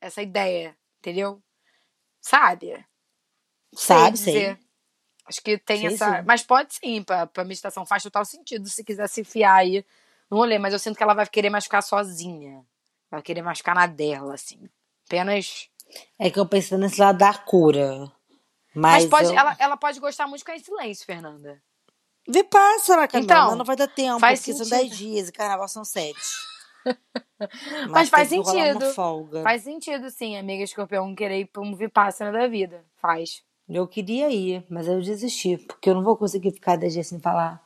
essa 0.00 0.22
ideia, 0.22 0.76
entendeu? 1.00 1.42
Sabe? 2.20 2.84
Sabe, 3.74 4.16
sei 4.18 4.34
dizer. 4.34 4.58
Acho 5.26 5.42
que 5.42 5.58
tem 5.58 5.86
Sei 5.88 5.94
essa. 5.94 6.18
sim. 6.18 6.24
Mas 6.26 6.42
pode 6.42 6.74
sim, 6.74 7.02
pra, 7.02 7.26
pra 7.26 7.44
meditação 7.44 7.86
faz 7.86 8.02
total 8.02 8.24
sentido 8.24 8.68
se 8.68 8.84
quiser 8.84 9.08
se 9.08 9.20
enfiar 9.22 9.54
aí 9.56 9.84
no 10.30 10.36
rolê. 10.38 10.58
Mas 10.58 10.72
eu 10.72 10.78
sinto 10.78 10.96
que 10.96 11.02
ela 11.02 11.14
vai 11.14 11.26
querer 11.26 11.50
mais 11.50 11.64
ficar 11.64 11.82
sozinha. 11.82 12.64
Vai 13.10 13.22
querer 13.22 13.42
mais 13.42 13.58
ficar 13.58 13.74
na 13.74 13.86
dela, 13.86 14.34
assim. 14.34 14.68
Apenas 15.12 15.68
É 16.18 16.30
que 16.30 16.40
eu 16.40 16.46
pensei 16.46 16.78
nesse 16.78 16.98
lado 16.98 17.18
da 17.18 17.34
cura. 17.34 18.10
Mas, 18.74 19.04
Mas 19.04 19.06
pode, 19.06 19.26
eu... 19.26 19.38
ela, 19.38 19.54
ela 19.58 19.76
pode 19.76 20.00
gostar 20.00 20.26
muito 20.26 20.42
com 20.42 20.52
em 20.52 20.58
silêncio, 20.58 21.04
Fernanda. 21.04 21.62
Vê 22.26 22.42
passa 22.42 23.06
Camila. 23.06 23.24
Então, 23.24 23.48
mas 23.48 23.58
não 23.58 23.64
vai 23.64 23.76
dar 23.76 23.88
tempo, 23.88 24.18
faz 24.18 24.40
porque 24.40 24.54
são 24.54 24.64
sentido. 24.64 24.88
10 24.88 24.96
dias 24.96 25.28
e 25.28 25.32
carnaval 25.32 25.68
são 25.68 25.84
7. 25.84 26.14
Mas 27.90 28.08
faz 28.08 28.30
rolar 28.30 28.42
uma 28.42 28.80
sentido. 28.80 29.42
Faz 29.42 29.62
sentido, 29.62 30.10
sim, 30.10 30.36
amiga 30.36 30.64
escorpião 30.64 31.14
querer 31.14 31.40
ir 31.40 31.46
pra 31.46 31.62
um 31.62 31.76
Vipassana 31.76 32.32
da 32.32 32.46
vida. 32.48 32.84
Faz. 32.96 33.42
Eu 33.68 33.86
queria 33.86 34.30
ir, 34.30 34.64
mas 34.68 34.88
eu 34.88 35.00
desisti, 35.00 35.58
porque 35.58 35.90
eu 35.90 35.94
não 35.94 36.02
vou 36.02 36.16
conseguir 36.16 36.52
ficar 36.52 36.76
10 36.76 36.92
dias 36.92 37.06
sem 37.06 37.20
falar. 37.20 37.62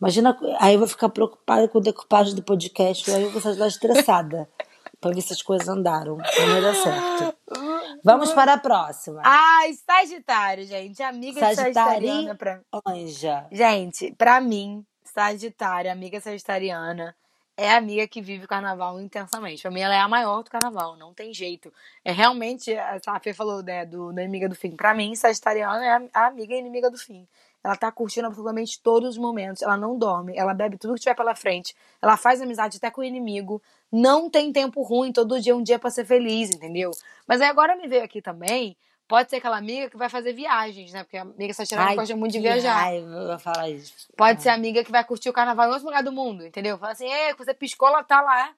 Imagina, 0.00 0.38
aí 0.58 0.74
eu 0.74 0.78
vou 0.78 0.88
ficar 0.88 1.08
preocupada 1.08 1.68
com 1.68 1.78
o 1.78 1.82
decupagem 1.82 2.34
do 2.34 2.42
podcast, 2.42 3.10
aí 3.10 3.22
eu 3.22 3.30
vou 3.30 3.40
sair 3.40 3.56
lá 3.56 3.66
estressada 3.66 4.48
pra 5.04 5.14
ver 5.14 5.20
se 5.20 5.34
as 5.34 5.42
coisas 5.42 5.68
andaram. 5.68 6.16
Não 6.16 6.24
vai 6.24 6.60
dar 6.62 6.74
certo. 6.74 7.36
Vamos 8.02 8.32
para 8.32 8.54
a 8.54 8.58
próxima. 8.58 9.20
Ai, 9.24 9.74
Sagitário, 9.74 10.64
gente. 10.64 11.02
Amiga 11.02 11.54
Sagitariana 11.54 12.34
pra... 12.34 12.60
Anja. 12.86 13.46
Gente, 13.52 14.14
pra 14.16 14.40
mim, 14.40 14.84
Sagitária, 15.04 15.92
amiga 15.92 16.20
sagitariana, 16.20 17.14
é 17.56 17.70
a 17.70 17.76
amiga 17.76 18.08
que 18.08 18.20
vive 18.20 18.46
o 18.46 18.48
carnaval 18.48 19.00
intensamente. 19.00 19.62
Pra 19.62 19.70
mim, 19.70 19.80
ela 19.80 19.94
é 19.94 20.00
a 20.00 20.08
maior 20.08 20.42
do 20.42 20.50
carnaval, 20.50 20.96
não 20.96 21.14
tem 21.14 21.32
jeito. 21.32 21.72
É 22.04 22.10
realmente, 22.10 22.74
a 22.74 23.20
Fê 23.20 23.32
falou, 23.32 23.62
né, 23.62 23.86
do, 23.86 24.12
da 24.12 24.22
inimiga 24.22 24.48
do 24.48 24.56
fim. 24.56 24.74
Pra 24.74 24.92
mim, 24.92 25.14
Sagitariana 25.14 25.84
é 25.84 25.90
a, 25.90 26.02
a 26.14 26.26
amiga 26.26 26.54
e 26.54 26.58
inimiga 26.58 26.90
do 26.90 26.98
fim. 26.98 27.28
Ela 27.64 27.76
tá 27.76 27.90
curtindo 27.90 28.26
absolutamente 28.26 28.78
todos 28.82 29.10
os 29.10 29.18
momentos. 29.18 29.62
Ela 29.62 29.76
não 29.76 29.98
dorme, 29.98 30.36
ela 30.36 30.52
bebe 30.52 30.76
tudo 30.76 30.94
que 30.94 31.00
tiver 31.00 31.14
pela 31.14 31.34
frente. 31.34 31.74
Ela 32.02 32.14
faz 32.14 32.42
amizade 32.42 32.76
até 32.76 32.90
com 32.90 33.00
o 33.00 33.04
inimigo. 33.04 33.62
Não 33.90 34.28
tem 34.28 34.52
tempo 34.52 34.82
ruim, 34.82 35.10
todo 35.10 35.40
dia 35.40 35.52
é 35.52 35.56
um 35.56 35.62
dia 35.62 35.78
pra 35.78 35.88
ser 35.90 36.04
feliz, 36.04 36.50
entendeu? 36.50 36.90
Mas 37.26 37.40
aí 37.40 37.48
agora 37.48 37.74
me 37.74 37.88
veio 37.88 38.04
aqui 38.04 38.20
também. 38.20 38.76
Pode 39.08 39.30
ser 39.30 39.36
aquela 39.36 39.56
amiga 39.56 39.88
que 39.88 39.96
vai 39.96 40.08
fazer 40.08 40.32
viagens, 40.32 40.92
né? 40.92 41.04
Porque 41.04 41.16
a 41.16 41.22
amiga 41.22 41.54
sagitariana 41.54 41.90
Ai, 41.90 41.96
gosta 41.96 42.16
muito 42.16 42.32
de 42.32 42.40
viajar. 42.40 42.94
eu 42.94 43.28
vou 43.28 43.38
falar 43.38 43.70
isso. 43.70 43.92
Pode 44.16 44.42
ser 44.42 44.50
amiga 44.50 44.84
que 44.84 44.90
vai 44.90 45.04
curtir 45.04 45.30
o 45.30 45.32
carnaval 45.32 45.68
em 45.68 45.72
outro 45.72 45.86
lugar 45.86 46.02
do 46.02 46.12
mundo, 46.12 46.44
entendeu? 46.44 46.76
Fala 46.76 46.92
assim, 46.92 47.08
é, 47.08 47.34
você 47.34 47.54
piscou, 47.54 47.88
ela 47.88 48.02
tá 48.02 48.20
lá, 48.20 48.54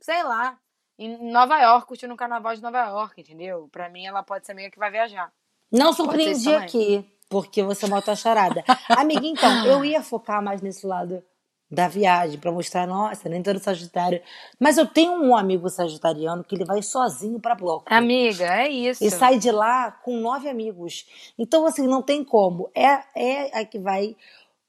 sei 0.00 0.22
lá, 0.22 0.56
em 0.98 1.30
Nova 1.30 1.60
York, 1.60 1.86
curtindo 1.86 2.14
o 2.14 2.16
carnaval 2.16 2.54
de 2.54 2.62
Nova 2.62 2.86
York, 2.86 3.20
entendeu? 3.20 3.68
Pra 3.70 3.88
mim, 3.88 4.06
ela 4.06 4.22
pode 4.22 4.46
ser 4.46 4.52
amiga 4.52 4.70
que 4.70 4.78
vai 4.78 4.90
viajar. 4.90 5.32
Não 5.70 5.92
surpreendi 5.92 6.54
aqui, 6.54 7.04
porque 7.28 7.62
você 7.62 7.86
bota 7.86 8.12
a 8.12 8.16
charada. 8.16 8.64
Amiga, 8.88 9.26
então, 9.26 9.64
eu 9.66 9.84
ia 9.84 10.02
focar 10.02 10.42
mais 10.42 10.62
nesse 10.62 10.86
lado 10.86 11.22
da 11.70 11.86
viagem, 11.86 12.38
pra 12.38 12.50
mostrar, 12.50 12.86
nossa, 12.86 13.28
nem 13.28 13.42
todo 13.42 13.58
Sagitário. 13.58 14.22
Mas 14.58 14.78
eu 14.78 14.86
tenho 14.86 15.12
um 15.12 15.36
amigo 15.36 15.68
sagitariano 15.68 16.42
que 16.42 16.54
ele 16.54 16.64
vai 16.64 16.82
sozinho 16.82 17.38
pra 17.38 17.54
bloco. 17.54 17.84
Amiga, 17.86 18.46
é 18.46 18.68
isso. 18.68 19.04
E 19.04 19.10
sai 19.10 19.38
de 19.38 19.50
lá 19.50 19.90
com 19.90 20.18
nove 20.18 20.48
amigos. 20.48 21.04
Então, 21.38 21.66
assim, 21.66 21.86
não 21.86 22.00
tem 22.00 22.24
como. 22.24 22.70
É, 22.74 23.02
é 23.14 23.60
a 23.60 23.64
que 23.66 23.78
vai 23.78 24.16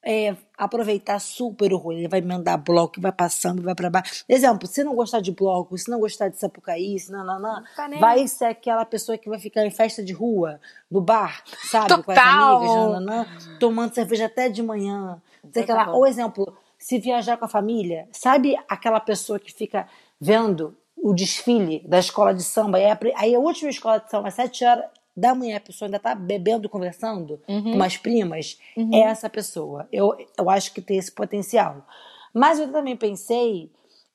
é, 0.04 0.36
aproveitar 0.58 1.20
super 1.20 1.74
o 1.74 1.78
rolê. 1.78 2.00
Ele 2.00 2.08
vai 2.08 2.22
mandar 2.22 2.58
bloco, 2.58 3.00
vai 3.02 3.12
passando, 3.12 3.62
vai 3.62 3.76
pra 3.76 3.90
baixo. 3.90 4.24
Exemplo, 4.30 4.68
se 4.68 4.84
não 4.84 4.96
gostar 4.96 5.20
de 5.22 5.32
bloco, 5.32 5.78
se 5.78 5.90
não 5.90 6.00
gostar 6.00 6.30
de 6.30 6.38
Sapucaí, 6.38 6.98
se 7.00 7.12
não, 7.12 7.26
não, 7.26 7.40
não, 7.40 7.64
Tá 7.76 7.88
nem 7.88 8.00
vai 8.00 8.28
ser 8.28 8.46
aquela 8.46 8.86
pessoa 8.86 9.18
que 9.18 9.30
vai 9.30 9.40
ficar 9.40 9.66
em 9.66 9.72
festa 9.72 10.04
de 10.04 10.14
rua, 10.14 10.60
no 10.90 11.02
bar, 11.02 11.44
sabe? 11.70 11.90
Com 12.04 12.12
as 12.12 12.18
Total. 12.18 12.58
amigas, 12.58 12.76
não, 12.76 13.00
não, 13.00 13.00
não, 13.26 13.60
tomando 13.60 13.94
cerveja 13.94 14.26
até 14.26 14.50
de 14.50 14.64
manhã. 14.64 15.22
Sei. 15.54 15.64
Total. 15.66 15.94
Ou 15.96 16.06
exemplo, 16.08 16.58
se 16.78 16.98
viajar 17.00 17.38
com 17.38 17.46
a 17.46 17.50
família, 17.50 18.08
sabe 18.12 18.56
aquela 18.68 19.00
pessoa 19.00 19.40
que 19.40 19.52
fica 19.54 19.88
vendo 20.20 20.76
o 21.02 21.14
desfile 21.14 21.82
da 21.88 22.00
escola 22.00 22.34
de 22.34 22.44
samba? 22.44 22.80
E 22.80 22.86
aí 22.86 22.92
a 22.92 22.96
pri- 22.96 23.14
aí 23.16 23.36
a 23.36 23.40
última 23.40 23.70
escola 23.70 24.00
de 24.00 24.10
samba, 24.10 24.28
às 24.30 24.34
sete 24.34 24.64
horas 24.66 24.86
da 25.20 25.36
manhã, 25.36 25.58
a 25.58 25.62
pessoa 25.62 25.88
ainda 25.88 26.00
tá 26.00 26.16
bebendo, 26.16 26.70
conversando 26.70 27.40
Uhum. 27.48 27.64
com 27.64 27.72
umas 27.72 27.98
primas. 27.98 28.60
É 28.94 29.00
essa 29.02 29.30
pessoa. 29.30 29.88
Eu, 29.92 30.16
eu 30.38 30.50
acho 30.50 30.74
que 30.74 30.82
tem 30.82 30.98
esse 30.98 31.12
potencial. 31.12 31.86
Mas 32.34 32.60
eu 32.60 32.72
também 32.72 32.96
pensei 32.96 33.72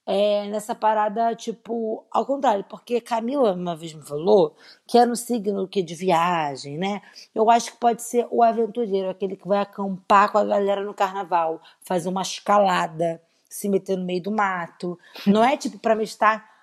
é, 0.07 0.47
nessa 0.49 0.75
parada, 0.75 1.35
tipo, 1.35 2.05
ao 2.11 2.27
contrário, 2.27 2.65
porque 2.69 3.01
Camila 3.01 3.53
uma 3.55 3.75
vez 3.75 3.95
me 3.95 4.03
falou 4.03 4.55
que 4.87 4.99
era 4.99 5.11
um 5.11 5.15
signo 5.17 5.67
que 5.67 5.83
de 5.83 5.95
viagem, 5.95 6.77
né? 6.77 7.01
Eu 7.35 7.51
acho 7.51 7.73
que 7.73 7.79
pode 7.79 8.03
ser 8.03 8.27
o 8.31 8.43
aventureiro, 8.43 9.09
aquele 9.09 9.35
que 9.35 9.49
vai 9.49 9.59
acampar 9.59 10.31
com 10.31 10.39
a 10.39 10.45
galera 10.45 10.83
no 10.85 10.93
carnaval, 10.95 11.61
fazer 11.81 12.09
uma 12.09 12.21
escalada, 12.23 13.21
se 13.49 13.69
meter 13.69 13.97
no 13.97 14.05
meio 14.05 14.23
do 14.23 14.31
mato. 14.31 14.99
Não 15.27 15.43
é 15.43 15.57
tipo 15.57 15.79
pra 15.79 15.95
meditar 15.95 16.54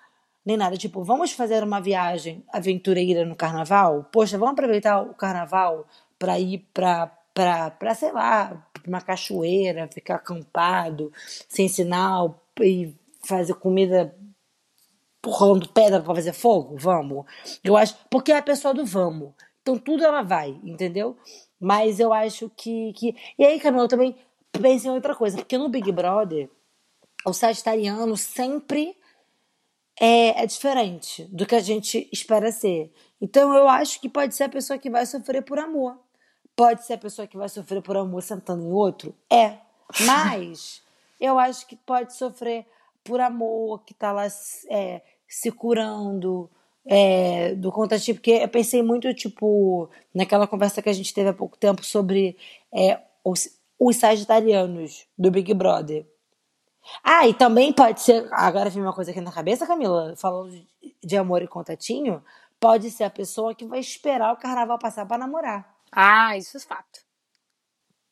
nem 0.44 0.56
nada, 0.56 0.76
tipo, 0.76 1.02
vamos 1.04 1.32
fazer 1.32 1.62
uma 1.62 1.80
viagem 1.80 2.44
aventureira 2.52 3.24
no 3.24 3.36
carnaval? 3.36 4.08
Poxa, 4.12 4.38
vamos 4.38 4.52
aproveitar 4.52 5.00
o 5.00 5.14
carnaval 5.14 5.86
pra 6.18 6.38
ir 6.38 6.66
pra, 6.74 7.06
pra, 7.32 7.70
pra 7.70 7.94
sei 7.94 8.12
lá, 8.12 8.66
uma 8.86 9.00
cachoeira, 9.00 9.88
ficar 9.92 10.16
acampado, 10.16 11.12
sem 11.48 11.68
sinal 11.68 12.42
e 12.60 12.94
fazer 13.24 13.54
comida 13.54 14.14
rolando 15.24 15.68
pedra 15.68 16.00
pra 16.00 16.14
fazer 16.14 16.32
fogo? 16.32 16.76
Vamos. 16.78 17.24
Eu 17.62 17.76
acho. 17.76 17.96
Porque 18.10 18.32
é 18.32 18.38
a 18.38 18.42
pessoa 18.42 18.74
do 18.74 18.84
vamos. 18.84 19.32
Então 19.60 19.78
tudo 19.78 20.04
ela 20.04 20.22
vai, 20.22 20.58
entendeu? 20.64 21.16
Mas 21.60 22.00
eu 22.00 22.12
acho 22.12 22.50
que. 22.56 22.92
que... 22.94 23.14
E 23.38 23.44
aí, 23.44 23.60
Camila, 23.60 23.84
eu 23.84 23.88
também 23.88 24.16
pensei 24.50 24.90
em 24.90 24.94
outra 24.94 25.14
coisa. 25.14 25.36
Porque 25.36 25.56
no 25.56 25.68
Big 25.68 25.90
Brother, 25.92 26.50
o 27.24 27.32
sagitariano 27.32 28.16
sempre 28.16 28.96
é, 30.00 30.42
é 30.42 30.46
diferente 30.46 31.24
do 31.32 31.46
que 31.46 31.54
a 31.54 31.60
gente 31.60 32.08
espera 32.12 32.50
ser. 32.50 32.92
Então 33.20 33.54
eu 33.54 33.68
acho 33.68 34.00
que 34.00 34.08
pode 34.08 34.34
ser 34.34 34.44
a 34.44 34.48
pessoa 34.48 34.78
que 34.78 34.90
vai 34.90 35.06
sofrer 35.06 35.42
por 35.42 35.58
amor. 35.58 35.98
Pode 36.54 36.84
ser 36.84 36.94
a 36.94 36.98
pessoa 36.98 37.26
que 37.26 37.36
vai 37.36 37.48
sofrer 37.48 37.82
por 37.82 37.96
amor 37.96 38.22
sentando 38.22 38.62
em 38.64 38.72
outro? 38.72 39.14
É. 39.30 39.58
Mas 40.04 40.82
eu 41.20 41.38
acho 41.38 41.66
que 41.66 41.76
pode 41.76 42.14
sofrer 42.14 42.66
por 43.04 43.20
amor, 43.20 43.84
que 43.84 43.94
tá 43.94 44.12
lá 44.12 44.26
é, 44.70 45.02
se 45.28 45.50
curando 45.50 46.50
é, 46.84 47.54
do 47.54 47.72
contatinho. 47.72 48.16
Porque 48.16 48.32
eu 48.32 48.48
pensei 48.48 48.82
muito, 48.82 49.12
tipo, 49.14 49.88
naquela 50.14 50.46
conversa 50.46 50.82
que 50.82 50.88
a 50.88 50.92
gente 50.92 51.12
teve 51.14 51.30
há 51.30 51.34
pouco 51.34 51.56
tempo 51.56 51.84
sobre 51.84 52.36
é, 52.72 53.00
os, 53.24 53.48
os 53.78 53.96
sagitarianos 53.96 55.06
do 55.16 55.30
Big 55.30 55.52
Brother. 55.54 56.06
Ah, 57.02 57.26
e 57.28 57.34
também 57.34 57.72
pode 57.72 58.00
ser. 58.00 58.28
Agora 58.32 58.68
vem 58.70 58.82
uma 58.82 58.92
coisa 58.92 59.10
aqui 59.10 59.20
na 59.20 59.32
cabeça, 59.32 59.66
Camila, 59.66 60.14
falando 60.16 60.50
de- 61.02 61.16
amor 61.16 61.42
e 61.42 61.48
contatinho. 61.48 62.24
Pode 62.58 62.90
ser 62.90 63.04
a 63.04 63.10
pessoa 63.10 63.54
que 63.54 63.64
vai 63.64 63.80
esperar 63.80 64.32
o 64.32 64.36
carnaval 64.36 64.78
passar 64.78 65.06
pra 65.06 65.18
namorar. 65.18 65.68
Ah, 65.90 66.36
isso 66.36 66.56
é 66.56 66.60
fato. 66.60 67.00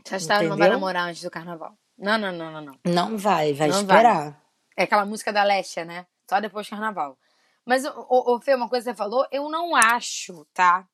Sagitário 0.04 0.48
não 0.48 0.56
vai 0.56 0.68
namorar 0.68 1.08
antes 1.08 1.22
do 1.22 1.30
carnaval. 1.30 1.76
Não, 1.96 2.16
não, 2.18 2.32
não, 2.32 2.50
não, 2.50 2.60
não. 2.62 2.74
Não 2.84 3.18
vai, 3.18 3.52
vai 3.52 3.68
Não 3.68 3.80
esperar. 3.80 4.42
É 4.76 4.84
aquela 4.84 5.04
música 5.04 5.32
da 5.32 5.42
Lesha, 5.44 5.84
né? 5.84 6.06
Só 6.28 6.40
depois 6.40 6.66
do 6.66 6.70
carnaval. 6.70 7.18
Mas, 7.66 7.84
ô, 7.84 8.06
ô, 8.08 8.40
Fê, 8.40 8.54
uma 8.54 8.68
coisa 8.68 8.90
que 8.90 8.96
você 8.96 8.96
falou, 8.96 9.26
eu 9.30 9.48
não 9.50 9.76
acho, 9.76 10.46
tá? 10.54 10.86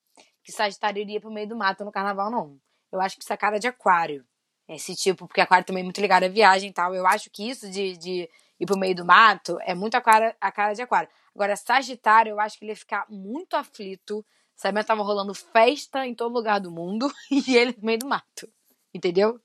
Que 0.43 0.51
Sagitário 0.53 1.01
iria 1.01 1.21
pro 1.21 1.31
meio 1.31 1.49
do 1.49 1.57
mato 1.57 1.85
no 1.85 1.93
carnaval, 1.93 2.31
não. 2.31 2.59
Eu 2.91 3.01
acho 3.01 3.17
que 3.17 3.23
isso 3.23 3.33
é 3.33 3.37
cara 3.37 3.59
de 3.59 3.69
aquário. 3.69 4.25
Esse 4.69 4.97
tipo, 4.97 5.27
porque 5.29 5.41
aquário 5.41 5.65
também 5.65 5.83
é 5.83 5.85
muito 5.85 6.01
ligado 6.01 6.25
à 6.25 6.29
viagem 6.29 6.71
e 6.71 6.73
tal. 6.73 6.95
Eu 6.95 7.07
acho 7.07 7.31
que 7.31 7.49
isso 7.49 7.71
de, 7.71 7.97
de 7.97 8.29
ir 8.59 8.67
pro 8.67 8.77
meio 8.79 8.95
do 8.95 9.05
mato 9.05 9.59
é 9.63 9.75
muito 9.75 9.95
a 9.95 10.01
cara, 10.01 10.35
a 10.41 10.51
cara 10.51 10.73
de 10.75 10.83
aquário. 10.83 11.09
Agora, 11.35 11.55
Sagitário, 11.57 12.31
eu 12.31 12.41
acho 12.41 12.59
que 12.59 12.65
ele 12.65 12.73
ia 12.73 12.77
ficar 12.77 13.07
muito 13.09 13.55
aflito. 13.55 14.25
Sabe, 14.57 14.83
tava 14.83 15.03
rolando 15.03 15.35
festa 15.35 16.07
em 16.07 16.15
todo 16.15 16.33
lugar 16.33 16.59
do 16.61 16.71
mundo 16.71 17.13
e 17.31 17.57
ele 17.57 17.77
no 17.79 17.85
meio 17.87 17.99
do 17.99 18.07
mato. 18.09 18.49
Entendeu? 18.93 19.39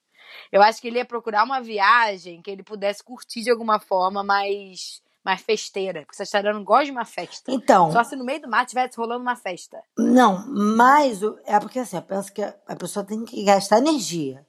Eu 0.52 0.62
acho 0.62 0.82
que 0.82 0.88
ele 0.88 0.98
ia 0.98 1.06
procurar 1.06 1.44
uma 1.44 1.60
viagem 1.62 2.42
que 2.42 2.50
ele 2.50 2.64
pudesse 2.64 3.04
curtir 3.04 3.42
de 3.42 3.52
alguma 3.52 3.78
forma 3.78 4.24
mais, 4.24 5.02
mais 5.24 5.42
festeira. 5.42 6.04
Porque 6.04 6.16
Sagitário 6.16 6.54
não 6.54 6.64
gosta 6.64 6.86
de 6.86 6.92
uma 6.92 7.04
festa. 7.04 7.52
Então, 7.52 7.92
Só 7.92 8.04
se 8.06 8.16
no 8.16 8.24
meio 8.24 8.42
do 8.42 8.50
mato 8.50 8.70
tivesse 8.70 8.98
rolando 8.98 9.22
uma 9.22 9.36
festa. 9.36 9.84
não, 9.98 10.48
mas 10.48 11.22
é 11.46 11.60
porque 11.60 11.80
assim, 11.80 11.98
eu 11.98 12.02
penso 12.02 12.32
que 12.34 12.42
a 12.42 12.56
a 12.66 12.76
pessoa 12.76 13.06
tem 13.06 13.26
que 13.26 13.44
gastar 13.44 13.80
energia. 13.80 14.48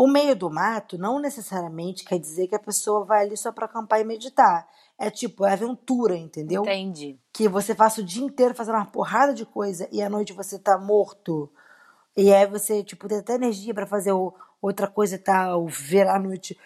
O 0.00 0.06
meio 0.06 0.36
do 0.36 0.48
mato 0.48 0.96
não 0.96 1.18
necessariamente 1.18 2.04
quer 2.04 2.18
dizer 2.20 2.46
que 2.46 2.54
a 2.54 2.58
pessoa 2.60 3.04
vai 3.04 3.24
ali 3.24 3.36
só 3.36 3.50
pra 3.50 3.64
acampar 3.66 4.00
e 4.00 4.04
meditar. 4.04 4.68
É 4.96 5.10
tipo, 5.10 5.44
é 5.44 5.52
aventura, 5.54 6.16
entendeu? 6.16 6.62
Entendi. 6.62 7.18
que 7.32 7.48
você 7.48 7.74
passa 7.74 8.00
o 8.00 8.04
dia 8.04 8.24
inteiro 8.24 8.54
fazendo 8.54 8.76
uma 8.76 8.86
porrada 8.86 9.34
de 9.34 9.44
coisa 9.44 9.88
e 9.90 10.00
à 10.00 10.08
noite 10.08 10.32
você 10.32 10.56
tá 10.58 10.78
morto. 10.78 11.50
E 12.16 12.32
aí 12.32 12.46
você, 12.46 12.84
tipo, 12.84 13.08
tem 13.08 13.18
até 13.18 13.34
energia 13.34 13.74
pra 13.74 13.86
fazer 13.86 14.12
o- 14.12 14.32
outra 14.62 14.86
coisa 14.86 15.16
e 15.16 15.18
tal, 15.18 15.66
ver 15.66 16.06
à 16.06 16.16
noite 16.18 16.56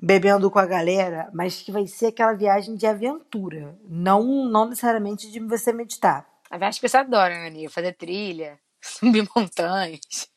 bebendo 0.00 0.48
com 0.50 0.58
a 0.60 0.66
galera, 0.66 1.28
mas 1.34 1.62
que 1.62 1.72
vai 1.72 1.86
ser 1.88 2.06
aquela 2.06 2.34
viagem 2.34 2.76
de 2.76 2.86
aventura, 2.86 3.76
não, 3.88 4.22
não 4.44 4.68
necessariamente 4.68 5.28
de 5.30 5.40
você 5.40 5.72
meditar. 5.72 6.24
A 6.50 6.56
viagem 6.58 6.80
que 6.80 6.88
você 6.88 6.96
adora, 6.98 7.34
né, 7.34 7.48
amiga? 7.48 7.68
Fazer 7.70 7.92
trilha, 7.94 8.60
subir 8.80 9.28
montanhas. 9.34 10.28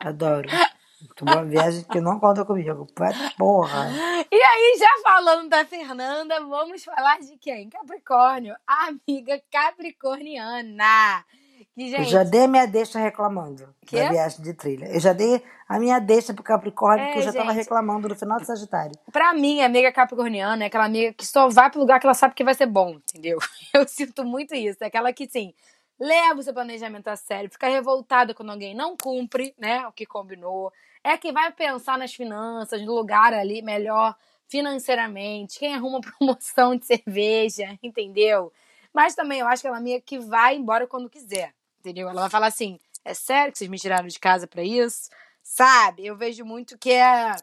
Adoro. 0.00 0.48
Uma 1.22 1.44
viagem 1.44 1.84
que 1.84 2.00
não 2.00 2.18
conta 2.20 2.44
comigo. 2.44 2.86
Porra. 3.36 3.88
E 4.30 4.36
aí, 4.42 4.76
já 4.78 4.88
falando 5.02 5.48
da 5.48 5.64
Fernanda, 5.64 6.40
vamos 6.44 6.84
falar 6.84 7.18
de 7.20 7.36
quem? 7.38 7.68
Capricórnio. 7.70 8.54
A 8.66 8.88
amiga 8.88 9.40
capricorniana. 9.50 11.24
Que, 11.74 11.84
Eu 11.84 11.88
gente, 11.88 12.10
já 12.10 12.22
dei 12.22 12.44
a 12.44 12.48
minha 12.48 12.66
deixa 12.66 12.98
reclamando 12.98 13.74
Quê? 13.86 13.96
da 14.00 14.08
viagem 14.10 14.42
de 14.42 14.54
trilha. 14.54 14.86
Eu 14.86 15.00
já 15.00 15.12
dei 15.12 15.42
a 15.68 15.78
minha 15.78 15.98
deixa 15.98 16.32
pro 16.32 16.42
Capricórnio, 16.42 17.02
É, 17.02 17.06
porque 17.06 17.18
eu 17.18 17.22
já 17.24 17.32
tava 17.32 17.50
gente. 17.52 17.62
reclamando 17.62 18.08
no 18.08 18.14
final 18.16 18.38
do 18.38 18.46
Sagitário. 18.46 18.92
pra 19.12 19.34
mim, 19.34 19.60
a 19.60 19.66
amiga 19.66 19.92
capricorniana 19.92 20.64
é 20.64 20.66
aquela 20.68 20.84
amiga 20.84 21.12
que 21.12 21.26
só 21.26 21.48
vai 21.48 21.70
pro 21.70 21.80
lugar 21.80 22.00
que 22.00 22.06
ela 22.06 22.14
sabe 22.14 22.34
que 22.34 22.44
vai 22.44 22.54
ser 22.54 22.66
bom, 22.66 22.90
entendeu? 22.92 23.38
Eu 23.74 23.86
sinto 23.86 24.24
muito 24.24 24.54
isso. 24.54 24.78
É 24.80 24.86
aquela 24.86 25.12
que, 25.12 25.28
sim, 25.28 25.52
leva 25.98 26.40
o 26.40 26.42
seu 26.42 26.54
planejamento 26.54 27.08
a 27.08 27.16
sério, 27.16 27.50
fica 27.50 27.68
revoltada 27.68 28.32
quando 28.34 28.50
alguém 28.52 28.74
não 28.74 28.96
cumpre, 28.96 29.54
né, 29.58 29.86
o 29.86 29.92
que 29.92 30.06
combinou. 30.06 30.72
É 31.06 31.16
quem 31.16 31.32
vai 31.32 31.52
pensar 31.52 31.96
nas 31.96 32.12
finanças, 32.12 32.82
no 32.82 32.92
lugar 32.92 33.32
ali 33.32 33.62
melhor 33.62 34.16
financeiramente, 34.48 35.56
quem 35.56 35.72
arruma 35.72 36.00
promoção 36.18 36.74
de 36.74 36.84
cerveja, 36.84 37.78
entendeu? 37.80 38.52
Mas 38.92 39.14
também 39.14 39.38
eu 39.38 39.46
acho 39.46 39.62
que 39.62 39.68
ela 39.68 39.76
é 39.76 39.78
uma 39.78 39.82
amiga 39.82 40.02
que 40.04 40.18
vai 40.18 40.56
embora 40.56 40.84
quando 40.84 41.08
quiser, 41.08 41.54
entendeu? 41.78 42.08
Ela 42.08 42.22
vai 42.22 42.30
falar 42.30 42.48
assim: 42.48 42.76
é 43.04 43.14
sério 43.14 43.52
que 43.52 43.58
vocês 43.58 43.70
me 43.70 43.78
tiraram 43.78 44.08
de 44.08 44.18
casa 44.18 44.48
pra 44.48 44.64
isso? 44.64 45.08
Sabe? 45.44 46.04
Eu 46.04 46.16
vejo 46.16 46.44
muito 46.44 46.76
que 46.76 46.90
é 46.90 47.36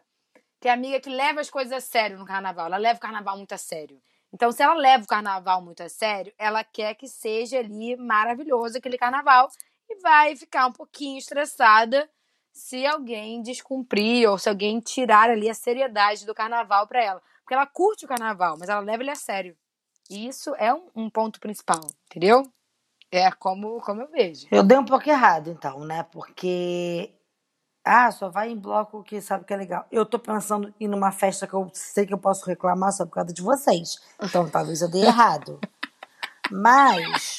que 0.60 0.68
é 0.68 0.70
a 0.70 0.74
amiga 0.74 1.00
que 1.00 1.08
leva 1.08 1.40
as 1.40 1.48
coisas 1.48 1.72
a 1.72 1.80
sério 1.80 2.18
no 2.18 2.26
carnaval. 2.26 2.66
Ela 2.66 2.76
leva 2.76 2.98
o 2.98 3.00
carnaval 3.00 3.38
muito 3.38 3.54
a 3.54 3.58
sério. 3.58 3.98
Então, 4.30 4.52
se 4.52 4.62
ela 4.62 4.74
leva 4.74 5.04
o 5.04 5.08
carnaval 5.08 5.62
muito 5.62 5.82
a 5.82 5.88
sério, 5.88 6.34
ela 6.36 6.62
quer 6.62 6.94
que 6.96 7.08
seja 7.08 7.60
ali 7.60 7.96
maravilhoso 7.96 8.76
aquele 8.76 8.98
carnaval 8.98 9.48
e 9.88 9.96
vai 10.02 10.36
ficar 10.36 10.66
um 10.66 10.72
pouquinho 10.72 11.16
estressada 11.16 12.10
se 12.54 12.86
alguém 12.86 13.42
descumprir 13.42 14.30
ou 14.30 14.38
se 14.38 14.48
alguém 14.48 14.78
tirar 14.78 15.28
ali 15.28 15.50
a 15.50 15.54
seriedade 15.54 16.24
do 16.24 16.34
carnaval 16.34 16.86
pra 16.86 17.02
ela. 17.02 17.22
Porque 17.42 17.52
ela 17.52 17.66
curte 17.66 18.04
o 18.04 18.08
carnaval, 18.08 18.56
mas 18.58 18.68
ela 18.68 18.80
leva 18.80 19.02
ele 19.02 19.10
a 19.10 19.16
sério. 19.16 19.56
E 20.08 20.28
isso 20.28 20.54
é 20.56 20.72
um, 20.72 20.88
um 20.94 21.10
ponto 21.10 21.40
principal, 21.40 21.80
entendeu? 22.06 22.42
É 23.10 23.30
como, 23.32 23.80
como 23.80 24.02
eu 24.02 24.10
vejo. 24.10 24.46
Eu 24.50 24.62
dei 24.62 24.78
um 24.78 24.84
pouco 24.84 25.08
errado, 25.08 25.50
então, 25.50 25.80
né? 25.80 26.04
Porque. 26.04 27.12
Ah, 27.84 28.10
só 28.10 28.30
vai 28.30 28.50
em 28.50 28.56
bloco 28.56 29.02
que 29.02 29.20
sabe 29.20 29.44
que 29.44 29.52
é 29.52 29.56
legal. 29.56 29.86
Eu 29.90 30.06
tô 30.06 30.18
pensando 30.18 30.72
em 30.80 30.84
ir 30.84 30.88
numa 30.88 31.12
festa 31.12 31.46
que 31.46 31.52
eu 31.52 31.70
sei 31.74 32.06
que 32.06 32.14
eu 32.14 32.18
posso 32.18 32.46
reclamar 32.46 32.92
só 32.92 33.04
por 33.04 33.12
causa 33.12 33.32
de 33.32 33.42
vocês. 33.42 33.98
Então 34.22 34.48
talvez 34.48 34.80
eu 34.80 34.90
dei 34.90 35.02
errado. 35.02 35.60
Mas, 36.50 37.36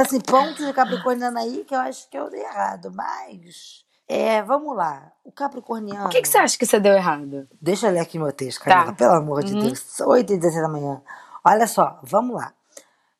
assim, 0.00 0.20
pontos 0.20 0.64
de 0.64 0.72
Capricorniano 0.72 1.38
aí 1.38 1.64
que 1.64 1.74
eu 1.74 1.80
acho 1.80 2.08
que 2.08 2.16
eu 2.16 2.30
dei 2.30 2.42
errado. 2.42 2.92
Mas, 2.94 3.84
é, 4.12 4.42
vamos 4.42 4.76
lá. 4.76 5.10
O 5.24 5.30
Capricorniano. 5.32 6.06
O 6.06 6.08
que, 6.10 6.20
que 6.20 6.28
você 6.28 6.38
acha 6.38 6.58
que 6.58 6.66
você 6.66 6.78
deu 6.80 6.92
errado? 6.94 7.48
Deixa 7.60 7.86
eu 7.88 7.92
ler 7.92 8.00
aqui 8.00 8.18
meu 8.18 8.32
texto, 8.32 8.64
Tá. 8.64 8.70
Camila, 8.74 8.92
pelo 8.94 9.12
amor 9.14 9.44
de 9.44 9.54
Uhum. 9.54 9.60
Deus. 9.60 10.00
8 10.00 10.32
e 10.32 10.36
16 10.38 10.62
da 10.62 10.68
manhã. 10.68 11.00
Olha 11.44 11.66
só, 11.66 11.98
vamos 12.02 12.36
lá. 12.36 12.52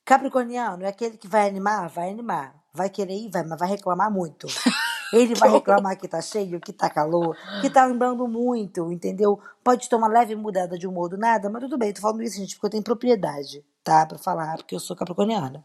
Capricorniano 0.04 0.84
é 0.84 0.88
aquele 0.88 1.16
que 1.16 1.28
vai 1.28 1.48
animar? 1.48 1.88
Vai 1.88 2.10
animar. 2.10 2.54
Vai 2.74 2.88
querer 2.90 3.14
ir? 3.14 3.30
Vai, 3.30 3.42
mas 3.44 3.58
vai 3.58 3.68
reclamar 3.68 4.10
muito. 4.10 4.46
Ele 5.12 5.34
vai 5.34 5.50
reclamar 5.50 5.96
que 5.98 6.08
tá 6.08 6.22
cheio, 6.22 6.58
que 6.58 6.72
tá 6.72 6.88
calor, 6.88 7.36
que 7.60 7.68
tá 7.68 7.84
lembrando 7.84 8.26
muito, 8.26 8.90
entendeu? 8.90 9.38
Pode 9.62 9.86
tomar 9.90 10.08
leve 10.08 10.34
mudada 10.34 10.78
de 10.78 10.86
humor 10.86 11.10
do 11.10 11.18
nada, 11.18 11.50
mas 11.50 11.60
tudo 11.62 11.76
bem, 11.76 11.92
tô 11.92 12.00
falando 12.00 12.22
isso, 12.22 12.38
gente, 12.38 12.54
porque 12.54 12.66
eu 12.66 12.70
tenho 12.70 12.82
propriedade, 12.82 13.62
tá? 13.84 14.06
Pra 14.06 14.16
falar, 14.16 14.56
porque 14.56 14.74
eu 14.74 14.80
sou 14.80 14.96
capricorniana. 14.96 15.62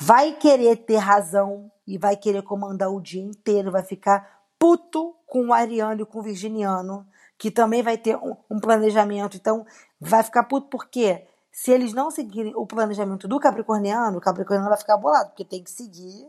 Vai 0.00 0.34
querer 0.34 0.76
ter 0.76 0.98
razão 0.98 1.68
e 1.84 1.98
vai 1.98 2.16
querer 2.16 2.42
comandar 2.42 2.88
o 2.92 3.00
dia 3.00 3.20
inteiro, 3.22 3.72
vai 3.72 3.82
ficar 3.82 4.35
puto 4.58 5.14
com 5.26 5.48
o 5.48 5.52
ariano 5.52 6.02
e 6.02 6.06
com 6.06 6.18
o 6.18 6.22
virginiano, 6.22 7.06
que 7.38 7.50
também 7.50 7.82
vai 7.82 7.98
ter 7.98 8.16
um, 8.16 8.36
um 8.50 8.60
planejamento. 8.60 9.36
Então, 9.36 9.66
vai 10.00 10.22
ficar 10.22 10.44
puto 10.44 10.68
porque 10.68 11.26
se 11.50 11.70
eles 11.70 11.92
não 11.92 12.10
seguirem 12.10 12.54
o 12.54 12.66
planejamento 12.66 13.26
do 13.26 13.40
capricorniano, 13.40 14.18
o 14.18 14.20
capricorniano 14.20 14.68
vai 14.68 14.78
ficar 14.78 14.96
bolado, 14.96 15.30
porque 15.30 15.44
tem 15.44 15.62
que 15.62 15.70
seguir 15.70 16.28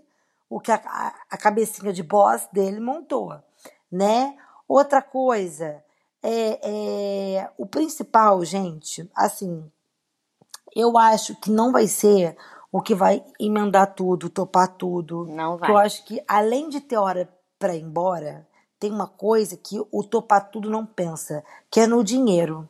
o 0.49 0.59
que 0.59 0.71
a, 0.71 0.75
a, 0.85 1.13
a 1.31 1.37
cabecinha 1.37 1.91
de 1.91 2.01
boss 2.01 2.47
dele 2.51 2.79
montou, 2.79 3.37
né? 3.91 4.37
Outra 4.67 5.01
coisa, 5.01 5.83
é, 6.23 6.59
é, 6.63 7.51
o 7.57 7.65
principal, 7.65 8.43
gente, 8.43 9.09
assim, 9.15 9.69
eu 10.75 10.97
acho 10.97 11.35
que 11.39 11.51
não 11.51 11.71
vai 11.71 11.87
ser 11.87 12.37
o 12.71 12.81
que 12.81 12.93
vai 12.93 13.23
emendar 13.39 13.93
tudo, 13.93 14.29
topar 14.29 14.67
tudo. 14.75 15.25
Não 15.25 15.57
Porque 15.57 15.71
eu 15.71 15.77
acho 15.77 16.05
que, 16.05 16.23
além 16.27 16.69
de 16.69 16.81
ter 16.81 16.97
hora 16.97 17.29
pra 17.57 17.75
ir 17.75 17.81
embora, 17.81 18.47
tem 18.79 18.91
uma 18.91 19.07
coisa 19.07 19.57
que 19.57 19.79
o 19.91 20.03
topar 20.03 20.49
tudo 20.49 20.69
não 20.69 20.85
pensa, 20.85 21.43
que 21.69 21.79
é 21.79 21.87
no 21.87 22.03
dinheiro. 22.03 22.69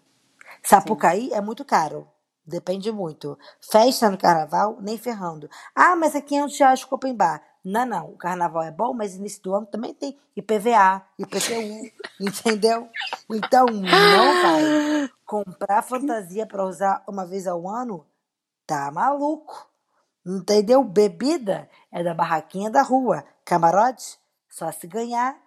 Sapucaí 0.63 1.31
é 1.33 1.41
muito 1.41 1.65
caro. 1.65 2.07
Depende 2.45 2.91
muito. 2.93 3.38
Festa 3.59 4.09
no 4.09 4.17
carnaval, 4.17 4.77
nem 4.79 4.97
ferrando. 4.97 5.49
Ah, 5.75 5.97
mas 5.97 6.15
é 6.15 6.21
500 6.21 6.57
reais 6.57 6.88
open 6.89 7.13
bar. 7.13 7.43
Não, 7.63 7.85
não. 7.85 8.11
O 8.11 8.17
carnaval 8.17 8.63
é 8.63 8.71
bom, 8.71 8.93
mas 8.93 9.15
início 9.15 9.43
do 9.43 9.53
ano 9.53 9.65
também 9.65 9.93
tem 9.93 10.17
IPVA, 10.33 11.05
IPTU, 11.19 11.91
entendeu? 12.17 12.88
Então, 13.29 13.65
não 13.65 14.41
vai 14.41 15.09
comprar 15.25 15.81
fantasia 15.81 16.45
pra 16.45 16.65
usar 16.65 17.03
uma 17.05 17.25
vez 17.25 17.45
ao 17.45 17.67
ano. 17.67 18.05
Tá 18.65 18.89
maluco. 18.91 19.67
Entendeu? 20.25 20.81
Bebida 20.85 21.69
é 21.91 22.01
da 22.01 22.13
barraquinha 22.13 22.69
da 22.69 22.81
rua. 22.81 23.25
Camarote, 23.43 24.17
só 24.57 24.71
se 24.71 24.87
ganhar. 24.87 25.37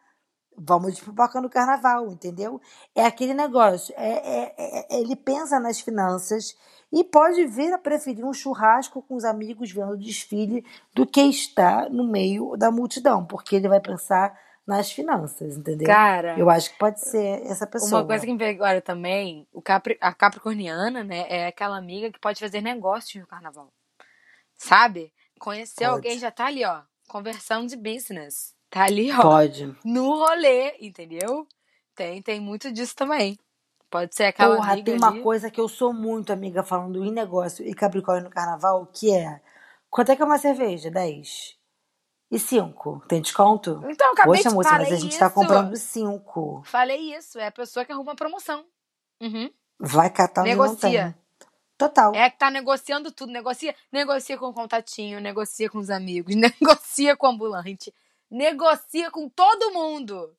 Vamos 0.57 0.95
de 0.97 1.03
pipoca 1.03 1.41
no 1.41 1.49
carnaval, 1.49 2.11
entendeu? 2.13 2.61
É 2.95 3.05
aquele 3.05 3.35
negócio. 3.35 3.95
É, 3.97 4.11
é- 4.11 4.55
é- 4.59 5.01
ele 5.01 5.17
pensa 5.17 5.59
nas 5.59 5.81
finanças 5.81 6.57
e 6.93 7.03
pode 7.05 7.47
vir 7.47 7.73
a 7.73 7.79
preferir 7.79 8.25
um 8.25 8.33
churrasco 8.33 9.03
com 9.03 9.15
os 9.15 9.25
amigos 9.25 9.71
vendo 9.73 9.93
o 9.93 9.99
desfile 9.99 10.65
do 10.95 11.07
que 11.07 11.21
estar 11.23 11.89
no 11.89 12.05
meio 12.05 12.57
da 12.57 12.71
multidão, 12.71 13.25
porque 13.25 13.57
ele 13.57 13.69
vai 13.69 13.81
pensar 13.81 14.39
nas 14.67 14.93
finanças, 14.93 15.57
entendeu? 15.57 15.87
Cara, 15.87 16.39
Eu 16.39 16.49
acho 16.51 16.71
que 16.73 16.79
pode 16.79 17.01
ser 17.01 17.45
essa 17.47 17.67
pessoa. 17.67 18.03
uma 18.03 18.07
coisa 18.07 18.25
que 18.25 18.33
me 18.33 18.39
veio 18.39 18.55
agora 18.55 18.81
também, 18.81 19.49
o 19.53 19.63
Capri, 19.63 19.97
a 20.01 20.13
Capricorniana, 20.13 21.03
né, 21.03 21.27
é 21.29 21.47
aquela 21.47 21.77
amiga 21.77 22.13
que 22.13 22.21
pode 22.21 22.39
fazer 22.39 22.61
negócio 22.61 23.21
no 23.21 23.27
carnaval. 23.27 23.73
Sabe? 24.57 25.13
Conhecer 25.39 25.85
Pode. 25.85 25.91
alguém 25.95 26.19
já 26.19 26.31
tá 26.31 26.47
ali, 26.47 26.65
ó, 26.65 26.83
conversão 27.09 27.65
de 27.67 27.77
business. 27.77 28.55
Tá 28.71 28.85
ali, 28.85 29.11
ó, 29.13 29.21
Pode. 29.23 29.77
no 29.85 30.11
rolê, 30.15 30.77
entendeu? 30.81 31.47
Tem, 31.95 32.23
tem 32.23 32.41
muito 32.41 32.71
disso 32.73 32.95
também. 32.95 33.37
Pode 33.91 34.15
ser 34.15 34.25
aquela 34.25 34.55
Porra, 34.57 34.73
amiga 34.73 34.85
tem 34.87 34.97
uma 34.97 35.09
ali. 35.09 35.23
coisa 35.23 35.51
que 35.51 35.61
eu 35.61 35.69
sou 35.69 35.93
muito 35.93 36.33
amiga 36.33 36.63
falando 36.63 37.05
em 37.05 37.11
negócio 37.11 37.67
e 37.67 37.75
Capricórnio 37.75 38.25
no 38.25 38.31
carnaval, 38.31 38.87
que 38.87 39.13
é. 39.13 39.41
Quanto 39.91 40.13
é 40.13 40.17
que 40.17 40.23
é 40.23 40.25
uma 40.25 40.39
cerveja? 40.39 40.89
10. 40.91 41.59
E 42.31 42.39
5? 42.39 43.03
Tem 43.09 43.21
desconto? 43.21 43.83
Então, 43.89 44.13
acabei 44.13 44.37
Poxa, 44.37 44.49
de 44.49 44.55
moça, 44.55 44.71
mas 44.71 44.93
a 44.93 44.97
gente 44.97 45.19
tá 45.19 45.27
isso. 45.27 45.35
comprando 45.35 45.77
5. 45.77 46.63
Falei 46.65 47.17
isso, 47.17 47.41
é 47.41 47.49
a 47.49 47.51
pessoa 47.51 47.85
que 47.85 47.91
arruma 47.91 48.15
promoção. 48.15 48.65
Uhum. 49.21 49.51
Vai 49.81 50.09
catar 50.11 50.43
onde 50.43 50.55
não 50.55 50.63
Negocia. 50.65 51.17
tem. 51.39 51.49
Total. 51.77 52.15
É 52.15 52.31
que 52.31 52.39
tá 52.39 52.49
negociando 52.51 53.11
tudo. 53.11 53.33
Negocia, 53.33 53.75
negocia 53.91 54.39
com 54.39 54.47
o 54.47 54.55
contatinho, 54.55 55.19
negocia 55.19 55.69
com 55.69 55.79
os 55.79 55.91
amigos, 55.91 56.37
negocia 56.37 57.17
com 57.17 57.27
o 57.27 57.31
ambulante, 57.31 57.93
negocia 58.31 59.11
com 59.11 59.29
todo 59.29 59.73
mundo. 59.73 60.35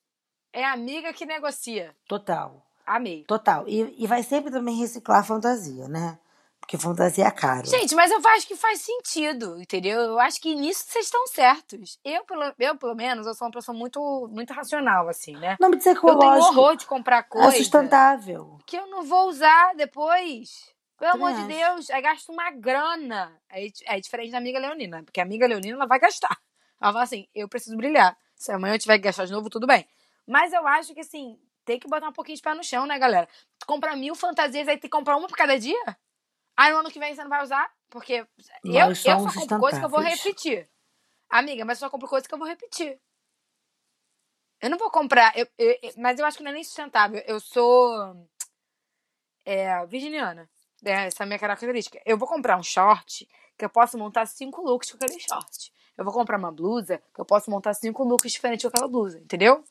É 0.54 0.64
amiga 0.66 1.14
que 1.14 1.26
negocia. 1.26 1.96
Total. 2.08 2.66
Amei. 2.86 3.24
Total. 3.26 3.68
E, 3.68 3.96
e 4.04 4.08
vai 4.08 4.24
sempre 4.24 4.52
também 4.52 4.76
reciclar 4.78 5.20
a 5.20 5.24
fantasia, 5.24 5.88
né? 5.88 6.20
Porque 6.60 6.78
fantasia 6.78 7.26
é 7.26 7.32
caro. 7.32 7.68
Gente, 7.68 7.96
mas 7.96 8.12
eu 8.12 8.20
acho 8.30 8.48
que 8.48 8.56
faz 8.56 8.82
sentido, 8.82 9.60
entendeu? 9.60 10.00
Eu 10.00 10.20
acho 10.20 10.39
que 10.39 10.54
nisso 10.56 10.86
vocês 10.88 11.06
estão 11.06 11.26
certos. 11.28 11.98
Eu, 12.04 12.24
pelo, 12.24 12.54
eu, 12.60 12.78
pelo 12.78 12.96
menos, 12.96 13.26
eu 13.26 13.34
sou 13.34 13.48
uma 13.48 13.52
pessoa 13.54 13.76
muito, 13.78 14.00
muito 14.32 14.54
racional, 14.54 15.10
assim, 15.10 15.36
né? 15.38 15.58
Não 15.60 15.72
precisa 15.72 16.00
Eu 16.02 16.20
tenho 16.20 16.38
horror 16.38 16.76
de 16.76 16.86
comprar 16.86 17.20
É 17.20 17.24
coisa 17.24 17.58
sustentável. 17.58 18.58
que 18.66 18.78
eu 18.78 18.88
não 18.88 19.04
vou 19.04 19.28
usar 19.30 19.74
depois. 19.76 20.70
Pelo 21.00 21.14
Também 21.14 21.28
amor 21.28 21.48
de 21.48 21.54
acho. 21.54 21.60
Deus, 21.76 21.89
aí 21.89 22.02
gasto 22.02 22.30
uma 22.32 22.52
grana. 22.52 23.36
Aí 23.50 23.72
é 23.86 24.00
diferente 24.00 24.32
da 24.32 24.38
amiga 24.38 24.60
Leonina, 24.60 25.02
porque 25.04 25.20
a 25.20 25.24
amiga 25.24 25.48
Leonina 25.48 25.76
ela 25.76 25.88
vai 25.88 26.00
gastar. 26.00 26.38
Ela 26.82 26.92
fala 26.92 27.04
assim: 27.04 27.28
eu 27.36 27.48
preciso 27.48 27.78
brilhar. 27.78 28.18
Se 28.36 28.52
amanhã 28.52 28.74
eu 28.74 28.80
tiver 28.80 28.98
que 28.98 29.04
gastar 29.04 29.26
de 29.26 29.32
novo, 29.32 29.50
tudo 29.50 29.68
bem. 29.68 29.88
Mas 30.28 30.52
eu 30.52 30.66
acho 30.68 30.94
que 30.94 31.02
assim, 31.02 31.40
tem 31.64 31.80
que 31.80 31.88
botar 31.88 32.10
um 32.10 32.14
pouquinho 32.14 32.36
de 32.36 32.42
pé 32.42 32.54
no 32.54 32.64
chão, 32.64 32.86
né, 32.86 32.98
galera? 32.98 33.30
Comprar 33.68 33.96
mil 33.96 34.16
fantasias, 34.16 34.68
aí 34.68 34.76
tem 34.78 34.90
que 34.90 34.90
comprar 34.90 35.16
uma 35.16 35.28
por 35.28 35.38
cada 35.38 35.60
dia? 35.60 35.98
Aí 36.58 36.72
no 36.72 36.80
ano 36.80 36.90
que 36.92 37.00
vem 37.00 37.14
você 37.14 37.22
não 37.22 37.30
vai 37.30 37.44
usar? 37.44 37.72
Porque 37.90 38.14
eu, 38.14 38.28
eu 38.74 38.88
Nós 38.88 39.00
só 39.00 39.16
compro 39.40 39.60
coisa 39.60 39.80
que 39.80 39.86
eu 39.86 39.90
vou 39.90 40.00
repetir. 40.02 40.70
Amiga, 41.30 41.64
mas 41.66 41.78
eu 41.78 41.86
só 41.86 41.90
compro 41.90 42.08
coisa 42.08 42.28
que 42.28 42.34
eu 42.34 42.40
vou 42.40 42.48
repetir. 42.48 43.00
Eu 44.60 44.70
não 44.70 44.78
vou 44.78 44.92
comprar, 44.92 45.36
eu- 45.38 45.48
eu- 45.58 45.78
eu- 45.82 45.94
mas 45.98 46.20
eu 46.20 46.26
acho 46.26 46.38
que 46.38 46.44
não 46.44 46.52
é 46.52 46.54
nem 46.54 46.64
sustentável. 46.64 47.22
Eu 47.26 47.40
sou 47.40 48.28
é, 49.46 49.86
virginiana. 49.86 50.50
É, 50.84 51.06
essa 51.08 51.24
é 51.24 51.26
a 51.26 51.28
minha 51.28 51.40
característica. 51.40 52.02
Eu 52.06 52.18
vou 52.18 52.28
comprar 52.28 52.58
um 52.58 52.64
short 52.64 53.28
que 53.58 53.66
eu 53.66 53.70
posso 53.70 53.98
montar 53.98 54.26
cinco 54.26 54.62
looks 54.62 54.92
com 54.92 54.98
aquele 54.98 55.20
short. 55.20 55.72
Eu 55.98 56.06
vou 56.06 56.14
comprar 56.14 56.38
uma 56.38 56.52
blusa 56.52 57.02
que 57.14 57.22
eu 57.22 57.26
posso 57.26 57.50
montar 57.52 57.74
cinco 57.74 58.04
looks 58.04 58.32
diferentes 58.32 58.64
com 58.64 58.70
aquela 58.70 58.88
blusa, 58.88 59.20
entendeu? 59.20 59.64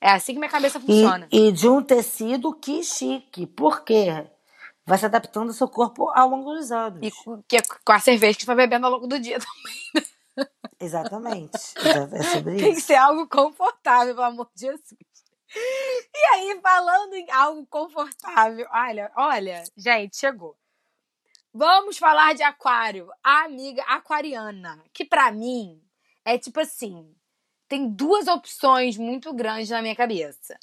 É 0.00 0.10
assim 0.10 0.32
que 0.32 0.38
minha 0.38 0.50
cabeça 0.50 0.80
funciona. 0.80 1.28
E, 1.30 1.48
e 1.48 1.52
de 1.52 1.68
um 1.68 1.82
tecido 1.82 2.52
que 2.54 2.82
chique. 2.82 3.46
Por 3.46 3.84
quê? 3.84 4.26
Vai 4.84 4.98
se 4.98 5.06
adaptando 5.06 5.48
ao 5.48 5.54
seu 5.54 5.68
corpo 5.68 6.10
ao 6.10 6.28
longo 6.28 6.54
dos 6.54 6.72
anos. 6.72 6.98
E 7.02 7.10
com, 7.12 7.40
que, 7.46 7.56
é 7.56 7.62
com 7.84 7.92
a 7.92 8.00
cerveja 8.00 8.36
que 8.36 8.42
você 8.42 8.46
vai 8.46 8.56
bebendo 8.56 8.86
ao 8.86 8.92
longo 8.92 9.06
do 9.06 9.18
dia 9.20 9.38
também. 10.34 10.48
Exatamente. 10.80 11.56
É 11.78 12.22
sobre 12.24 12.56
Tem 12.56 12.72
que 12.72 12.78
isso. 12.78 12.88
ser 12.88 12.96
algo 12.96 13.28
confortável, 13.28 14.14
pelo 14.14 14.26
amor 14.26 14.50
de 14.54 14.62
Jesus. 14.62 14.94
E 15.54 16.26
aí, 16.34 16.58
falando 16.60 17.14
em 17.14 17.30
algo 17.30 17.64
confortável, 17.66 18.66
olha, 18.72 19.12
olha, 19.14 19.62
gente, 19.76 20.16
chegou. 20.16 20.56
Vamos 21.54 21.98
falar 21.98 22.34
de 22.34 22.42
aquário. 22.42 23.08
A 23.22 23.44
amiga 23.44 23.82
aquariana, 23.82 24.82
que 24.92 25.04
pra 25.04 25.30
mim 25.30 25.80
é 26.24 26.38
tipo 26.38 26.60
assim, 26.60 27.14
tem 27.68 27.88
duas 27.88 28.26
opções 28.26 28.96
muito 28.96 29.32
grandes 29.34 29.68
na 29.70 29.82
minha 29.82 29.96
cabeça. 29.96 30.56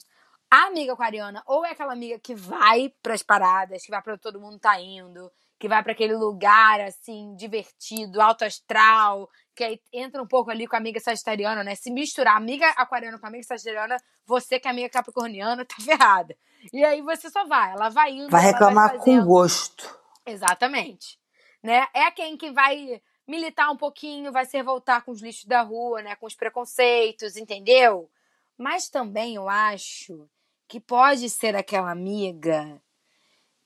A 0.50 0.66
amiga 0.66 0.94
aquariana 0.94 1.44
ou 1.46 1.64
é 1.64 1.72
aquela 1.72 1.94
amiga 1.94 2.18
que 2.18 2.34
vai 2.34 2.92
pras 3.04 3.22
paradas, 3.22 3.84
que 3.84 3.92
vai 3.92 4.02
pra 4.02 4.14
onde 4.14 4.22
todo 4.22 4.42
mundo 4.42 4.58
tá 4.58 4.80
indo, 4.82 5.32
que 5.60 5.68
vai 5.68 5.84
pra 5.84 5.92
aquele 5.92 6.16
lugar 6.16 6.82
assim 6.82 7.36
divertido, 7.36 8.20
alto 8.20 8.44
astral, 8.44 9.30
que 9.56 9.64
aí 9.64 9.80
entra 9.94 10.24
um 10.24 10.28
pouco 10.28 10.50
ali 10.50 10.66
com 10.66 10.76
a 10.76 10.80
amiga 10.80 11.00
sagitariana, 11.00 11.64
né? 11.64 11.76
Se 11.76 11.92
misturar 11.92 12.36
amiga 12.36 12.68
aquariana 12.70 13.20
com 13.20 13.28
amiga 13.28 13.44
sagitariana, 13.44 13.98
você 14.26 14.60
que 14.60 14.68
é 14.68 14.72
amiga 14.72 14.90
capricorniana 14.90 15.66
tá 15.70 15.76
ferrada. 15.84 16.36
E 16.74 16.84
aí 16.84 17.04
você 17.04 17.30
só 17.30 17.46
vai, 17.46 17.74
ela 17.74 17.90
vai 17.90 18.10
indo, 18.12 18.32
Vai 18.32 18.42
reclamar 18.42 18.94
com 18.94 19.00
fazendo. 19.00 19.26
gosto. 19.28 19.99
Exatamente. 20.32 21.20
Né? 21.62 21.88
É 21.94 22.10
quem 22.12 22.38
que 22.38 22.52
vai 22.52 23.02
militar 23.28 23.70
um 23.70 23.78
pouquinho, 23.78 24.32
vai 24.32 24.46
se 24.46 24.58
revoltar 24.58 25.04
com 25.04 25.12
os 25.12 25.22
lixos 25.22 25.46
da 25.46 25.62
rua, 25.62 26.02
né? 26.02 26.16
Com 26.16 26.26
os 26.26 26.36
preconceitos, 26.36 27.38
entendeu? 27.38 28.10
Mas 28.58 28.90
também 28.90 29.36
eu 29.36 29.48
acho 29.48 30.28
que 30.68 30.80
pode 30.80 31.30
ser 31.30 31.56
aquela 31.56 31.92
amiga 31.92 32.82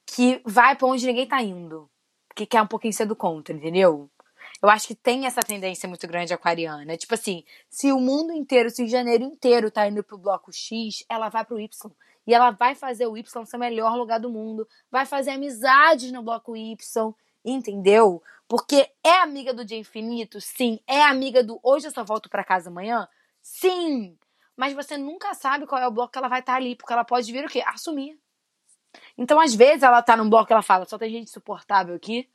que 0.06 0.42
vai 0.46 0.76
pra 0.76 0.88
onde 0.88 1.06
ninguém 1.06 1.28
tá 1.28 1.42
indo. 1.42 1.90
Que 2.36 2.46
quer 2.46 2.62
um 2.62 2.68
pouquinho 2.68 2.94
ser 2.94 3.06
do 3.06 3.16
contra, 3.16 3.56
entendeu? 3.56 4.10
Eu 4.62 4.70
acho 4.70 4.88
que 4.88 4.96
tem 4.96 5.26
essa 5.26 5.42
tendência 5.42 5.88
muito 5.90 6.08
grande 6.08 6.34
aquariana. 6.34 6.98
Tipo 6.98 7.14
assim, 7.14 7.44
se 7.70 7.92
o 7.92 8.00
mundo 8.00 8.34
inteiro, 8.34 8.70
se 8.70 8.84
o 8.84 8.88
janeiro 8.88 9.24
inteiro 9.24 9.70
tá 9.70 9.88
indo 9.88 10.04
pro 10.04 10.18
bloco 10.18 10.52
X, 10.52 11.04
ela 11.10 11.30
vai 11.30 11.46
pro 11.46 11.60
Y. 11.60 11.92
E 12.26 12.34
ela 12.34 12.52
vai 12.52 12.76
fazer 12.76 13.06
o 13.08 13.18
Y 13.18 13.46
ser 13.46 13.56
o 13.56 13.60
melhor 13.60 13.96
lugar 13.98 14.20
do 14.20 14.30
mundo. 14.30 14.68
Vai 14.90 15.06
fazer 15.06 15.32
amizades 15.32 16.12
no 16.12 16.24
bloco 16.24 16.56
Y. 16.56 17.16
Entendeu? 17.44 18.24
Porque 18.48 18.90
é 19.04 19.20
amiga 19.20 19.54
do 19.54 19.66
dia 19.66 19.78
infinito? 19.78 20.40
Sim. 20.40 20.80
É 20.88 21.04
amiga 21.04 21.44
do 21.44 21.60
hoje 21.62 21.88
eu 21.88 21.92
só 21.92 22.04
volto 22.04 22.30
pra 22.30 22.44
casa 22.44 22.70
amanhã? 22.70 23.08
Sim. 23.42 24.18
Mas 24.56 24.74
você 24.74 24.98
nunca 24.98 25.34
sabe 25.34 25.66
qual 25.66 25.82
é 25.82 25.88
o 25.88 25.92
bloco 25.92 26.12
que 26.14 26.18
ela 26.18 26.30
vai 26.30 26.40
estar 26.40 26.56
ali. 26.56 26.76
Porque 26.76 26.94
ela 26.94 27.04
pode 27.04 27.32
vir 27.32 27.46
o 27.46 27.50
quê? 27.50 27.62
Assumir. 27.66 28.18
Então, 29.18 29.40
às 29.40 29.54
vezes, 29.54 29.84
ela 29.84 30.02
tá 30.02 30.16
num 30.16 30.30
bloco 30.30 30.48
que 30.48 30.54
ela 30.54 30.62
fala, 30.62 30.86
só 30.86 30.98
tem 30.98 31.10
gente 31.10 31.30
insuportável 31.30 31.96
aqui, 31.96 32.30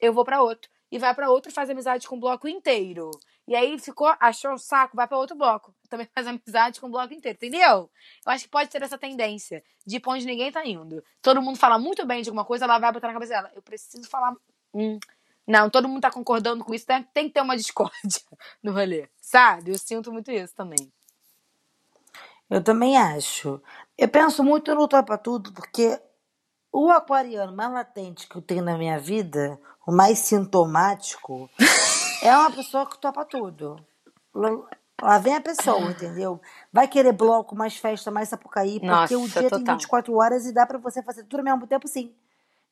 eu 0.00 0.12
vou 0.12 0.24
pra 0.24 0.42
outro. 0.42 0.70
E 0.90 0.98
vai 0.98 1.14
pra 1.14 1.30
outro 1.30 1.50
e 1.50 1.54
faz 1.54 1.68
amizade 1.68 2.08
com 2.08 2.16
o 2.16 2.20
bloco 2.20 2.48
inteiro. 2.48 3.10
E 3.48 3.56
aí 3.56 3.78
ficou, 3.78 4.14
achou 4.20 4.52
o 4.52 4.58
saco, 4.58 4.94
vai 4.94 5.08
pra 5.08 5.16
outro 5.16 5.34
bloco. 5.34 5.74
Também 5.88 6.06
faz 6.14 6.26
amizade 6.26 6.78
com 6.78 6.86
o 6.86 6.90
bloco 6.90 7.14
inteiro, 7.14 7.34
entendeu? 7.34 7.90
Eu 8.26 8.32
acho 8.32 8.44
que 8.44 8.50
pode 8.50 8.68
ter 8.68 8.82
essa 8.82 8.98
tendência 8.98 9.64
de 9.86 9.96
ir 9.96 10.00
pra 10.00 10.12
onde 10.12 10.26
ninguém 10.26 10.52
tá 10.52 10.64
indo. 10.66 11.02
Todo 11.22 11.40
mundo 11.40 11.58
fala 11.58 11.78
muito 11.78 12.04
bem 12.04 12.20
de 12.20 12.28
alguma 12.28 12.44
coisa, 12.44 12.66
ela 12.66 12.78
vai 12.78 12.92
botar 12.92 13.06
na 13.06 13.14
cabeça 13.14 13.32
dela. 13.32 13.50
Eu 13.54 13.62
preciso 13.62 14.06
falar. 14.06 14.34
Hum, 14.74 14.98
não, 15.46 15.70
todo 15.70 15.88
mundo 15.88 16.02
tá 16.02 16.10
concordando 16.10 16.62
com 16.62 16.74
isso, 16.74 16.84
tem, 16.84 17.02
tem 17.04 17.28
que 17.28 17.34
ter 17.34 17.40
uma 17.40 17.56
discórdia 17.56 18.20
no 18.62 18.70
rolê. 18.70 19.08
Sabe? 19.18 19.70
Eu 19.70 19.78
sinto 19.78 20.12
muito 20.12 20.30
isso 20.30 20.54
também. 20.54 20.92
Eu 22.50 22.62
também 22.62 22.98
acho. 22.98 23.62
Eu 23.96 24.08
penso 24.08 24.44
muito 24.44 24.74
no 24.74 24.86
topa 24.86 25.16
tudo, 25.16 25.54
porque 25.54 25.98
o 26.70 26.90
aquariano 26.90 27.56
mais 27.56 27.72
latente 27.72 28.28
que 28.28 28.36
eu 28.36 28.42
tenho 28.42 28.62
na 28.62 28.76
minha 28.76 28.98
vida, 28.98 29.58
o 29.86 29.92
mais 29.92 30.18
sintomático, 30.18 31.48
é 32.22 32.36
uma 32.36 32.50
pessoa 32.50 32.86
que 32.86 32.98
topa 32.98 33.24
tudo. 33.24 33.76
Lá- 34.34 35.18
vem 35.18 35.34
a 35.36 35.40
pessoa, 35.40 35.90
entendeu? 35.90 36.40
Vai 36.72 36.88
querer 36.88 37.12
bloco, 37.12 37.54
mais 37.54 37.76
festa, 37.76 38.10
mais 38.10 38.28
sapucaí, 38.28 38.80
porque 38.80 39.16
o 39.16 39.20
Nossa, 39.20 39.40
dia 39.40 39.50
tem 39.50 39.60
total. 39.60 39.76
24 39.76 40.14
horas 40.14 40.46
e 40.46 40.52
dá 40.52 40.66
pra 40.66 40.78
você 40.78 41.02
fazer 41.02 41.22
tudo 41.24 41.38
ao 41.40 41.44
mesmo 41.44 41.66
tempo, 41.66 41.86
sim. 41.86 42.12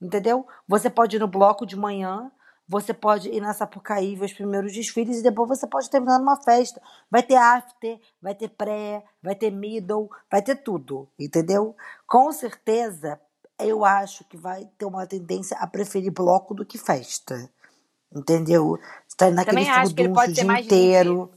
Entendeu? 0.01 0.47
Você 0.69 0.91
pode 0.91 1.17
ir 1.17 1.19
no 1.19 1.29
bloco 1.29 1.65
de 1.65 1.77
manhã, 1.77 2.31
você 2.69 2.93
pode 2.93 3.29
ir 3.29 3.41
na 3.41 3.55
Sapucaí 3.55 4.17
ver 4.17 4.27
os 4.27 4.33
primeiros 4.33 4.73
desfiles 4.73 5.19
e 5.19 5.23
depois 5.23 5.49
você 5.49 5.67
pode 5.67 5.89
terminar 5.89 6.19
numa 6.19 6.37
festa. 6.43 6.83
Vai 7.11 7.23
ter 7.23 7.37
after, 7.37 7.99
vai 8.21 8.35
ter 8.35 8.49
pré, 8.49 9.05
vai 9.23 9.35
ter 9.35 9.51
middle, 9.51 10.11
vai 10.31 10.43
ter 10.43 10.57
tudo, 10.57 11.09
entendeu? 11.19 11.77
Com 12.07 12.31
certeza, 12.33 13.21
eu 13.59 13.85
acho 13.85 14.25
que 14.25 14.37
vai 14.37 14.69
ter 14.77 14.85
uma 14.85 15.07
tendência 15.07 15.57
a 15.59 15.67
preferir 15.67 16.13
bloco 16.13 16.55
do 16.55 16.67
que 16.67 16.77
festa. 16.77 17.49
Entendeu? 18.15 18.79
Está 19.17 19.31
naquele 19.31 19.65
Também 19.65 19.71
acho 19.71 19.95
que 19.95 20.03
ele 20.03 20.11
o 20.11 20.13
pode 20.13 20.35
ser 20.35 20.45
mais 20.45 20.67
inteiro. 20.67 21.31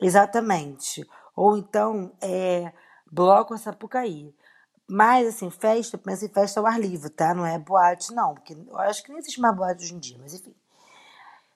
Exatamente. 0.00 1.04
Ou 1.34 1.58
então, 1.58 2.12
é, 2.22 2.72
bloco 3.10 3.54
a 3.54 3.58
Sapucaí. 3.58 4.32
Mas, 4.86 5.26
assim, 5.26 5.50
festa, 5.50 5.98
pensa 5.98 6.26
em 6.26 6.28
festa 6.28 6.60
ao 6.60 6.66
ar 6.66 6.80
livre, 6.80 7.10
tá? 7.10 7.34
Não 7.34 7.44
é 7.44 7.58
boate, 7.58 8.14
não. 8.14 8.34
Porque 8.34 8.54
eu 8.54 8.78
acho 8.78 9.02
que 9.02 9.10
nem 9.10 9.18
existe 9.18 9.40
mais 9.40 9.54
boate 9.54 9.82
hoje 9.82 9.94
em 9.94 9.98
dia, 9.98 10.16
mas 10.20 10.32
enfim. 10.32 10.54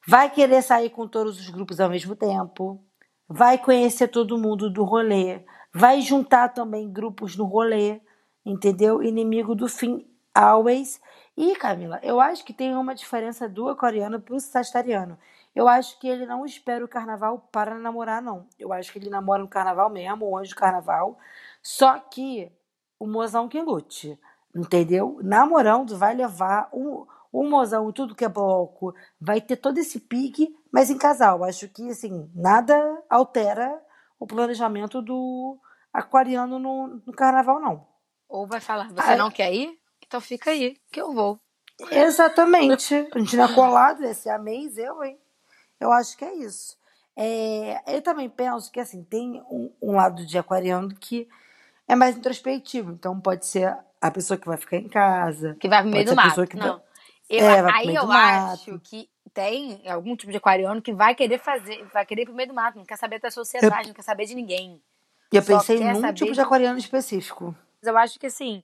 Vai 0.06 0.28
querer 0.28 0.62
sair 0.62 0.90
com 0.90 1.06
todos 1.06 1.38
os 1.38 1.48
grupos 1.48 1.78
ao 1.78 1.88
mesmo 1.88 2.16
tempo. 2.16 2.82
Vai 3.28 3.56
conhecer 3.56 4.08
todo 4.08 4.36
mundo 4.36 4.68
do 4.68 4.82
rolê. 4.82 5.44
Vai 5.72 6.00
juntar 6.00 6.48
também 6.48 6.92
grupos 6.92 7.36
no 7.36 7.44
rolê. 7.44 8.00
Entendeu? 8.44 9.00
Inimigo 9.00 9.54
do 9.54 9.68
fim, 9.68 10.04
always. 10.34 11.00
E, 11.36 11.54
Camila, 11.54 12.00
eu 12.02 12.20
acho 12.20 12.44
que 12.44 12.52
tem 12.52 12.74
uma 12.74 12.96
diferença 12.96 13.48
do 13.48 13.68
aquariano 13.68 14.20
pro 14.20 14.40
sagitariano. 14.40 15.16
Eu 15.54 15.68
acho 15.68 15.98
que 15.98 16.08
ele 16.08 16.24
não 16.24 16.46
espera 16.46 16.84
o 16.84 16.88
carnaval 16.88 17.38
para 17.52 17.74
namorar, 17.74 18.22
não. 18.22 18.46
Eu 18.58 18.72
acho 18.72 18.90
que 18.92 18.98
ele 18.98 19.10
namora 19.10 19.42
no 19.42 19.48
carnaval 19.48 19.90
mesmo, 19.90 20.26
o 20.26 20.36
anjo 20.36 20.50
do 20.50 20.56
carnaval. 20.56 21.18
Só 21.62 21.98
que 21.98 22.50
o 22.98 23.06
mozão 23.06 23.48
que 23.48 23.60
lute, 23.60 24.18
entendeu? 24.54 25.18
Namorando 25.22 25.96
vai 25.98 26.14
levar 26.14 26.70
um, 26.72 27.06
um 27.32 27.48
mozão 27.48 27.90
e 27.90 27.92
tudo 27.92 28.14
que 28.14 28.24
é 28.24 28.28
bloco, 28.28 28.94
vai 29.20 29.40
ter 29.40 29.56
todo 29.56 29.76
esse 29.78 30.00
pique, 30.00 30.56
mas 30.72 30.88
em 30.88 30.96
casal. 30.96 31.44
Acho 31.44 31.68
que, 31.68 31.90
assim, 31.90 32.30
nada 32.34 33.02
altera 33.10 33.78
o 34.18 34.26
planejamento 34.26 35.02
do 35.02 35.58
aquariano 35.92 36.58
no, 36.58 37.02
no 37.04 37.12
carnaval, 37.12 37.60
não. 37.60 37.86
Ou 38.28 38.46
vai 38.46 38.60
falar, 38.60 38.88
você 38.88 39.12
Ah, 39.12 39.16
não 39.16 39.30
quer 39.30 39.52
ir? 39.52 39.78
Então 40.06 40.20
fica 40.20 40.50
aí, 40.50 40.76
que 40.90 41.00
eu 41.00 41.12
vou. 41.12 41.38
Exatamente. 41.90 42.94
A 43.14 43.18
gente 43.18 43.36
não 43.36 43.44
é 43.44 43.54
colado, 43.54 44.04
esse 44.04 44.28
é 44.28 44.32
a 44.32 44.38
mês, 44.38 44.78
eu, 44.78 45.02
hein? 45.02 45.18
Eu 45.82 45.92
acho 45.92 46.16
que 46.16 46.24
é 46.24 46.32
isso. 46.36 46.78
É, 47.16 47.82
eu 47.96 48.00
também 48.02 48.28
penso 48.28 48.70
que, 48.70 48.78
assim, 48.78 49.02
tem 49.02 49.42
um, 49.50 49.70
um 49.82 49.96
lado 49.96 50.24
de 50.24 50.38
aquariano 50.38 50.94
que 50.94 51.28
é 51.88 51.96
mais 51.96 52.16
introspectivo. 52.16 52.92
Então, 52.92 53.20
pode 53.20 53.44
ser 53.46 53.76
a 54.00 54.10
pessoa 54.10 54.38
que 54.38 54.46
vai 54.46 54.56
ficar 54.56 54.76
em 54.76 54.88
casa, 54.88 55.56
Que 55.60 55.68
vai 55.68 55.82
pro 55.82 55.90
meio 55.90 56.04
do 56.04 56.10
ser 56.14 56.18
a 56.20 56.22
pessoa 56.22 56.44
mato. 56.44 56.50
que 56.50 56.56
Não. 56.56 56.78
vai... 56.78 56.82
Eu, 57.28 57.44
É, 57.44 57.72
aí 57.72 57.94
eu 57.94 58.06
do 58.06 58.12
acho 58.12 58.78
que 58.80 59.08
tem 59.34 59.82
algum 59.88 60.14
tipo 60.14 60.30
de 60.30 60.36
aquariano 60.38 60.80
que 60.80 60.92
vai 60.92 61.14
querer 61.14 61.38
fazer, 61.38 61.84
vai 61.92 62.04
querer 62.06 62.22
ir 62.22 62.26
pro 62.26 62.34
meio 62.34 62.48
do 62.48 62.54
mato, 62.54 62.78
não 62.78 62.84
quer 62.84 62.98
saber 62.98 63.18
da 63.18 63.30
sociedade, 63.30 63.88
não 63.88 63.94
quer 63.94 64.02
saber 64.02 64.26
de 64.26 64.34
ninguém. 64.34 64.80
E 65.32 65.36
eu 65.36 65.42
Só 65.42 65.58
pensei 65.58 65.80
num 65.80 66.12
tipo 66.12 66.26
de 66.26 66.34
de- 66.34 66.40
aquariano 66.40 66.78
específico. 66.78 67.56
Mas 67.80 67.88
eu 67.88 67.96
acho 67.96 68.18
que 68.20 68.26
assim, 68.26 68.62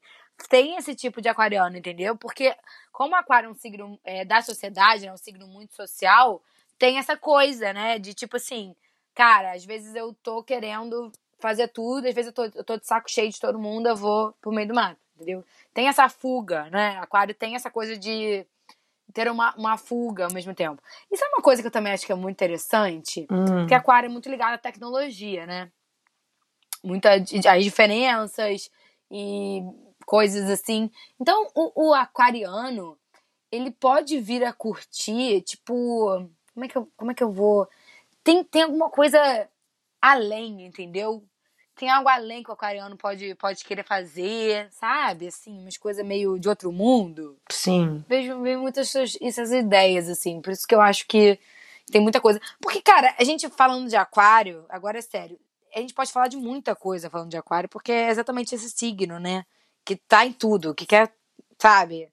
tem 0.48 0.76
esse 0.76 0.94
tipo 0.94 1.20
de 1.22 1.28
aquariano, 1.28 1.76
entendeu? 1.76 2.16
Porque 2.16 2.54
como 2.92 3.16
aquário 3.16 3.48
é 3.48 3.50
um 3.50 3.54
signo 3.54 3.98
é, 4.04 4.24
da 4.24 4.42
sociedade, 4.42 5.06
é 5.06 5.12
um 5.12 5.16
signo 5.16 5.46
muito 5.48 5.74
social, 5.74 6.42
tem 6.78 6.98
essa 6.98 7.16
coisa, 7.16 7.72
né? 7.72 7.98
De 7.98 8.14
tipo 8.14 8.36
assim, 8.36 8.74
cara, 9.14 9.52
às 9.52 9.64
vezes 9.64 9.94
eu 9.94 10.14
tô 10.22 10.42
querendo 10.42 11.10
fazer 11.38 11.68
tudo, 11.68 12.06
às 12.06 12.14
vezes 12.14 12.28
eu 12.28 12.32
tô, 12.32 12.44
eu 12.58 12.64
tô 12.64 12.76
de 12.76 12.86
saco 12.86 13.10
cheio 13.10 13.30
de 13.30 13.40
todo 13.40 13.58
mundo, 13.58 13.88
eu 13.88 13.96
vou 13.96 14.32
pro 14.40 14.52
meio 14.52 14.68
do 14.68 14.74
mato, 14.74 14.98
entendeu? 15.16 15.44
Tem 15.72 15.88
essa 15.88 16.08
fuga, 16.08 16.68
né? 16.70 16.98
Aquário 16.98 17.34
tem 17.34 17.54
essa 17.54 17.70
coisa 17.70 17.96
de 17.96 18.46
ter 19.12 19.30
uma, 19.30 19.54
uma 19.56 19.76
fuga 19.76 20.24
ao 20.26 20.32
mesmo 20.32 20.54
tempo. 20.54 20.82
Isso 21.10 21.24
é 21.24 21.28
uma 21.28 21.42
coisa 21.42 21.62
que 21.62 21.68
eu 21.68 21.72
também 21.72 21.92
acho 21.92 22.04
que 22.06 22.12
é 22.12 22.14
muito 22.14 22.36
interessante, 22.36 23.26
Hum. 23.30 23.44
porque 23.60 23.74
aquário 23.74 24.06
é 24.06 24.10
muito 24.10 24.28
ligado 24.28 24.54
à 24.54 24.58
tecnologia, 24.58 25.46
né? 25.46 25.70
Muitas 26.82 27.22
as 27.46 27.64
diferenças 27.64 28.70
e 29.10 29.62
coisas 30.06 30.48
assim. 30.48 30.90
Então, 31.20 31.48
o, 31.54 31.88
o 31.88 31.94
aquariano, 31.94 32.96
ele 33.50 33.70
pode 33.70 34.20
vir 34.20 34.44
a 34.44 34.52
curtir, 34.52 35.40
tipo, 35.42 36.28
como 36.58 36.64
é 36.64 36.68
que 36.68 36.76
eu, 36.76 36.88
como 36.96 37.10
é 37.12 37.14
que 37.14 37.22
eu 37.22 37.30
vou? 37.30 37.68
Tem, 38.24 38.42
tem 38.42 38.62
alguma 38.62 38.90
coisa 38.90 39.48
além, 40.02 40.66
entendeu? 40.66 41.22
Tem 41.76 41.88
algo 41.88 42.08
além 42.08 42.42
que 42.42 42.50
o 42.50 42.52
aquariano 42.52 42.96
pode, 42.96 43.32
pode 43.36 43.64
querer 43.64 43.84
fazer, 43.84 44.68
sabe? 44.72 45.28
Assim, 45.28 45.56
umas 45.56 45.76
coisas 45.76 46.04
meio 46.04 46.36
de 46.36 46.48
outro 46.48 46.72
mundo 46.72 47.38
Sim. 47.48 48.04
vejo, 48.08 48.42
vejo 48.42 48.60
muitas 48.60 48.88
essas, 48.88 49.16
essas 49.22 49.52
ideias, 49.52 50.08
assim. 50.08 50.40
Por 50.40 50.52
isso 50.52 50.66
que 50.66 50.74
eu 50.74 50.80
acho 50.80 51.06
que 51.06 51.38
tem 51.92 52.00
muita 52.00 52.20
coisa. 52.20 52.40
Porque, 52.60 52.82
cara, 52.82 53.14
a 53.16 53.22
gente 53.22 53.48
falando 53.50 53.88
de 53.88 53.94
aquário, 53.94 54.66
agora 54.68 54.98
é 54.98 55.02
sério. 55.02 55.38
a 55.72 55.78
gente 55.78 55.94
pode 55.94 56.10
falar 56.10 56.26
de 56.26 56.36
muita 56.36 56.74
coisa 56.74 57.08
falando 57.08 57.30
de 57.30 57.36
aquário, 57.36 57.68
porque 57.68 57.92
é 57.92 58.10
exatamente 58.10 58.52
esse 58.52 58.68
signo, 58.68 59.20
né? 59.20 59.46
Que 59.84 59.94
tá 59.94 60.26
em 60.26 60.32
tudo, 60.32 60.74
que 60.74 60.84
quer, 60.84 61.14
sabe? 61.56 62.10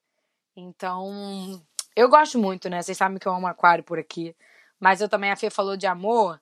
Então, 0.55 1.59
eu 1.95 2.09
gosto 2.09 2.37
muito, 2.37 2.69
né? 2.69 2.81
Vocês 2.81 2.97
sabem 2.97 3.17
que 3.17 3.27
eu 3.27 3.33
amo 3.33 3.47
aquário 3.47 3.83
por 3.83 3.97
aqui. 3.97 4.35
Mas 4.79 5.01
eu 5.01 5.09
também, 5.09 5.31
a 5.31 5.35
Fê 5.35 5.49
falou 5.49 5.77
de 5.77 5.87
amor, 5.87 6.39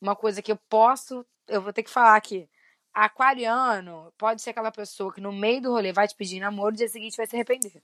uma 0.00 0.14
coisa 0.14 0.42
que 0.42 0.52
eu 0.52 0.58
posso, 0.68 1.24
eu 1.48 1.62
vou 1.62 1.72
ter 1.72 1.82
que 1.82 1.90
falar 1.90 2.16
aqui. 2.16 2.48
Aquariano 2.92 4.12
pode 4.18 4.42
ser 4.42 4.50
aquela 4.50 4.70
pessoa 4.70 5.12
que 5.12 5.20
no 5.20 5.32
meio 5.32 5.62
do 5.62 5.70
rolê 5.70 5.92
vai 5.92 6.06
te 6.08 6.14
pedir 6.14 6.40
namoro 6.40 6.74
e 6.74 6.78
dia 6.78 6.88
seguinte 6.88 7.16
vai 7.16 7.26
se 7.26 7.36
arrepender. 7.36 7.80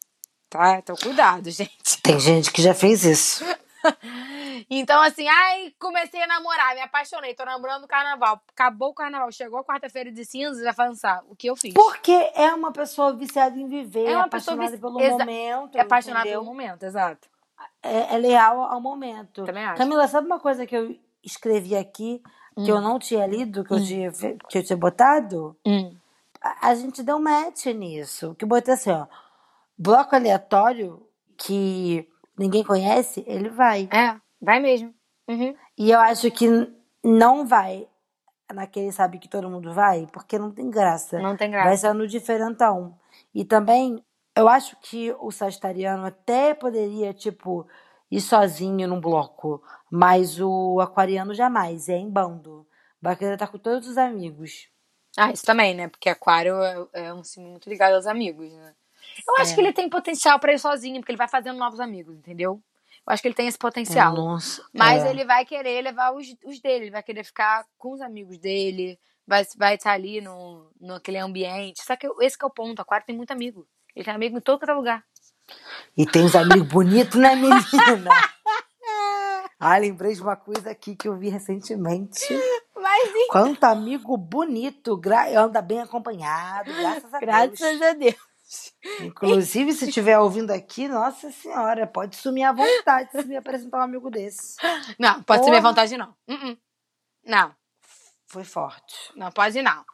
Tá? 0.51 0.79
Então 0.79 0.97
cuidado, 0.97 1.49
gente. 1.51 2.03
Tem 2.03 2.19
gente 2.21 2.53
que 2.53 2.63
já 2.63 2.75
fez 2.75 3.05
isso. 3.05 3.45
Então, 4.71 5.01
assim, 5.03 5.29
ai, 5.29 5.73
comecei 5.79 6.23
a 6.23 6.27
namorar, 6.27 6.75
me 6.75 6.81
apaixonei, 6.81 7.35
tô 7.35 7.45
namorando 7.45 7.83
no 7.83 7.89
carnaval. 7.89 8.41
Acabou 8.53 8.91
o 8.91 8.95
carnaval, 8.95 9.31
chegou 9.31 9.59
a 9.61 9.65
quarta-feira 9.65 10.11
de 10.11 10.25
cinzas, 10.25 10.63
vai 10.63 10.75
pensar 10.89 11.23
o 11.29 11.37
que 11.37 11.47
eu 11.49 11.55
fiz. 11.57 11.75
Porque 11.75 12.13
é 12.35 12.53
uma 12.55 12.73
pessoa 12.73 13.13
viciada 13.15 13.59
em 13.59 13.69
viver, 13.69 14.07
É 14.09 14.17
uma 14.17 14.29
pessoa 14.29 14.55
apaixonada 14.55 14.71
vici- 14.71 14.81
pelo 14.81 15.01
exa- 15.01 15.19
momento. 15.19 15.77
É 15.77 15.81
apaixonado 15.83 16.21
entendeu? 16.23 16.41
pelo 16.41 16.51
momento, 16.53 16.83
exato. 16.85 17.29
É, 17.83 18.15
é 18.15 18.19
leal 18.19 18.63
ao 18.63 18.81
momento. 18.81 19.45
Também 19.45 19.65
acho. 19.65 19.77
Camila, 19.79 20.09
sabe 20.09 20.27
uma 20.27 20.41
coisa 20.41 20.67
que 20.67 20.77
eu 20.77 20.97
escrevi 21.23 21.77
aqui, 21.77 22.23
que 22.55 22.63
Hum. 22.73 22.77
eu 22.77 22.81
não 22.81 22.99
tinha 22.99 23.27
lido, 23.27 23.63
que 23.65 23.75
eu, 23.75 23.85
tinha, 23.85 24.11
que 24.49 24.59
eu 24.59 24.65
tinha 24.65 24.77
botado? 24.77 25.57
Hum. 25.67 25.95
A, 26.41 26.69
a 26.71 26.75
gente 26.75 27.03
deu 27.03 27.21
match 27.21 27.67
nisso. 27.67 28.35
Que 28.39 28.45
eu 28.45 28.49
botei 28.49 28.73
assim, 28.75 28.91
ó. 28.91 29.07
Bloco 29.79 30.15
aleatório 30.17 31.07
que 31.37 32.09
ninguém 32.39 32.65
conhece, 32.65 33.25
ele 33.27 33.49
vai. 33.49 33.89
É, 33.93 34.17
vai 34.41 34.61
mesmo. 34.61 34.95
Uhum. 35.29 35.55
E 35.77 35.91
eu 35.91 35.99
acho 35.99 36.31
que 36.31 36.47
não 37.03 37.47
vai 37.47 37.89
naquele 38.53 38.93
sabe 38.93 39.19
que 39.19 39.29
todo 39.29 39.51
mundo 39.51 39.73
vai, 39.73 40.07
porque 40.13 40.39
não 40.39 40.51
tem 40.51 40.71
graça. 40.71 41.19
Não 41.19 41.37
tem 41.37 41.51
Vai 41.51 41.63
graça. 41.63 41.89
ser 41.89 41.93
no 41.95 42.07
diferentão. 42.07 42.99
E 43.35 43.45
também, 43.45 44.05
eu 44.37 44.49
acho 44.49 44.77
que 44.81 45.15
o 45.19 45.31
sagitariano 45.31 46.07
até 46.07 46.55
poderia, 46.55 47.13
tipo, 47.13 47.67
ir 48.11 48.21
sozinho 48.21 48.87
num 48.87 49.01
bloco, 49.01 49.63
mas 49.91 50.41
o 50.41 50.81
aquariano 50.81 51.35
jamais, 51.35 51.89
é 51.89 51.97
em 51.97 52.11
bando. 52.11 52.67
Vai 53.01 53.17
querer 53.17 53.35
estar 53.35 53.49
com 53.49 53.59
todos 53.59 53.89
os 53.89 53.99
amigos. 53.99 54.69
Ah, 55.17 55.31
isso 55.33 55.45
também, 55.45 55.75
né? 55.75 55.89
Porque 55.89 56.09
aquário 56.09 56.63
é, 56.63 56.87
é 56.93 57.15
um 57.15 57.25
signo 57.25 57.51
muito 57.51 57.69
ligado 57.69 57.95
aos 57.95 58.07
amigos, 58.07 58.53
né? 58.53 58.75
Eu 59.27 59.35
acho 59.39 59.53
É. 59.53 59.55
que 59.55 59.61
ele 59.61 59.73
tem 59.73 59.89
potencial 59.89 60.39
pra 60.39 60.53
ir 60.53 60.59
sozinho, 60.59 61.01
porque 61.01 61.13
ele 61.13 61.19
vai 61.19 61.29
fazendo 61.29 61.59
novos 61.59 61.81
amigos, 61.81 62.17
entendeu? 62.17 62.61
Eu 63.07 63.13
acho 63.13 63.23
que 63.23 63.29
ele 63.29 63.35
tem 63.35 63.47
esse 63.47 63.59
potencial. 63.59 64.15
Nossa, 64.15 64.63
Mas 64.75 65.05
é. 65.05 65.11
ele 65.11 65.25
vai 65.25 65.45
querer 65.45 65.81
levar 65.81 66.13
os, 66.13 66.27
os 66.45 66.61
dele, 66.61 66.87
ele 66.87 66.91
vai 66.91 67.03
querer 67.03 67.23
ficar 67.23 67.65
com 67.79 67.93
os 67.93 68.01
amigos 68.01 68.37
dele, 68.37 68.99
vai, 69.27 69.47
vai 69.57 69.77
estar 69.77 69.93
ali 69.93 70.21
no, 70.21 70.69
naquele 70.81 71.19
ambiente. 71.19 71.83
Só 71.85 71.95
que 71.95 72.09
esse 72.21 72.37
que 72.37 72.45
é 72.45 72.49
o 72.49 72.51
ponto, 72.51 72.81
aquário 72.83 73.07
tem 73.07 73.17
muito 73.17 73.31
amigo. 73.31 73.67
Ele 73.95 74.05
tem 74.05 74.15
amigo 74.15 74.37
em 74.37 74.41
todo 74.41 74.69
é 74.69 74.73
lugar. 74.73 75.05
E 75.97 76.05
tem 76.05 76.25
uns 76.25 76.35
amigos 76.35 76.67
bonitos, 76.69 77.19
né, 77.19 77.35
menina? 77.37 78.11
ah, 79.59 79.79
lembrei 79.79 80.13
de 80.13 80.21
uma 80.21 80.37
coisa 80.37 80.71
aqui 80.71 80.97
que 80.97 81.07
eu 81.07 81.17
vi 81.17 81.29
recentemente. 81.29 82.27
Mas 82.75 83.09
Quanto 83.31 83.65
amigo 83.65 84.17
bonito, 84.17 84.97
gra... 84.97 85.29
anda 85.41 85.63
bem 85.63 85.81
acompanhado, 85.81 86.73
graças 86.73 87.15
a 87.15 87.19
Deus. 87.19 87.21
graças 87.21 87.83
a 87.83 87.93
Deus. 87.93 88.17
Inclusive, 89.03 89.73
se 89.73 89.87
estiver 89.89 90.19
ouvindo 90.19 90.51
aqui, 90.53 90.87
nossa 90.89 91.31
senhora, 91.33 91.87
pode 91.87 92.17
sumir 92.17 92.45
à 92.45 92.53
vontade 92.53 93.11
se 93.11 93.25
me 93.25 93.37
apresentar 93.37 93.79
um 93.79 93.83
amigo 93.83 94.11
desse. 94.11 94.57
Não, 94.99 95.23
pode 95.23 95.45
ser 95.45 95.51
minha 95.51 95.61
Porra. 95.63 95.73
vontade, 95.73 95.97
não. 95.97 96.15
Uh-uh. 96.29 96.57
Não, 97.25 97.55
Foi 98.27 98.45
forte. 98.45 98.95
não 99.17 99.33
pode 99.33 99.61
não. 99.63 99.85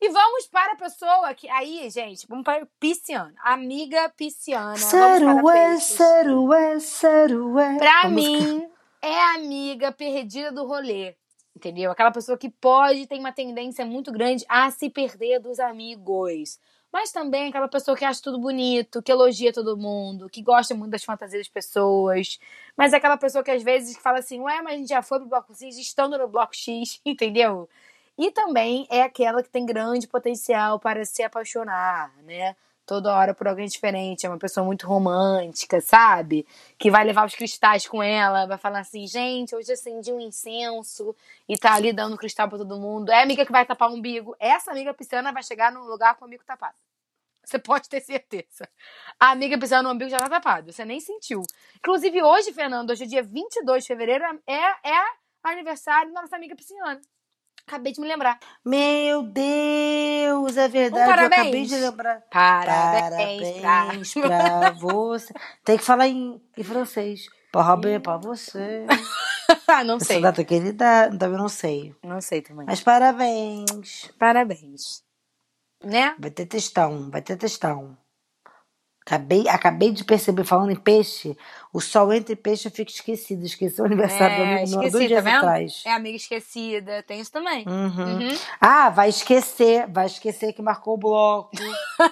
E 0.00 0.10
vamos 0.10 0.46
para 0.46 0.72
a 0.72 0.76
pessoa 0.76 1.32
que. 1.34 1.48
Aí, 1.48 1.88
gente, 1.88 2.26
vamos 2.28 2.44
para 2.44 2.66
pisciana. 2.78 3.34
Amiga 3.42 4.08
pisciana. 4.10 4.74
Vamos 4.76 4.80
Sarué, 4.82 5.80
sarué, 5.80 6.80
sarué. 6.80 7.78
Pra 7.78 8.08
música- 8.08 8.44
mim, 8.44 8.68
é 9.00 9.18
a 9.20 9.34
amiga 9.36 9.90
perdida 9.90 10.52
do 10.52 10.66
rolê. 10.66 11.16
Entendeu? 11.56 11.90
Aquela 11.90 12.10
pessoa 12.12 12.36
que 12.36 12.50
pode 12.50 13.06
ter 13.06 13.18
uma 13.18 13.32
tendência 13.32 13.86
muito 13.86 14.12
grande 14.12 14.44
a 14.50 14.70
se 14.70 14.90
perder 14.90 15.40
dos 15.40 15.58
amigos. 15.58 16.58
Mas 16.92 17.12
também 17.12 17.48
aquela 17.48 17.68
pessoa 17.68 17.96
que 17.96 18.04
acha 18.04 18.22
tudo 18.22 18.38
bonito, 18.38 19.02
que 19.02 19.12
elogia 19.12 19.52
todo 19.52 19.76
mundo, 19.76 20.28
que 20.30 20.42
gosta 20.42 20.74
muito 20.74 20.92
das 20.92 21.04
fantasias 21.04 21.42
das 21.42 21.48
pessoas. 21.48 22.38
Mas 22.76 22.92
é 22.92 22.96
aquela 22.96 23.16
pessoa 23.16 23.44
que 23.44 23.50
às 23.50 23.62
vezes 23.62 23.96
fala 23.98 24.18
assim, 24.18 24.40
ué, 24.40 24.62
mas 24.62 24.74
a 24.74 24.76
gente 24.78 24.88
já 24.88 25.02
foi 25.02 25.18
pro 25.18 25.28
bloco 25.28 25.54
X, 25.54 25.76
estando 25.76 26.16
no 26.18 26.28
bloco 26.28 26.54
X, 26.56 27.00
entendeu? 27.04 27.68
E 28.18 28.30
também 28.30 28.86
é 28.90 29.02
aquela 29.02 29.42
que 29.42 29.50
tem 29.50 29.66
grande 29.66 30.06
potencial 30.08 30.80
para 30.80 31.04
se 31.04 31.22
apaixonar, 31.22 32.12
né? 32.22 32.56
Toda 32.86 33.14
hora 33.14 33.34
por 33.34 33.48
alguém 33.48 33.66
diferente, 33.66 34.24
é 34.24 34.28
uma 34.28 34.38
pessoa 34.38 34.64
muito 34.64 34.86
romântica, 34.86 35.80
sabe? 35.80 36.46
Que 36.78 36.88
vai 36.88 37.04
levar 37.04 37.26
os 37.26 37.34
cristais 37.34 37.86
com 37.88 38.00
ela, 38.00 38.46
vai 38.46 38.56
falar 38.56 38.78
assim, 38.78 39.06
gente, 39.08 39.56
hoje 39.56 39.72
acendi 39.72 40.12
um 40.12 40.20
incenso 40.20 41.14
e 41.48 41.58
tá 41.58 41.74
ali 41.74 41.92
dando 41.92 42.16
cristal 42.16 42.48
pra 42.48 42.58
todo 42.58 42.78
mundo. 42.78 43.10
É 43.10 43.22
amiga 43.22 43.44
que 43.44 43.50
vai 43.50 43.66
tapar 43.66 43.90
o 43.90 43.94
umbigo. 43.94 44.36
Essa 44.38 44.70
amiga 44.70 44.94
pisciana 44.94 45.32
vai 45.32 45.42
chegar 45.42 45.72
num 45.72 45.84
lugar 45.84 46.14
com 46.14 46.24
o 46.24 46.28
umbigo 46.28 46.44
tapado. 46.44 46.76
Você 47.44 47.58
pode 47.58 47.88
ter 47.88 48.00
certeza. 48.00 48.68
A 49.18 49.30
amiga 49.30 49.58
pisciana 49.58 49.82
no 49.82 49.94
umbigo 49.94 50.10
já 50.10 50.18
tá 50.18 50.28
tapado, 50.28 50.72
você 50.72 50.84
nem 50.84 51.00
sentiu. 51.00 51.42
Inclusive 51.76 52.22
hoje, 52.22 52.52
Fernando, 52.52 52.90
hoje 52.90 53.04
é 53.04 53.06
dia 53.06 53.22
22 53.22 53.82
de 53.82 53.88
fevereiro, 53.88 54.24
é, 54.46 54.90
é 54.90 55.04
aniversário 55.42 56.12
da 56.12 56.22
nossa 56.22 56.36
amiga 56.36 56.54
pisciana. 56.54 57.00
Acabei 57.66 57.92
de 57.92 58.00
me 58.00 58.06
lembrar. 58.06 58.38
Meu 58.64 59.24
Deus, 59.24 60.56
é 60.56 60.68
verdade. 60.68 61.00
Um 61.02 61.10
eu 61.10 61.16
parabéns. 61.16 61.40
acabei 61.42 61.64
de 61.66 61.76
lembrar. 61.76 62.22
Parabéns, 62.30 63.60
Parabéns 63.60 64.14
pra 64.14 64.70
você. 64.78 65.34
Tem 65.64 65.76
que 65.76 65.82
falar 65.82 66.06
em, 66.06 66.40
em 66.56 66.62
francês. 66.62 67.26
Parabéns 67.50 68.00
pra 68.02 68.18
você. 68.18 68.86
pra... 69.66 69.82
não 69.84 69.96
Essa 69.96 70.04
sei. 70.04 70.20
data 70.20 70.44
que 70.44 70.54
ele 70.54 70.72
dá, 70.72 71.08
também 71.10 71.38
não 71.38 71.48
sei. 71.48 71.92
Não 72.04 72.20
sei 72.20 72.40
também. 72.40 72.66
Mas 72.66 72.80
parabéns. 72.82 74.12
Parabéns. 74.16 75.02
Né? 75.82 76.14
Vai 76.20 76.30
ter 76.30 76.46
textão, 76.46 77.10
vai 77.10 77.20
ter 77.20 77.36
textão. 77.36 77.98
Acabei, 79.06 79.48
acabei 79.48 79.92
de 79.92 80.02
perceber, 80.02 80.42
falando 80.42 80.72
em 80.72 80.76
peixe, 80.76 81.38
o 81.72 81.80
sol 81.80 82.12
entre 82.12 82.34
peixe 82.34 82.66
eu 82.66 82.72
fico 82.72 82.90
esquecido. 82.90 83.46
Esqueci 83.46 83.80
o 83.80 83.84
aniversário 83.84 84.34
do 84.34 84.42
É, 84.42 84.44
amigo 84.44 84.70
meu 84.70 84.80
há 84.80 84.82
esqueci, 84.82 84.90
dois 84.90 85.04
tá 85.04 85.08
dias 85.08 85.24
vendo? 85.24 85.36
atrás. 85.36 85.82
É 85.86 85.92
amiga 85.92 86.16
esquecida, 86.16 87.02
tem 87.04 87.20
isso 87.20 87.30
também. 87.30 87.64
Uhum. 87.68 88.18
Uhum. 88.18 88.38
Ah, 88.60 88.90
vai 88.90 89.08
esquecer, 89.08 89.86
vai 89.88 90.06
esquecer 90.06 90.52
que 90.52 90.60
marcou 90.60 90.94
o 90.94 90.98
bloco, 90.98 91.52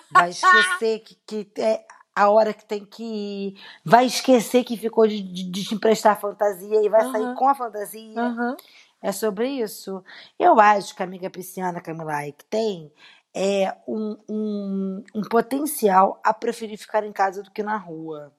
vai 0.09 0.31
esquecer 0.31 1.01
que, 1.01 1.17
que 1.27 1.61
é 1.61 1.85
a 2.15 2.31
hora 2.31 2.55
que 2.55 2.65
tem 2.65 2.85
que 2.85 3.03
ir, 3.03 3.61
vai 3.85 4.07
esquecer 4.07 4.63
que 4.63 4.77
ficou 4.77 5.05
de, 5.09 5.21
de, 5.21 5.51
de 5.51 5.65
te 5.65 5.75
emprestar 5.75 6.13
a 6.13 6.17
fantasia 6.17 6.81
e 6.81 6.89
vai 6.89 7.01
Aham. 7.03 7.11
sair 7.11 7.35
com 7.35 7.49
a 7.49 7.57
fantasia. 7.57 8.23
Uhum. 8.23 8.57
É 9.03 9.11
sobre 9.11 9.49
isso. 9.49 10.01
Eu 10.39 10.61
acho 10.61 10.95
que 10.95 11.03
a 11.03 11.07
amiga 11.07 11.29
pisciana 11.29 11.81
Camila 11.81 12.23
que 12.31 12.45
tem 12.45 12.93
é 13.35 13.77
um, 13.87 14.17
um, 14.29 15.05
um 15.15 15.23
potencial 15.23 16.21
a 16.23 16.33
preferir 16.33 16.79
ficar 16.79 17.05
em 17.05 17.13
casa 17.13 17.43
do 17.43 17.51
que 17.51 17.63
na 17.63 17.77
rua. 17.77 18.33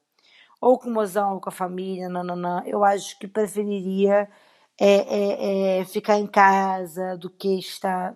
Ou 0.61 0.79
com 0.79 0.89
o 0.89 0.93
mozão, 0.93 1.33
ou 1.33 1.41
com 1.41 1.49
a 1.49 1.51
família, 1.51 2.07
nananã. 2.07 2.63
Eu 2.65 2.83
acho 2.83 3.19
que 3.19 3.27
preferiria 3.27 4.29
é, 4.79 4.87
é, 4.87 5.79
é, 5.79 5.85
ficar 5.85 6.17
em 6.17 6.25
casa 6.25 7.17
do 7.17 7.29
que 7.29 7.59
estar 7.59 8.15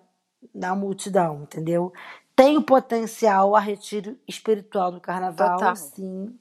na 0.55 0.73
multidão, 0.73 1.43
entendeu? 1.43 1.91
Tem 2.35 2.57
o 2.57 2.63
potencial 2.63 3.55
a 3.55 3.59
retiro 3.59 4.17
espiritual 4.25 4.91
do 4.91 5.01
carnaval, 5.01 5.57
Total. 5.57 5.75
sim. 5.75 6.39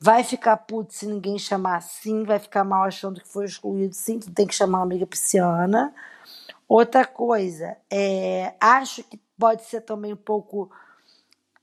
Vai 0.00 0.24
ficar 0.24 0.56
puto 0.56 0.92
se 0.92 1.06
ninguém 1.06 1.38
chamar, 1.38 1.80
sim. 1.80 2.24
Vai 2.24 2.40
ficar 2.40 2.64
mal 2.64 2.82
achando 2.82 3.20
que 3.20 3.28
foi 3.28 3.44
excluído, 3.44 3.94
sim. 3.94 4.18
Tu 4.18 4.32
tem 4.32 4.46
que 4.46 4.54
chamar 4.54 4.78
uma 4.78 4.84
amiga 4.84 5.06
pisciana. 5.06 5.94
Outra 6.68 7.06
coisa, 7.06 7.76
é, 7.90 8.54
acho 8.60 9.02
que 9.04 9.18
pode 9.38 9.62
ser 9.64 9.80
também 9.82 10.12
um 10.12 10.16
pouco 10.16 10.70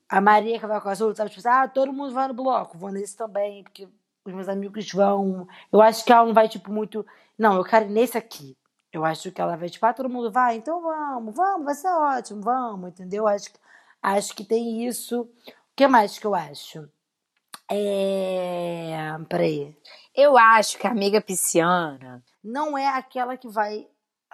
a 0.10 0.22
Maria 0.22 0.60
que 0.60 0.66
vai 0.68 0.80
com 0.82 0.90
as 0.90 1.02
outras, 1.02 1.18
sabe? 1.18 1.30
Tipo 1.32 1.48
assim, 1.48 1.58
ah, 1.58 1.68
todo 1.68 1.92
mundo 1.94 2.14
vai 2.14 2.28
no 2.28 2.34
bloco, 2.34 2.78
vou 2.78 2.92
nesse 2.92 3.16
também, 3.18 3.64
porque 3.64 3.88
os 4.24 4.34
meus 4.34 4.48
amigos 4.50 4.92
vão. 4.92 5.48
Eu 5.72 5.82
acho 5.82 6.04
que 6.06 6.12
ela 6.12 6.26
não 6.26 6.34
vai, 6.34 6.48
tipo, 6.48 6.72
muito. 6.72 7.06
Não, 7.38 7.56
eu 7.58 7.64
quero 7.64 7.86
ir 7.86 7.90
nesse 7.90 8.18
aqui. 8.18 8.56
Eu 8.94 9.04
acho 9.04 9.32
que 9.32 9.42
ela 9.42 9.58
vai, 9.58 9.70
tipo, 9.70 9.86
ah, 9.86 9.94
todo 9.94 10.10
mundo 10.10 10.32
vai, 10.32 10.56
então 10.56 10.82
vamos, 10.82 11.36
vamos, 11.36 11.66
vai 11.66 11.76
ser 11.76 11.90
ótimo, 11.90 12.42
vamos, 12.42 12.90
entendeu? 12.90 13.28
Acho, 13.28 13.52
que- 13.52 13.60
acho 14.02 14.34
que 14.36 14.44
tem 14.46 14.86
isso. 14.88 15.22
O 15.24 15.30
que 15.76 15.88
mais 15.88 16.18
que 16.18 16.26
eu 16.26 16.34
acho? 16.34 16.88
É. 17.70 18.96
Peraí. 19.28 19.76
Eu 20.14 20.38
acho 20.38 20.78
que 20.78 20.88
a 20.88 20.92
amiga 20.92 21.20
pisciana. 21.22 22.24
não 22.44 22.78
é 22.78 22.88
aquela 22.88 23.36
que 23.36 23.48
vai 23.50 23.88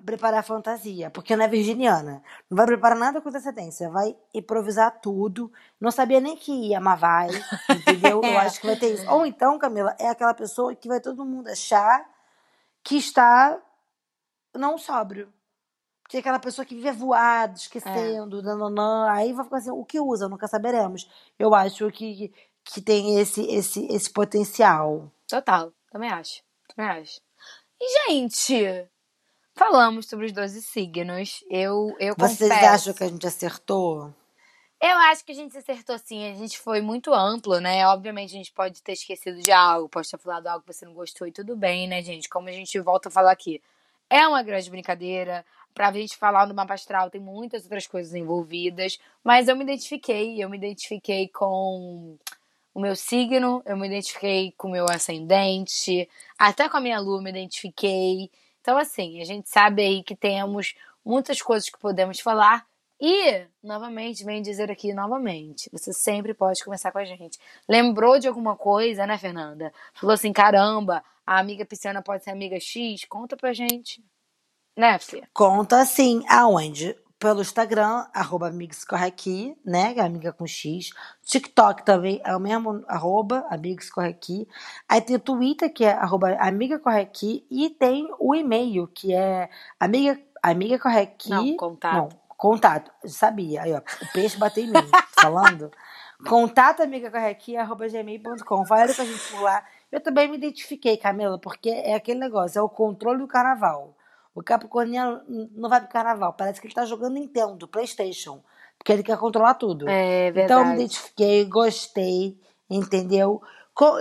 preparar 0.05 0.39
a 0.39 0.43
fantasia, 0.43 1.09
porque 1.11 1.35
não 1.35 1.45
é 1.45 1.47
virginiana. 1.47 2.23
Não 2.49 2.55
vai 2.57 2.65
preparar 2.65 2.97
nada 2.97 3.21
com 3.21 3.29
antecedência, 3.29 3.89
vai 3.89 4.15
improvisar 4.33 4.99
tudo. 5.01 5.51
Não 5.79 5.91
sabia 5.91 6.19
nem 6.19 6.35
que 6.35 6.51
ia, 6.51 6.79
mas 6.79 6.99
vai, 6.99 7.27
entendeu? 7.69 8.21
Eu 8.23 8.29
É. 8.31 8.37
acho 8.37 8.59
que 8.61 8.67
vai 8.67 8.75
ter 8.75 8.93
isso. 8.93 9.09
Ou 9.09 9.25
então, 9.25 9.59
Camila, 9.59 9.95
é 9.99 10.07
aquela 10.09 10.33
pessoa 10.33 10.73
que 10.75 10.87
vai 10.87 10.99
todo 10.99 11.25
mundo 11.25 11.49
achar 11.49 12.03
que 12.83 12.97
está 12.97 13.59
não 14.55 14.77
sóbrio. 14.77 15.31
tem 16.09 16.19
aquela 16.19 16.39
pessoa 16.39 16.65
que 16.65 16.75
vive 16.75 16.91
voado, 16.91 17.55
esquecendo, 17.57 18.41
nananã, 18.43 19.09
aí 19.09 19.31
vai 19.31 19.45
ficar 19.45 19.57
assim, 19.57 19.71
o 19.71 19.85
que 19.85 19.97
usa? 19.99 20.27
Nunca 20.27 20.45
saberemos. 20.47 21.09
Eu 21.39 21.53
acho 21.55 21.89
que, 21.91 22.33
que 22.65 22.81
tem 22.81 23.17
esse, 23.19 23.41
esse, 23.49 23.85
esse 23.87 24.09
potencial. 24.11 25.09
Total, 25.29 25.71
também 25.89 26.09
acho. 26.11 26.43
Também 26.75 26.91
acho. 26.91 27.21
E, 27.79 28.09
gente, 28.09 28.89
falamos 29.55 30.07
sobre 30.07 30.25
os 30.25 30.31
12 30.31 30.61
signos. 30.61 31.43
Eu, 31.49 31.95
eu 31.99 32.15
Vocês 32.17 32.49
confesso. 32.49 32.65
acham 32.65 32.93
que 32.93 33.03
a 33.03 33.07
gente 33.07 33.27
acertou? 33.27 34.13
Eu 34.81 34.97
acho 34.97 35.23
que 35.23 35.31
a 35.31 35.35
gente 35.35 35.55
acertou 35.55 35.95
sim, 35.99 36.27
a 36.27 36.33
gente 36.33 36.57
foi 36.57 36.81
muito 36.81 37.13
amplo, 37.13 37.59
né? 37.59 37.85
Obviamente 37.87 38.33
a 38.33 38.37
gente 38.37 38.51
pode 38.51 38.81
ter 38.81 38.93
esquecido 38.93 39.39
de 39.39 39.51
algo, 39.51 39.87
pode 39.87 40.09
ter 40.09 40.17
falado 40.17 40.47
algo 40.47 40.65
que 40.65 40.73
você 40.73 40.85
não 40.85 40.93
gostou 40.93 41.27
e 41.27 41.31
tudo 41.31 41.55
bem, 41.55 41.87
né, 41.87 42.01
gente? 42.01 42.27
Como 42.27 42.49
a 42.49 42.51
gente 42.51 42.79
volta 42.79 43.07
a 43.07 43.11
falar 43.11 43.31
aqui. 43.31 43.61
É 44.09 44.27
uma 44.27 44.41
grande 44.41 44.69
brincadeira. 44.71 45.45
Pra 45.73 45.91
gente 45.91 46.17
falar 46.17 46.47
no 46.47 46.55
mapa 46.55 46.73
astral, 46.73 47.11
tem 47.11 47.21
muitas 47.21 47.63
outras 47.63 47.85
coisas 47.87 48.13
envolvidas. 48.15 48.99
Mas 49.23 49.47
eu 49.47 49.55
me 49.55 49.63
identifiquei, 49.63 50.43
eu 50.43 50.49
me 50.49 50.57
identifiquei 50.57 51.27
com 51.29 52.17
o 52.73 52.79
meu 52.79 52.95
signo, 52.95 53.61
eu 53.65 53.77
me 53.77 53.87
identifiquei 53.87 54.51
com 54.57 54.67
o 54.67 54.71
meu 54.71 54.85
ascendente, 54.89 56.09
até 56.37 56.67
com 56.67 56.77
a 56.77 56.81
minha 56.81 56.99
lua 56.99 57.19
eu 57.19 57.21
me 57.21 57.29
identifiquei. 57.29 58.31
Então, 58.61 58.77
assim, 58.77 59.19
a 59.21 59.25
gente 59.25 59.49
sabe 59.49 59.81
aí 59.81 60.03
que 60.03 60.15
temos 60.15 60.75
muitas 61.03 61.41
coisas 61.41 61.69
que 61.69 61.79
podemos 61.79 62.19
falar. 62.19 62.65
E, 62.99 63.47
novamente, 63.63 64.23
venho 64.23 64.43
dizer 64.43 64.69
aqui 64.69 64.93
novamente, 64.93 65.67
você 65.73 65.91
sempre 65.91 66.35
pode 66.35 66.63
conversar 66.63 66.91
com 66.91 66.99
a 66.99 67.05
gente. 67.05 67.39
Lembrou 67.67 68.19
de 68.19 68.27
alguma 68.27 68.55
coisa, 68.55 69.07
né, 69.07 69.17
Fernanda? 69.17 69.73
Falou 69.95 70.13
assim, 70.13 70.31
caramba, 70.31 71.03
a 71.25 71.39
amiga 71.39 71.65
pisciana 71.65 72.03
pode 72.03 72.23
ser 72.23 72.29
amiga 72.29 72.59
X? 72.59 73.05
Conta 73.05 73.35
pra 73.35 73.53
gente. 73.53 74.03
Né, 74.77 74.99
Fê? 74.99 75.23
Conta 75.33 75.81
assim, 75.81 76.23
aonde? 76.29 76.95
Pelo 77.21 77.41
Instagram, 77.41 78.07
arroba 78.15 78.47
amigoscorrequi, 78.47 79.55
né? 79.63 79.93
que 79.93 79.99
é 79.99 80.03
Amiga 80.03 80.33
com 80.33 80.47
X. 80.47 80.89
TikTok 81.23 81.85
também 81.85 82.19
é 82.25 82.35
o 82.35 82.39
mesmo, 82.39 82.83
arroba 82.87 83.45
amigoscorrequi. 83.47 84.47
Aí 84.89 84.99
tem 85.01 85.17
o 85.17 85.19
Twitter, 85.19 85.71
que 85.71 85.85
é 85.85 85.93
arroba 85.93 86.35
amigacorrequi. 86.39 87.45
E 87.51 87.69
tem 87.69 88.09
o 88.17 88.33
e-mail, 88.33 88.87
que 88.87 89.13
é 89.13 89.51
amiga, 89.79 90.19
amigacorrequi. 90.41 91.29
Não, 91.29 91.55
contato. 91.57 91.95
Não, 91.95 92.09
contato. 92.29 92.91
Sabia. 93.05 93.61
Aí, 93.61 93.71
ó, 93.71 93.77
o 93.77 94.11
peixe 94.13 94.37
bateu 94.37 94.63
em 94.63 94.71
mim, 94.71 94.89
falando. 95.13 95.71
Contato 96.27 96.81
amigacorrequi, 96.81 97.55
arroba 97.55 97.87
gmail.com. 97.87 98.65
Falaram 98.65 98.95
com 98.95 99.01
a 99.03 99.05
gente 99.05 99.31
por 99.31 99.41
lá. 99.41 99.63
Eu 99.91 100.01
também 100.01 100.27
me 100.27 100.37
identifiquei, 100.37 100.97
Camila, 100.97 101.37
porque 101.37 101.69
é 101.69 101.93
aquele 101.93 102.19
negócio, 102.19 102.57
é 102.57 102.61
o 102.63 102.69
controle 102.69 103.19
do 103.19 103.27
carnaval. 103.27 103.95
O 104.33 104.41
Capricorniano 104.41 105.21
não 105.51 105.69
vai 105.69 105.81
pro 105.81 105.89
carnaval, 105.89 106.33
parece 106.33 106.61
que 106.61 106.67
ele 106.67 106.73
tá 106.73 106.85
jogando 106.85 107.13
Nintendo, 107.15 107.67
Playstation, 107.67 108.41
porque 108.77 108.91
ele 108.93 109.03
quer 109.03 109.17
controlar 109.17 109.55
tudo. 109.55 109.89
É 109.89 110.29
Então 110.29 110.39
eu 110.41 110.45
me 110.65 110.71
verdade. 110.71 110.73
identifiquei, 110.83 111.45
gostei, 111.45 112.37
entendeu? 112.69 113.41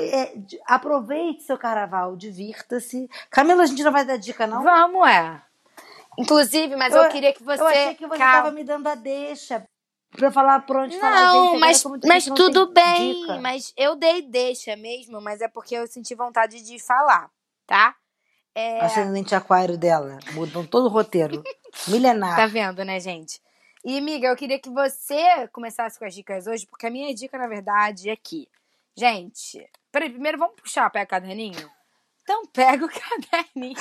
É, 0.00 0.34
aproveite 0.66 1.42
seu 1.42 1.56
carnaval, 1.56 2.14
divirta-se. 2.16 3.08
Camila, 3.30 3.62
a 3.62 3.66
gente 3.66 3.82
não 3.82 3.92
vai 3.92 4.04
dar 4.04 4.18
dica, 4.18 4.46
não? 4.46 4.62
Vamos, 4.62 5.08
é. 5.08 5.40
Inclusive, 6.18 6.76
mas 6.76 6.94
eu, 6.94 7.02
Eu- 7.04 7.08
queria 7.10 7.32
que 7.32 7.42
você. 7.42 7.62
Eu 7.62 7.66
achei 7.66 7.94
que 7.94 8.06
você 8.06 8.18
Calma. 8.18 8.32
tava 8.42 8.50
me 8.50 8.62
dando 8.64 8.86
a 8.88 8.94
deixa 8.94 9.64
pra 10.10 10.30
falar 10.30 10.66
por 10.66 10.76
onde 10.76 10.98
falar. 10.98 11.22
Não, 11.22 11.32
gente, 11.32 11.46
agora 11.46 11.58
mas, 11.60 11.84
mas 12.04 12.24
gente 12.24 12.28
não 12.30 12.36
tudo 12.36 12.72
bem. 12.72 13.20
dica. 13.20 13.38
Mas 13.40 13.72
eu 13.76 13.96
dei 13.96 14.22
deixa 14.22 14.76
mesmo, 14.76 15.20
mas 15.20 15.40
é 15.40 15.48
porque 15.48 15.74
eu 15.74 15.86
senti 15.86 16.14
vontade 16.14 16.62
de 16.62 16.78
falar, 16.78 17.30
tá? 17.66 17.94
É, 18.54 18.80
Ascendente 18.84 19.34
aquário 19.34 19.78
dela, 19.78 20.18
mudam 20.32 20.66
todo 20.66 20.86
o 20.86 20.88
roteiro. 20.88 21.42
Milenar. 21.88 22.36
tá 22.36 22.46
vendo, 22.46 22.84
né, 22.84 22.98
gente? 22.98 23.40
E, 23.84 23.96
amiga, 23.96 24.26
eu 24.28 24.36
queria 24.36 24.58
que 24.58 24.68
você 24.68 25.48
começasse 25.52 25.98
com 25.98 26.04
as 26.04 26.14
dicas 26.14 26.46
hoje, 26.46 26.66
porque 26.66 26.86
a 26.86 26.90
minha 26.90 27.14
dica, 27.14 27.38
na 27.38 27.46
verdade, 27.46 28.10
é 28.10 28.16
que, 28.16 28.48
gente, 28.96 29.66
peraí, 29.90 30.10
primeiro 30.10 30.36
vamos 30.38 30.56
puxar, 30.60 30.90
pega 30.90 31.04
o 31.04 31.08
caderninho? 31.08 31.70
Então 32.22 32.42
pega 32.52 32.84
o 32.84 32.88
caderninho. 32.92 33.76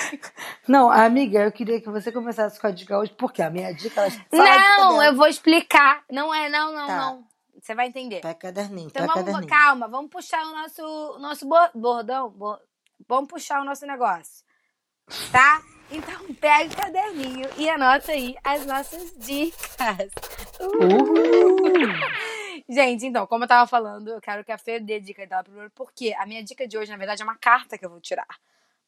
Não, 0.68 0.90
amiga, 0.90 1.40
eu 1.44 1.52
queria 1.52 1.82
que 1.82 1.90
você 1.90 2.12
começasse 2.12 2.60
com 2.60 2.68
a 2.68 2.72
dica 2.72 2.98
hoje, 2.98 3.12
porque 3.18 3.42
a 3.42 3.50
minha 3.50 3.74
dica 3.74 4.02
ela 4.02 4.12
Não, 4.32 5.04
eu 5.04 5.16
vou 5.16 5.28
explicar. 5.28 6.04
Não 6.12 6.34
é, 6.34 6.48
não, 6.48 6.74
não, 6.74 6.88
Tá. 6.88 6.96
não. 6.98 7.28
Você 7.62 7.76
vai 7.76 7.88
entender. 7.88 8.22
Pega 8.22 8.36
caderninho, 8.36 8.88
Então 8.88 9.06
vamos, 9.06 9.26
caderninho. 9.26 9.48
calma, 9.48 9.88
vamos 9.90 10.10
puxar 10.10 10.42
o 10.46 10.52
nosso, 10.54 10.82
o 10.82 11.20
nosso 11.20 11.46
bo- 11.46 11.70
bordão. 11.76 12.30
bo- 12.30 12.60
vamos 13.08 13.28
puxar 13.30 13.60
o 13.62 13.66
nosso 13.66 13.86
negócio. 13.86 14.46
Tá? 15.32 15.62
Então 15.92 16.34
pega 16.36 16.72
o 16.72 16.78
caderninho 16.78 17.50
e 17.58 17.70
anota 17.70 18.12
aí 18.12 18.36
as 18.44 18.66
nossas 18.66 19.12
dicas. 19.18 20.12
Uhul. 20.60 21.60
Gente, 22.70 23.08
então, 23.08 23.26
como 23.26 23.46
eu 23.46 23.48
tava 23.48 23.66
falando, 23.66 24.10
eu 24.10 24.22
quero 24.22 24.44
que 24.44 24.52
a 24.52 24.58
Fê 24.58 24.80
dê 24.80 25.00
dica 25.00 25.26
dela 25.26 25.44
primeiro, 25.44 25.72
porque 25.72 26.14
a 26.14 26.28
minha 26.28 26.44
dica 26.44 26.68
de 26.68 26.78
hoje, 26.78 26.92
na 26.92 26.98
verdade, 26.98 27.24
é 27.24 27.26
uma 27.26 27.38
carta 27.38 27.78
que 27.78 27.84
eu 27.84 27.90
vou 27.90 28.00
tirar. 28.00 28.28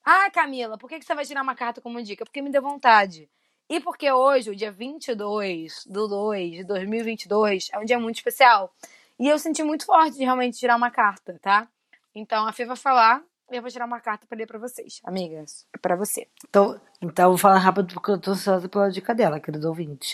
Ah, 0.05 0.29
Camila, 0.31 0.77
por 0.77 0.87
que 0.87 0.99
que 0.99 1.05
você 1.05 1.15
vai 1.15 1.25
tirar 1.25 1.41
uma 1.41 1.55
carta 1.55 1.81
como 1.81 2.01
dica? 2.03 2.23
Porque 2.23 2.41
me 2.43 2.51
deu 2.51 2.61
vontade. 2.61 3.27
E 3.67 3.79
porque 3.79 4.11
hoje, 4.11 4.51
o 4.51 4.55
dia 4.55 4.71
22 4.71 5.85
do 5.87 6.07
2 6.07 6.57
de 6.57 6.63
2022, 6.65 7.69
é 7.73 7.79
um 7.79 7.85
dia 7.85 7.97
muito 7.97 8.17
especial. 8.17 8.71
E 9.19 9.27
eu 9.27 9.39
senti 9.39 9.63
muito 9.63 9.85
forte 9.85 10.17
de 10.17 10.23
realmente 10.23 10.59
tirar 10.59 10.75
uma 10.75 10.91
carta, 10.91 11.39
tá? 11.41 11.67
Então 12.13 12.45
a 12.45 12.51
Fê 12.51 12.65
vai 12.65 12.75
falar 12.75 13.23
eu 13.57 13.61
vou 13.61 13.71
tirar 13.71 13.85
uma 13.85 13.99
carta 13.99 14.25
pra 14.27 14.37
ler 14.37 14.47
pra 14.47 14.59
vocês. 14.59 15.01
Amigas, 15.03 15.67
pra 15.81 15.95
você. 15.95 16.27
Então, 16.47 16.79
então 17.01 17.29
vou 17.29 17.37
falar 17.37 17.57
rápido 17.57 17.91
porque 17.95 18.11
eu 18.11 18.19
tô 18.19 18.31
ansiosa 18.31 18.69
pela 18.69 18.91
dica 18.91 19.15
dela, 19.15 19.39
queridos 19.39 19.65
ouvintes. 19.65 20.13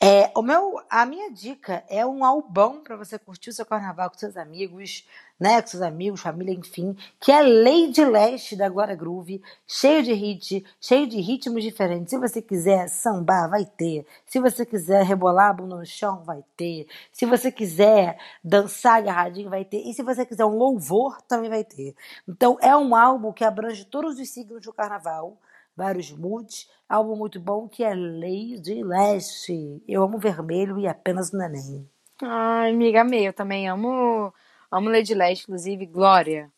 É, 0.00 0.32
o 0.34 0.42
meu, 0.42 0.80
a 0.90 1.06
minha 1.06 1.30
dica 1.30 1.84
é 1.88 2.04
um 2.04 2.24
albão 2.24 2.82
para 2.82 2.96
você 2.96 3.16
curtir 3.18 3.50
o 3.50 3.52
seu 3.52 3.64
carnaval 3.64 4.10
com 4.10 4.18
seus 4.18 4.36
amigos, 4.36 5.06
né? 5.38 5.62
Com 5.62 5.68
seus 5.68 5.82
amigos, 5.82 6.20
família, 6.20 6.52
enfim, 6.52 6.96
que 7.20 7.30
é 7.30 7.40
Lady 7.40 8.04
Leste 8.04 8.56
da 8.56 8.68
Glória 8.68 8.96
Groove, 8.96 9.40
cheio 9.64 10.02
de 10.02 10.12
hit, 10.12 10.64
cheio 10.80 11.06
de 11.06 11.20
ritmos 11.20 11.62
diferentes. 11.62 12.10
Se 12.10 12.18
você 12.18 12.42
quiser 12.42 12.88
sambar, 12.88 13.48
vai 13.48 13.64
ter. 13.64 14.04
Se 14.26 14.40
você 14.40 14.66
quiser 14.66 15.04
rebolar 15.04 15.50
a 15.50 15.52
bunda 15.52 15.76
no 15.76 15.86
chão, 15.86 16.24
vai 16.24 16.42
ter. 16.56 16.88
Se 17.12 17.24
você 17.26 17.52
quiser 17.52 18.18
dançar 18.42 18.98
agarradinho, 18.98 19.50
vai 19.50 19.64
ter. 19.64 19.88
E 19.88 19.94
se 19.94 20.02
você 20.02 20.26
quiser 20.26 20.44
um 20.44 20.56
louvor, 20.56 21.22
também 21.22 21.48
vai 21.48 21.62
ter. 21.62 21.94
Então, 22.28 22.58
é 22.60 22.76
um 22.76 22.96
álbum 22.96 23.32
que 23.32 23.44
abrange 23.44 23.84
todos 23.84 24.18
os 24.18 24.28
signos 24.28 24.62
do 24.62 24.72
carnaval, 24.72 25.38
vários 25.76 26.10
moods. 26.10 26.68
Álbum 26.88 27.16
muito 27.16 27.40
bom 27.40 27.68
que 27.68 27.82
é 27.82 27.94
Lady 27.94 28.82
Leste. 28.82 29.82
Eu 29.88 30.02
amo 30.02 30.18
vermelho 30.18 30.78
e 30.78 30.86
apenas 30.86 31.32
o 31.32 31.38
neném. 31.38 31.88
Ai, 32.22 32.70
amiga, 32.70 33.00
amei. 33.00 33.26
Eu 33.26 33.32
também 33.32 33.68
amo, 33.68 34.32
amo 34.70 34.90
Lady 34.90 35.14
Leste, 35.14 35.44
inclusive, 35.44 35.86
Glória. 35.86 36.50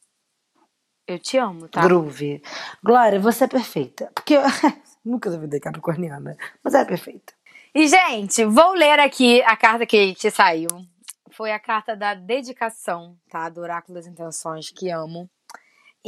Eu 1.07 1.19
te 1.19 1.39
amo, 1.39 1.69
tá? 1.69 1.83
Groove. 1.83 2.43
Glória, 2.83 3.21
você 3.21 3.45
é 3.45 3.49
perfeita. 3.49 4.11
Porque 4.15 4.35
eu 4.35 4.43
nunca 5.05 5.31
duvidei 5.31 5.61
capricorniana, 5.61 6.37
mas 6.63 6.75
é 6.75 6.85
perfeita. 6.85 7.33
E, 7.75 7.87
gente, 7.87 8.45
vou 8.45 8.73
ler 8.73 8.99
aqui 8.99 9.43
a 9.43 9.57
carta 9.57 9.87
que 9.87 10.15
te 10.15 10.31
saiu. 10.31 10.69
Foi 11.31 11.53
a 11.53 11.59
carta 11.61 11.95
da 11.95 12.15
dedicação, 12.15 13.17
tá? 13.29 13.49
Do 13.49 13.61
Oráculo 13.61 13.95
das 13.95 14.07
Intenções, 14.07 14.71
que 14.71 14.91
amo. 14.91 15.31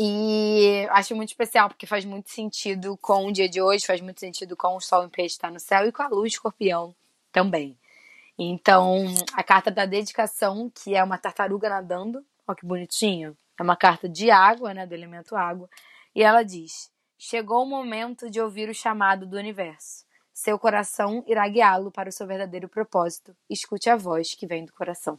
E 0.01 0.86
acho 0.90 1.16
muito 1.16 1.30
especial, 1.30 1.68
porque 1.68 1.84
faz 1.84 2.05
muito 2.05 2.30
sentido 2.30 2.96
com 2.99 3.26
o 3.26 3.32
dia 3.32 3.49
de 3.49 3.61
hoje, 3.61 3.84
faz 3.84 4.01
muito 4.01 4.20
sentido 4.20 4.57
com 4.57 4.76
o 4.76 4.80
Sol 4.80 5.05
em 5.05 5.09
Peixe 5.09 5.34
estar 5.34 5.51
no 5.51 5.59
céu 5.59 5.88
e 5.88 5.90
com 5.90 6.01
a 6.01 6.07
Lua 6.07 6.24
Escorpião 6.24 6.94
também. 7.32 7.76
Então, 8.38 9.07
a 9.32 9.42
carta 9.42 9.72
da 9.72 9.84
dedicação, 9.84 10.70
que 10.70 10.94
é 10.94 11.03
uma 11.03 11.18
tartaruga 11.18 11.68
nadando, 11.68 12.24
ó 12.46 12.55
que 12.55 12.64
bonitinho. 12.64 13.36
É 13.59 13.62
uma 13.64 13.74
carta 13.74 14.09
de 14.09 14.30
água, 14.30 14.72
né? 14.72 14.86
Do 14.86 14.94
elemento 14.94 15.34
água. 15.34 15.68
E 16.14 16.22
ela 16.22 16.44
diz: 16.44 16.92
Chegou 17.18 17.64
o 17.64 17.68
momento 17.68 18.30
de 18.30 18.40
ouvir 18.40 18.68
o 18.68 18.74
chamado 18.74 19.26
do 19.26 19.36
universo. 19.36 20.07
Seu 20.32 20.57
coração 20.61 21.24
irá 21.26 21.49
guiá-lo 21.49 21.90
para 21.90 22.09
o 22.09 22.12
seu 22.12 22.24
verdadeiro 22.24 22.68
propósito. 22.68 23.36
Escute 23.51 23.90
a 23.90 23.96
voz 23.96 24.32
que 24.32 24.46
vem 24.46 24.64
do 24.64 24.72
coração. 24.72 25.18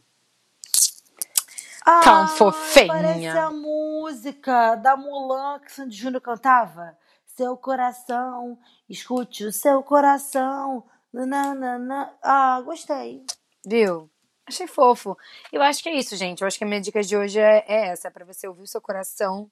Tão 1.84 2.28
fofinha. 2.28 2.86
Parece 2.88 3.26
a 3.28 3.50
música 3.50 4.74
da 4.76 4.96
Mulan 4.96 5.58
que 5.60 5.72
Sandy 5.72 5.96
Júnior 5.96 6.20
cantava. 6.20 6.96
Seu 7.26 7.56
coração, 7.56 8.58
escute 8.88 9.44
o 9.44 9.52
seu 9.52 9.82
coração. 9.82 10.84
Nananana. 11.12 12.12
Ah, 12.22 12.60
gostei. 12.64 13.24
Viu? 13.66 14.10
Achei 14.46 14.66
fofo. 14.66 15.16
Eu 15.52 15.62
acho 15.62 15.82
que 15.82 15.88
é 15.88 15.94
isso, 15.94 16.16
gente. 16.16 16.40
Eu 16.40 16.46
acho 16.46 16.58
que 16.58 16.64
a 16.64 16.66
minha 16.66 16.80
dica 16.80 17.02
de 17.02 17.16
hoje 17.16 17.38
é, 17.38 17.64
é 17.66 17.88
essa: 17.88 18.08
é 18.08 18.10
pra 18.10 18.24
você 18.24 18.46
ouvir 18.46 18.62
o 18.62 18.66
seu 18.66 18.80
coração, 18.80 19.50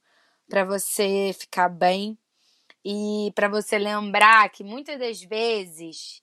pra 0.48 0.64
você 0.64 1.34
ficar 1.38 1.68
bem 1.68 2.18
e 2.84 3.32
pra 3.34 3.48
você 3.48 3.78
lembrar 3.78 4.48
que 4.50 4.64
muitas 4.64 4.98
das 4.98 5.22
vezes 5.22 6.22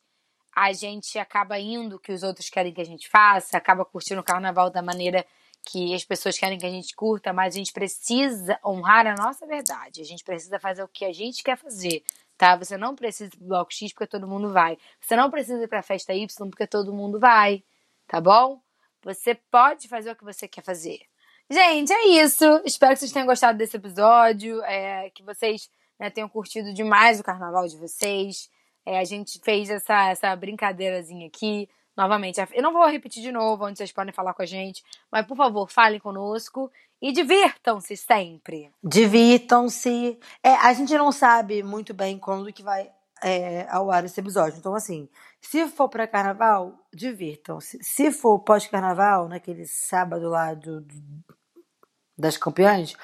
a 0.55 0.71
gente 0.71 1.19
acaba 1.19 1.59
indo 1.59 1.97
o 1.97 1.99
que 1.99 2.11
os 2.11 2.23
outros 2.23 2.49
querem 2.49 2.73
que 2.73 2.81
a 2.81 2.85
gente 2.85 3.09
faça, 3.09 3.57
acaba 3.57 3.83
curtindo 3.83 4.21
o 4.21 4.23
carnaval 4.23 4.69
da 4.69 4.81
maneira 4.81 5.25
que 5.65 5.93
as 5.93 6.03
pessoas 6.03 6.37
querem 6.37 6.59
que 6.59 6.65
a 6.65 6.69
gente 6.69 6.95
curta, 6.95 7.33
mas 7.33 7.55
a 7.55 7.57
gente 7.57 7.73
precisa 7.73 8.59
honrar 8.63 9.07
a 9.07 9.15
nossa 9.15 9.45
verdade. 9.47 10.01
A 10.01 10.05
gente 10.05 10.23
precisa 10.23 10.59
fazer 10.59 10.83
o 10.83 10.87
que 10.87 11.03
a 11.03 11.11
gente 11.11 11.43
quer 11.43 11.57
fazer, 11.57 12.03
tá? 12.37 12.55
Você 12.55 12.77
não 12.77 12.95
precisa 12.95 13.33
ir 13.33 13.37
pro 13.37 13.47
bloco 13.47 13.73
X 13.73 13.91
porque 13.91 14.07
todo 14.07 14.27
mundo 14.27 14.53
vai. 14.53 14.77
Você 15.01 15.15
não 15.15 15.29
precisa 15.31 15.63
ir 15.63 15.67
pra 15.67 15.81
festa 15.81 16.13
Y 16.13 16.49
porque 16.49 16.67
todo 16.67 16.93
mundo 16.93 17.19
vai, 17.19 17.63
tá 18.07 18.21
bom? 18.21 18.61
Você 19.03 19.35
pode 19.35 19.87
fazer 19.87 20.11
o 20.11 20.15
que 20.15 20.23
você 20.23 20.47
quer 20.47 20.63
fazer. 20.63 20.99
Gente, 21.49 21.91
é 21.93 22.07
isso. 22.23 22.43
Espero 22.65 22.93
que 22.93 22.99
vocês 22.99 23.11
tenham 23.11 23.27
gostado 23.27 23.57
desse 23.57 23.77
episódio, 23.77 24.63
é, 24.63 25.09
que 25.11 25.23
vocês 25.23 25.69
né, 25.99 26.09
tenham 26.09 26.29
curtido 26.29 26.73
demais 26.73 27.19
o 27.19 27.23
carnaval 27.23 27.67
de 27.67 27.77
vocês. 27.77 28.49
É, 28.85 28.99
a 28.99 29.03
gente 29.03 29.39
fez 29.43 29.69
essa, 29.69 30.09
essa 30.09 30.35
brincadeirazinha 30.35 31.27
aqui. 31.27 31.69
Novamente, 31.95 32.45
eu 32.53 32.61
não 32.61 32.73
vou 32.73 32.85
repetir 32.87 33.23
de 33.23 33.31
novo, 33.31 33.65
onde 33.65 33.77
vocês 33.77 33.91
podem 33.91 34.13
falar 34.13 34.33
com 34.33 34.41
a 34.41 34.45
gente, 34.45 34.83
mas 35.09 35.25
por 35.25 35.37
favor, 35.37 35.69
falem 35.69 35.99
conosco 35.99 36.69
e 37.01 37.11
divirtam-se 37.11 37.95
sempre. 37.95 38.71
Divirtam-se. 38.83 40.19
É, 40.43 40.55
a 40.55 40.73
gente 40.73 40.93
não 40.97 41.11
sabe 41.11 41.63
muito 41.63 41.93
bem 41.93 42.19
quando 42.19 42.51
que 42.51 42.63
vai 42.63 42.91
é, 43.23 43.65
ao 43.69 43.91
ar 43.91 44.03
esse 44.03 44.19
episódio. 44.19 44.57
Então, 44.59 44.75
assim, 44.75 45.07
se 45.39 45.67
for 45.67 45.87
para 45.87 46.07
carnaval, 46.07 46.73
divirtam-se. 46.93 47.79
Se 47.81 48.11
for 48.11 48.39
pós-carnaval, 48.39 49.27
naquele 49.27 49.65
sábado 49.65 50.29
lá 50.29 50.53
do, 50.53 50.81
do, 50.81 50.95
das 52.17 52.37
campeãs, 52.37 52.95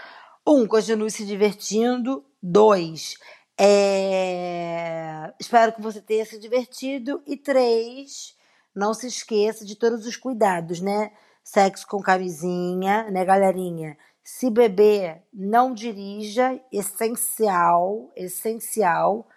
um, 0.45 0.67
continue 0.67 1.11
se 1.11 1.25
divertindo. 1.25 2.25
Dois, 2.41 3.17
é, 3.57 5.31
espero 5.39 5.73
que 5.73 5.81
você 5.81 6.01
tenha 6.01 6.25
se 6.25 6.39
divertido. 6.39 7.21
E 7.27 7.37
três, 7.37 8.35
não 8.75 8.93
se 8.93 9.07
esqueça 9.07 9.65
de 9.65 9.75
todos 9.75 10.05
os 10.05 10.15
cuidados, 10.15 10.81
né? 10.81 11.11
Sexo 11.43 11.87
com 11.87 12.01
camisinha, 12.01 13.09
né, 13.11 13.25
galerinha? 13.25 13.97
Se 14.23 14.49
beber, 14.49 15.23
não 15.33 15.73
dirija, 15.73 16.59
essencial, 16.71 18.11
essencial. 18.15 19.27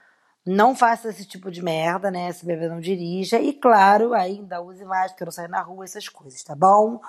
Não 0.47 0.76
faça 0.76 1.09
esse 1.09 1.24
tipo 1.24 1.51
de 1.51 1.62
merda, 1.62 2.11
né? 2.11 2.30
Se 2.32 2.45
beber, 2.45 2.68
não 2.68 2.80
dirija. 2.80 3.41
E 3.41 3.55
claro, 3.55 4.12
ainda 4.12 4.61
use 4.61 4.85
máscara, 4.85 5.24
não 5.24 5.32
saia 5.32 5.49
na 5.49 5.62
rua, 5.62 5.85
essas 5.85 6.07
coisas, 6.09 6.43
tá 6.43 6.55
bom? 6.55 7.01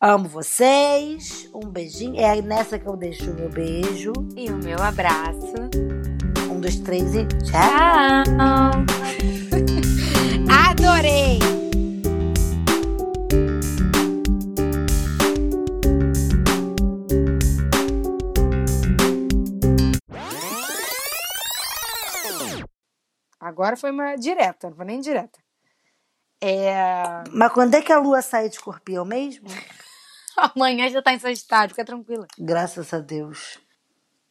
Amo 0.00 0.28
vocês. 0.28 1.48
Um 1.54 1.70
beijinho. 1.70 2.20
É 2.20 2.42
nessa 2.42 2.76
que 2.76 2.88
eu 2.88 2.96
deixo 2.96 3.30
o 3.30 3.34
meu 3.34 3.48
beijo. 3.48 4.12
E 4.36 4.50
o 4.50 4.56
meu 4.56 4.82
abraço. 4.82 5.54
Um, 6.50 6.58
dois, 6.60 6.80
três 6.80 7.14
e. 7.14 7.24
Tchau! 7.44 8.72
Adorei! 10.68 11.61
Agora 23.52 23.76
foi 23.76 23.90
uma 23.90 24.16
direta, 24.16 24.70
não 24.70 24.76
foi 24.76 24.86
nem 24.86 25.00
direta. 25.00 25.38
É... 26.42 27.22
Mas 27.30 27.52
quando 27.52 27.74
é 27.74 27.82
que 27.82 27.92
a 27.92 27.98
lua 27.98 28.22
sai 28.22 28.48
de 28.48 28.56
escorpião 28.56 29.04
mesmo? 29.04 29.46
Amanhã 30.56 30.88
já 30.88 31.02
tá 31.02 31.12
em 31.12 31.18
Sagitário, 31.18 31.74
fica 31.74 31.84
tranquila. 31.84 32.26
Graças 32.38 32.92
a 32.94 32.98
Deus. 32.98 33.58